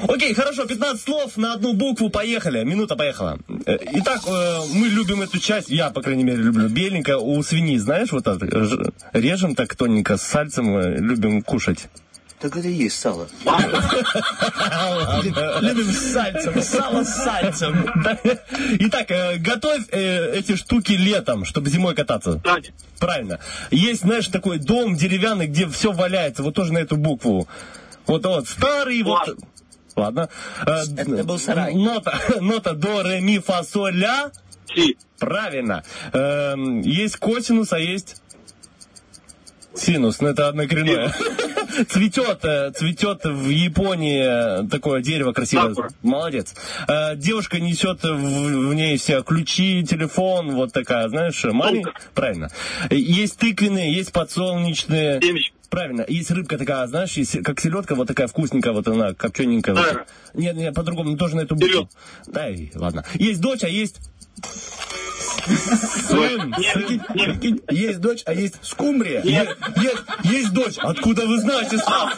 Окей, 0.08 0.34
хорошо, 0.34 0.66
15 0.66 1.02
слов 1.02 1.38
на 1.38 1.54
одну 1.54 1.74
букву, 1.74 2.10
поехали. 2.10 2.64
Минута 2.64 2.96
поехала. 2.96 3.40
Э, 3.66 3.78
Итак, 3.94 4.22
э, 4.28 4.60
мы 4.74 4.88
любим 4.88 5.22
эту 5.22 5.40
часть, 5.40 5.70
я, 5.70 5.90
по 5.90 6.02
крайней 6.02 6.24
мере, 6.24 6.38
люблю. 6.44 6.70
Беленькая 6.70 7.18
у 7.18 7.42
свиньи, 7.44 7.78
знаешь, 7.78 8.12
вот 8.12 8.26
ж- 8.28 8.92
режем 9.14 9.56
так 9.56 9.76
тоненько 9.76 10.18
с 10.18 10.22
сальцем, 10.22 10.78
э, 10.78 10.98
любим 10.98 11.42
кушать. 11.42 11.88
Так 12.40 12.56
это 12.56 12.68
и 12.68 12.74
есть 12.74 13.00
сало. 13.00 13.28
Любим 15.62 15.92
с 15.92 16.14
сальцем, 16.14 16.62
сало 16.62 17.04
с 17.04 17.16
сальцем. 17.16 17.90
Итак, 18.80 19.10
э, 19.10 19.38
готовь 19.38 19.86
э, 19.92 20.38
эти 20.38 20.56
штуки 20.56 20.92
летом, 20.92 21.46
чтобы 21.46 21.72
зимой 21.72 21.96
кататься. 21.96 22.40
Правильно. 23.00 23.40
Есть, 23.72 24.02
знаешь, 24.02 24.28
такой 24.28 24.60
дом 24.60 24.96
деревянный, 24.96 25.48
где 25.48 25.68
все 25.68 25.92
валяется, 25.92 26.44
вот 26.44 26.54
тоже 26.54 26.74
на 26.74 26.78
эту 26.78 26.96
букву. 26.96 27.48
Вот, 28.06 28.26
вот, 28.26 28.48
старый, 28.48 29.02
вот... 29.02 29.36
Ладно. 29.96 30.30
Э, 30.68 30.84
Это 30.96 31.24
был 31.24 31.40
сарай. 31.40 31.74
Нота, 31.74 32.20
нота 32.40 32.74
до, 32.74 33.02
ре, 33.02 33.20
ми, 33.20 33.40
фа, 33.40 33.64
соль, 33.64 33.96
ля. 33.96 34.32
Си. 34.76 34.96
Правильно. 35.18 35.84
Эм, 36.14 36.82
есть 36.82 37.18
косинус, 37.18 37.74
а 37.74 37.80
есть 37.80 38.22
синус. 39.74 40.22
Ну, 40.22 40.28
это 40.28 40.50
однокоренное. 40.50 41.16
Цветет, 41.90 42.44
э, 42.44 42.72
цветет 42.72 43.24
в 43.26 43.50
Японии 43.50 44.68
такое 44.70 45.02
дерево 45.02 45.34
красивое. 45.34 45.70
Сакура. 45.70 45.90
Молодец. 46.02 46.54
Э, 46.88 47.16
Девушка 47.16 47.60
несет 47.60 48.04
в, 48.04 48.70
в 48.70 48.74
ней 48.74 48.98
все 48.98 49.22
ключи, 49.24 49.86
телефон, 49.88 50.56
вот 50.56 50.74
такая, 50.74 51.08
знаешь, 51.10 51.44
маленькая. 51.44 51.94
Правильно. 52.14 52.50
Есть 52.90 53.38
тыквенные, 53.38 53.94
есть 53.94 54.12
подсолнечные. 54.12 55.22
Семечки. 55.22 55.54
Правильно. 55.70 56.06
Есть 56.08 56.32
рыбка 56.32 56.58
такая, 56.58 56.88
знаешь, 56.88 57.14
есть 57.14 57.44
как 57.44 57.60
селедка, 57.60 57.96
вот 57.96 58.08
такая 58.08 58.28
вкусненькая, 58.28 58.74
вот 58.74 58.88
она, 58.88 59.14
копчененькая. 59.14 59.76
Вот. 59.76 60.06
Нет, 60.34 60.56
нет, 60.56 60.74
по-другому, 60.74 61.18
тоже 61.18 61.36
на 61.36 61.42
эту 61.42 61.56
букву. 61.56 61.68
Селед. 61.70 61.88
Да, 62.28 62.50
и 62.50 62.70
ладно. 62.76 63.04
Есть 63.16 63.42
дочь, 63.42 63.64
а 63.64 63.68
есть... 63.68 64.00
Сын, 65.46 66.56
есть 67.70 68.00
дочь, 68.00 68.24
а 68.26 68.34
есть 68.34 68.56
скумбрия. 68.62 69.22
Нет. 69.22 69.58
Есть, 69.78 70.04
есть 70.24 70.54
дочь. 70.54 70.78
Откуда 70.78 71.26
вы 71.26 71.40
знаете, 71.40 71.78
Стас? 71.78 72.14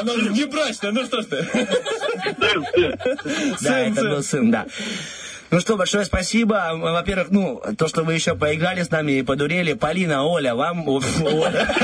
Она 0.00 0.14
же 0.14 0.30
не 0.30 0.44
брачная, 0.44 0.92
ну 0.92 1.04
что 1.04 1.22
ж 1.22 1.26
ты. 1.26 1.42
Сын, 1.44 2.66
сын. 2.74 2.98
Да, 3.00 3.56
Сын, 3.58 3.92
это 3.92 4.02
был 4.02 4.22
сын, 4.22 4.50
да. 4.50 4.66
Ну 5.50 5.58
что, 5.58 5.76
большое 5.76 6.04
спасибо. 6.04 6.70
Во-первых, 6.74 7.30
ну, 7.30 7.60
то, 7.76 7.88
что 7.88 8.04
вы 8.04 8.14
еще 8.14 8.36
поиграли 8.36 8.82
с 8.82 8.90
нами 8.90 9.12
и 9.12 9.22
подурели. 9.22 9.72
Полина, 9.72 10.24
Оля, 10.24 10.54
вам... 10.54 10.86
Оля. 10.88 11.74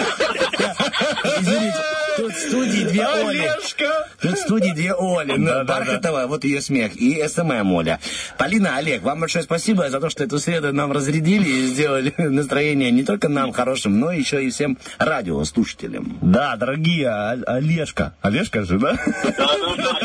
Извините, 1.41 1.75
тут 2.17 2.33
в 2.33 2.49
студии 2.49 2.85
две 2.85 3.05
Оли. 3.05 3.39
Олежка. 3.39 4.09
Тут 4.21 4.33
в 4.33 4.37
студии 4.39 4.71
две 4.71 4.95
Оли. 4.95 5.33
Ну, 5.37 5.47
Да-да-да. 5.47 5.65
Бархатова, 5.65 6.27
вот 6.27 6.45
ее 6.45 6.61
смех, 6.61 6.97
и 6.97 7.23
SMM 7.27 7.73
Оля. 7.73 8.01
Полина, 8.39 8.77
Олег, 8.77 9.03
вам 9.03 9.21
большое 9.21 9.45
спасибо 9.45 9.91
за 9.91 10.01
то, 10.01 10.11
что 10.11 10.25
эту 10.25 10.39
среду 10.39 10.73
нам 10.73 10.93
разрядили 10.93 11.49
и 11.49 11.67
сделали 11.67 12.15
настроение 12.19 12.91
не 12.91 13.05
только 13.05 13.29
нам 13.29 13.53
хорошим, 13.53 13.99
но 14.01 14.13
еще 14.13 14.45
и 14.45 14.51
всем 14.51 14.79
радиослушателям. 14.99 16.19
Да, 16.23 16.57
дорогие, 16.57 17.09
Олежка. 17.11 18.15
Олежка 18.23 18.65
же, 18.65 18.79
да? 18.79 18.97
Да, 19.37 19.51
да, 19.77 19.77
да. 19.77 19.97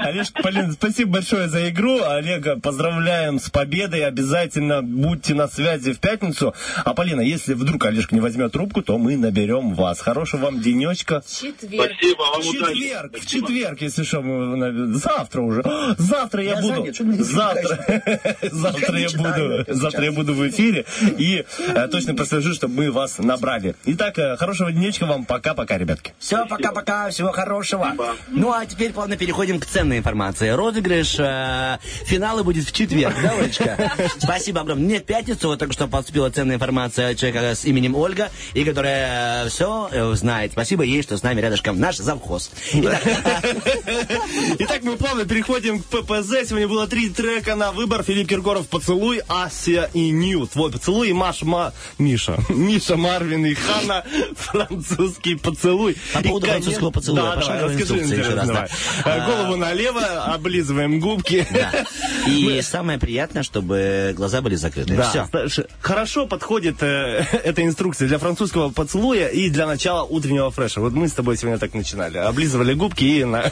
Олежка, 0.00 0.42
Полин, 0.42 0.72
спасибо 0.72 1.12
большое 1.12 1.48
за 1.48 1.68
игру. 1.70 2.02
Олега, 2.02 2.58
поздравляем 2.58 3.38
с 3.38 3.50
победой. 3.50 4.04
Обязательно 4.04 4.82
будьте 4.82 5.34
на 5.34 5.48
связи 5.48 5.92
в 5.92 6.00
пятницу. 6.00 6.54
А, 6.84 6.94
Полина, 6.94 7.20
если 7.20 7.54
вдруг 7.54 7.84
Олежка 7.84 8.14
не 8.14 8.20
возьмет 8.20 8.52
трубку, 8.52 8.82
то 8.82 8.98
мы 8.98 9.16
наберем 9.16 9.74
вас. 9.74 10.00
Хорошего 10.00 10.44
вам 10.44 10.60
денечка. 10.60 11.22
Четверг. 11.40 11.90
Спасибо, 11.92 12.22
В 12.22 12.30
вам 12.30 12.40
удачи. 12.40 12.74
четверг, 12.74 13.18
в 13.18 13.26
четверг, 13.26 13.80
если 13.80 14.02
что, 14.04 14.20
мы 14.22 14.94
завтра 14.94 15.40
уже. 15.42 15.60
О, 15.62 15.94
Завтра 15.98 16.42
я, 16.42 16.54
Я 16.54 16.62
буду. 16.62 16.92
занят, 16.92 16.96
завтра, 17.24 18.02
завтра 18.50 18.98
я 18.98 19.08
буду, 19.16 19.64
завтра 19.68 20.04
я 20.04 20.12
буду 20.12 20.34
в 20.34 20.48
эфире 20.48 20.84
и 21.18 21.44
э, 21.58 21.88
точно 21.88 22.14
прослежу, 22.14 22.54
чтобы 22.54 22.74
мы 22.74 22.90
вас 22.90 23.18
набрали. 23.18 23.74
Итак, 23.84 24.18
э, 24.18 24.36
хорошего 24.36 24.72
денечка 24.72 25.06
вам. 25.06 25.24
Пока-пока, 25.24 25.78
ребятки. 25.78 26.12
Все, 26.18 26.46
пока-пока, 26.46 27.10
всего 27.10 27.30
хорошего. 27.32 27.94
Ну, 28.28 28.52
а 28.52 28.64
теперь 28.66 28.92
плавно 28.92 29.16
переходим 29.16 29.60
к 29.60 29.66
ценной 29.66 29.98
информации. 29.98 30.48
Розыгрыш 30.50 31.16
э, 31.18 31.78
финала 32.06 32.42
будет 32.42 32.64
в 32.66 32.72
четверг, 32.72 33.14
да, 33.22 33.32
Олечка? 33.32 33.92
Спасибо 34.18 34.60
огромное. 34.62 34.84
Мне 34.86 35.00
в 35.00 35.04
пятницу 35.04 35.48
вот 35.48 35.58
только 35.58 35.72
что 35.74 35.86
поступила 35.86 36.30
ценная 36.30 36.56
информация 36.56 37.10
от 37.10 37.16
человека 37.18 37.54
с 37.54 37.64
именем 37.64 37.94
Ольга, 37.94 38.30
и 38.54 38.64
которая 38.64 39.48
все 39.48 39.88
знает. 40.14 40.52
Спасибо 40.52 40.82
ей, 40.82 41.02
что 41.02 41.16
с 41.16 41.22
нами 41.28 41.40
рядышком 41.42 41.78
наш 41.78 41.96
завхоз. 41.98 42.50
Итак, 42.72 43.02
Итак, 44.58 44.82
мы 44.82 44.96
плавно 44.96 45.24
переходим 45.26 45.80
к 45.80 45.84
ППЗ. 45.86 46.48
Сегодня 46.48 46.68
было 46.68 46.86
три 46.86 47.10
трека 47.10 47.54
на 47.54 47.70
выбор. 47.72 48.02
Филипп 48.02 48.28
Киркоров 48.28 48.66
«Поцелуй», 48.68 49.20
Ася 49.28 49.90
и 49.92 50.10
Нью. 50.10 50.46
Твой 50.46 50.70
поцелуй 50.72 51.10
и 51.10 51.12
Маша 51.12 51.44
Ма... 51.44 51.72
Миша. 51.98 52.38
Миша 52.48 52.96
Марвин 52.96 53.44
и 53.44 53.54
Хана 53.54 54.04
«Французский 54.36 55.34
поцелуй». 55.34 55.96
По 56.14 56.22
поводу 56.22 56.46
И, 56.46 56.50
французского 56.50 56.90
поцелуя, 56.90 57.22
Да, 57.22 57.36
давай, 57.36 57.62
расскажи 57.64 57.96
еще 57.96 58.34
раз, 58.34 58.46
да. 58.48 58.68
Э, 59.04 59.26
Голову 59.26 59.56
налево, 59.56 60.24
облизываем 60.24 60.98
губки. 61.00 61.46
да. 61.50 61.84
И 62.26 62.60
самое 62.62 62.98
приятное, 62.98 63.42
чтобы 63.42 64.14
глаза 64.16 64.40
были 64.40 64.54
закрыты. 64.54 64.96
Да, 64.96 65.28
Все. 65.48 65.66
хорошо 65.80 66.26
подходит 66.26 66.76
э, 66.82 67.24
эта 67.44 67.62
инструкция 67.64 68.08
для 68.08 68.18
французского 68.18 68.70
поцелуя 68.70 69.28
и 69.28 69.50
для 69.50 69.66
начала 69.66 70.04
утреннего 70.04 70.50
фреша. 70.50 70.80
Вот 70.80 70.92
мы 70.94 71.08
с 71.08 71.12
тобой 71.18 71.36
сегодня 71.36 71.58
так 71.58 71.74
начинали. 71.74 72.16
Облизывали 72.18 72.74
губки 72.74 73.04
и, 73.04 73.24
на- 73.24 73.50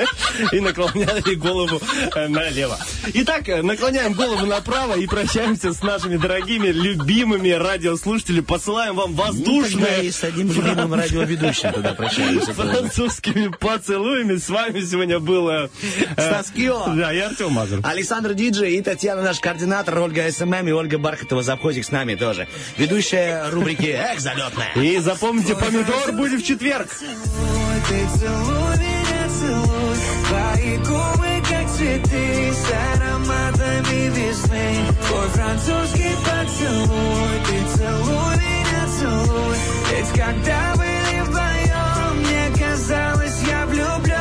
и 0.52 0.60
наклоняли 0.60 1.34
голову 1.34 1.80
э, 2.14 2.28
налево. 2.28 2.78
Итак, 3.14 3.48
э, 3.48 3.62
наклоняем 3.62 4.12
голову 4.12 4.44
направо 4.46 4.98
и 4.98 5.06
прощаемся 5.06 5.72
с 5.72 5.82
нашими 5.82 6.16
дорогими, 6.18 6.68
любимыми 6.68 7.50
радиослушателями. 7.50 8.42
Посылаем 8.42 8.94
вам 8.96 9.12
Ну, 9.12 9.16
воздушные 9.22 10.04
и 10.06 10.10
с 10.10 10.22
одним 10.24 10.48
любимым 10.52 10.92
радиоведущим 10.94 11.72
тогда 11.72 11.94
прощаемся. 11.94 12.52
французскими 12.52 13.48
поцелуями. 13.48 14.36
С 14.36 14.48
вами 14.50 14.80
сегодня 14.84 15.18
был... 15.18 15.48
э, 15.48 15.68
Стас 16.12 16.50
Кио. 16.50 16.84
Да, 16.94 17.12
и 17.12 17.18
Артем 17.18 17.52
Мазур. 17.52 17.80
Александр 17.82 18.34
Диджей 18.34 18.76
и 18.76 18.82
Татьяна 18.82 19.22
наш 19.22 19.40
координатор, 19.40 19.98
Ольга 19.98 20.30
SMM 20.30 20.68
и 20.68 20.72
Ольга 20.72 20.98
Бархатова 20.98 21.42
завхозик 21.42 21.84
с 21.86 21.90
нами 21.90 22.14
тоже. 22.14 22.46
Ведущая 22.76 23.48
рубрики 23.50 23.86
«Эх, 23.86 24.20
залетная». 24.20 24.72
И 24.74 24.98
запомните, 24.98 25.54
помидор 25.56 26.12
будет 26.12 26.42
в 26.42 26.44
четверг. 26.46 26.88
Ты 27.06 28.18
целуй 28.18 28.76
меня, 28.78 29.28
целуй. 29.38 29.96
Твои 30.26 30.76
губы, 30.78 31.42
как 31.48 31.68
цветы 31.70 32.52
С 32.52 32.66
ароматами 32.72 34.08
весны. 34.08 34.86
Твой 35.06 35.28
французский 35.28 36.16
поцелуй. 36.24 37.36
Ты 37.46 37.78
целуй 37.78 38.36
меня, 38.36 38.86
целуй. 38.98 39.56
Ведь 39.90 40.20
когда 40.20 40.74
были 40.74 41.20
вдвоем 41.20 42.18
Мне 42.22 42.50
казалось, 42.58 43.42
я 43.46 43.66
влюблен 43.66 44.16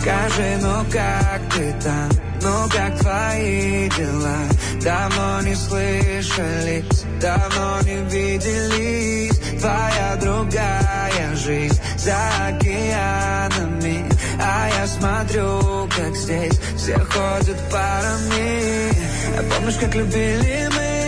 Скажи, 0.00 0.58
ну 0.62 0.84
как 0.90 1.54
ты 1.54 1.74
там? 1.84 2.08
Ну 2.40 2.68
как 2.70 2.98
твои 2.98 3.88
дела? 3.90 4.38
Давно 4.82 5.42
не 5.42 5.54
слышались, 5.54 7.04
давно 7.20 7.80
не 7.82 7.96
виделись 8.10 9.31
Твоя 9.62 10.16
другая 10.20 11.36
жизнь 11.36 11.80
за 11.96 12.16
океанами 12.48 14.04
А 14.40 14.68
я 14.68 14.86
смотрю, 14.88 15.88
как 15.96 16.16
здесь 16.16 16.58
все 16.76 16.98
ходят 16.98 17.56
парами 17.70 18.90
А 19.38 19.42
Помнишь, 19.54 19.76
как 19.76 19.94
любили 19.94 20.68
мы? 20.74 21.01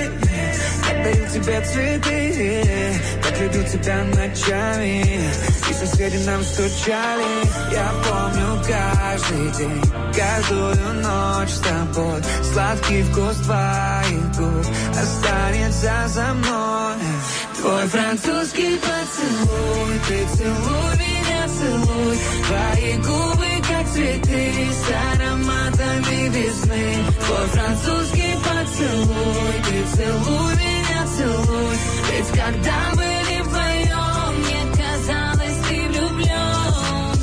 Дарил 1.02 1.28
тебе 1.28 1.60
цветы 1.60 3.00
Как 3.22 3.40
любил 3.40 3.64
тебя 3.64 4.04
ночами. 4.04 5.02
И 5.68 5.72
соседи 5.72 6.16
нам 6.26 6.42
стучали 6.42 7.24
Я 7.72 7.90
помню 8.04 8.62
каждый 8.66 9.50
день 9.58 9.82
Каждую 10.14 10.94
ночь 11.02 11.50
с 11.50 11.58
тобой. 11.60 12.22
Сладкий 12.52 13.02
вкус 13.02 13.36
твоих 13.38 14.36
губ 14.36 14.66
Останется 14.90 16.08
за 16.08 16.34
мной. 16.34 16.96
Твой 17.60 17.86
французский 17.88 18.78
поцелуй 18.78 19.98
Ты 20.06 20.26
целуй 20.36 20.94
меня, 20.98 21.48
целуй. 21.48 22.18
Твои 22.46 22.96
губы 22.98 23.46
как 23.66 23.88
цветы 23.88 24.52
С 24.70 25.16
ароматами 25.16 26.28
весны. 26.28 26.96
Твой 27.26 27.46
французский 27.48 28.34
поцелуй 28.44 29.52
Ты 29.64 29.96
целуй 29.96 30.54
меня, 30.56 30.84
целуй 31.16 31.77
Ведь 32.12 32.28
когда 32.28 32.91
были 32.95 33.41
вдвоем 33.43 34.41
Мне 34.41 34.62
казалось, 34.73 35.59
ты 35.69 35.89
влюблен 35.89 37.15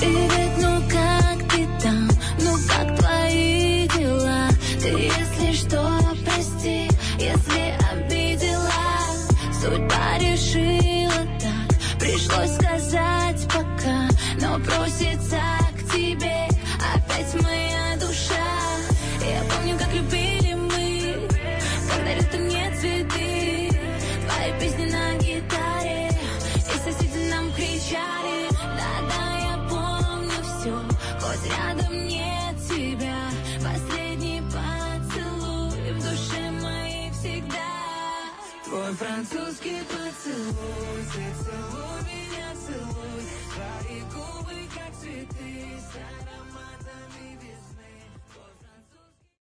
Привет, 0.00 0.52
ну 0.58 0.82
как 0.88 1.48
ты 1.52 1.68
там? 1.82 2.08
Ну 2.40 2.56
как 2.68 2.98
твои 2.98 3.88
дела? 3.88 4.48
Ты, 4.80 4.88
если 4.88 5.52
что, 5.54 6.00
прости, 6.24 6.90
если 7.18 7.76
обидела. 7.92 8.70
Судьба 9.52 10.18
решила 10.18 11.26
так, 11.38 11.98
пришлось 11.98 12.54
сказать 12.54 13.46
пока 13.48 14.08
Но 14.40 14.58
просится 14.60 15.42
к 15.76 15.92
тебе. 15.92 16.48
Опять 16.94 17.42
моя 17.42 17.69
душе 39.20 39.49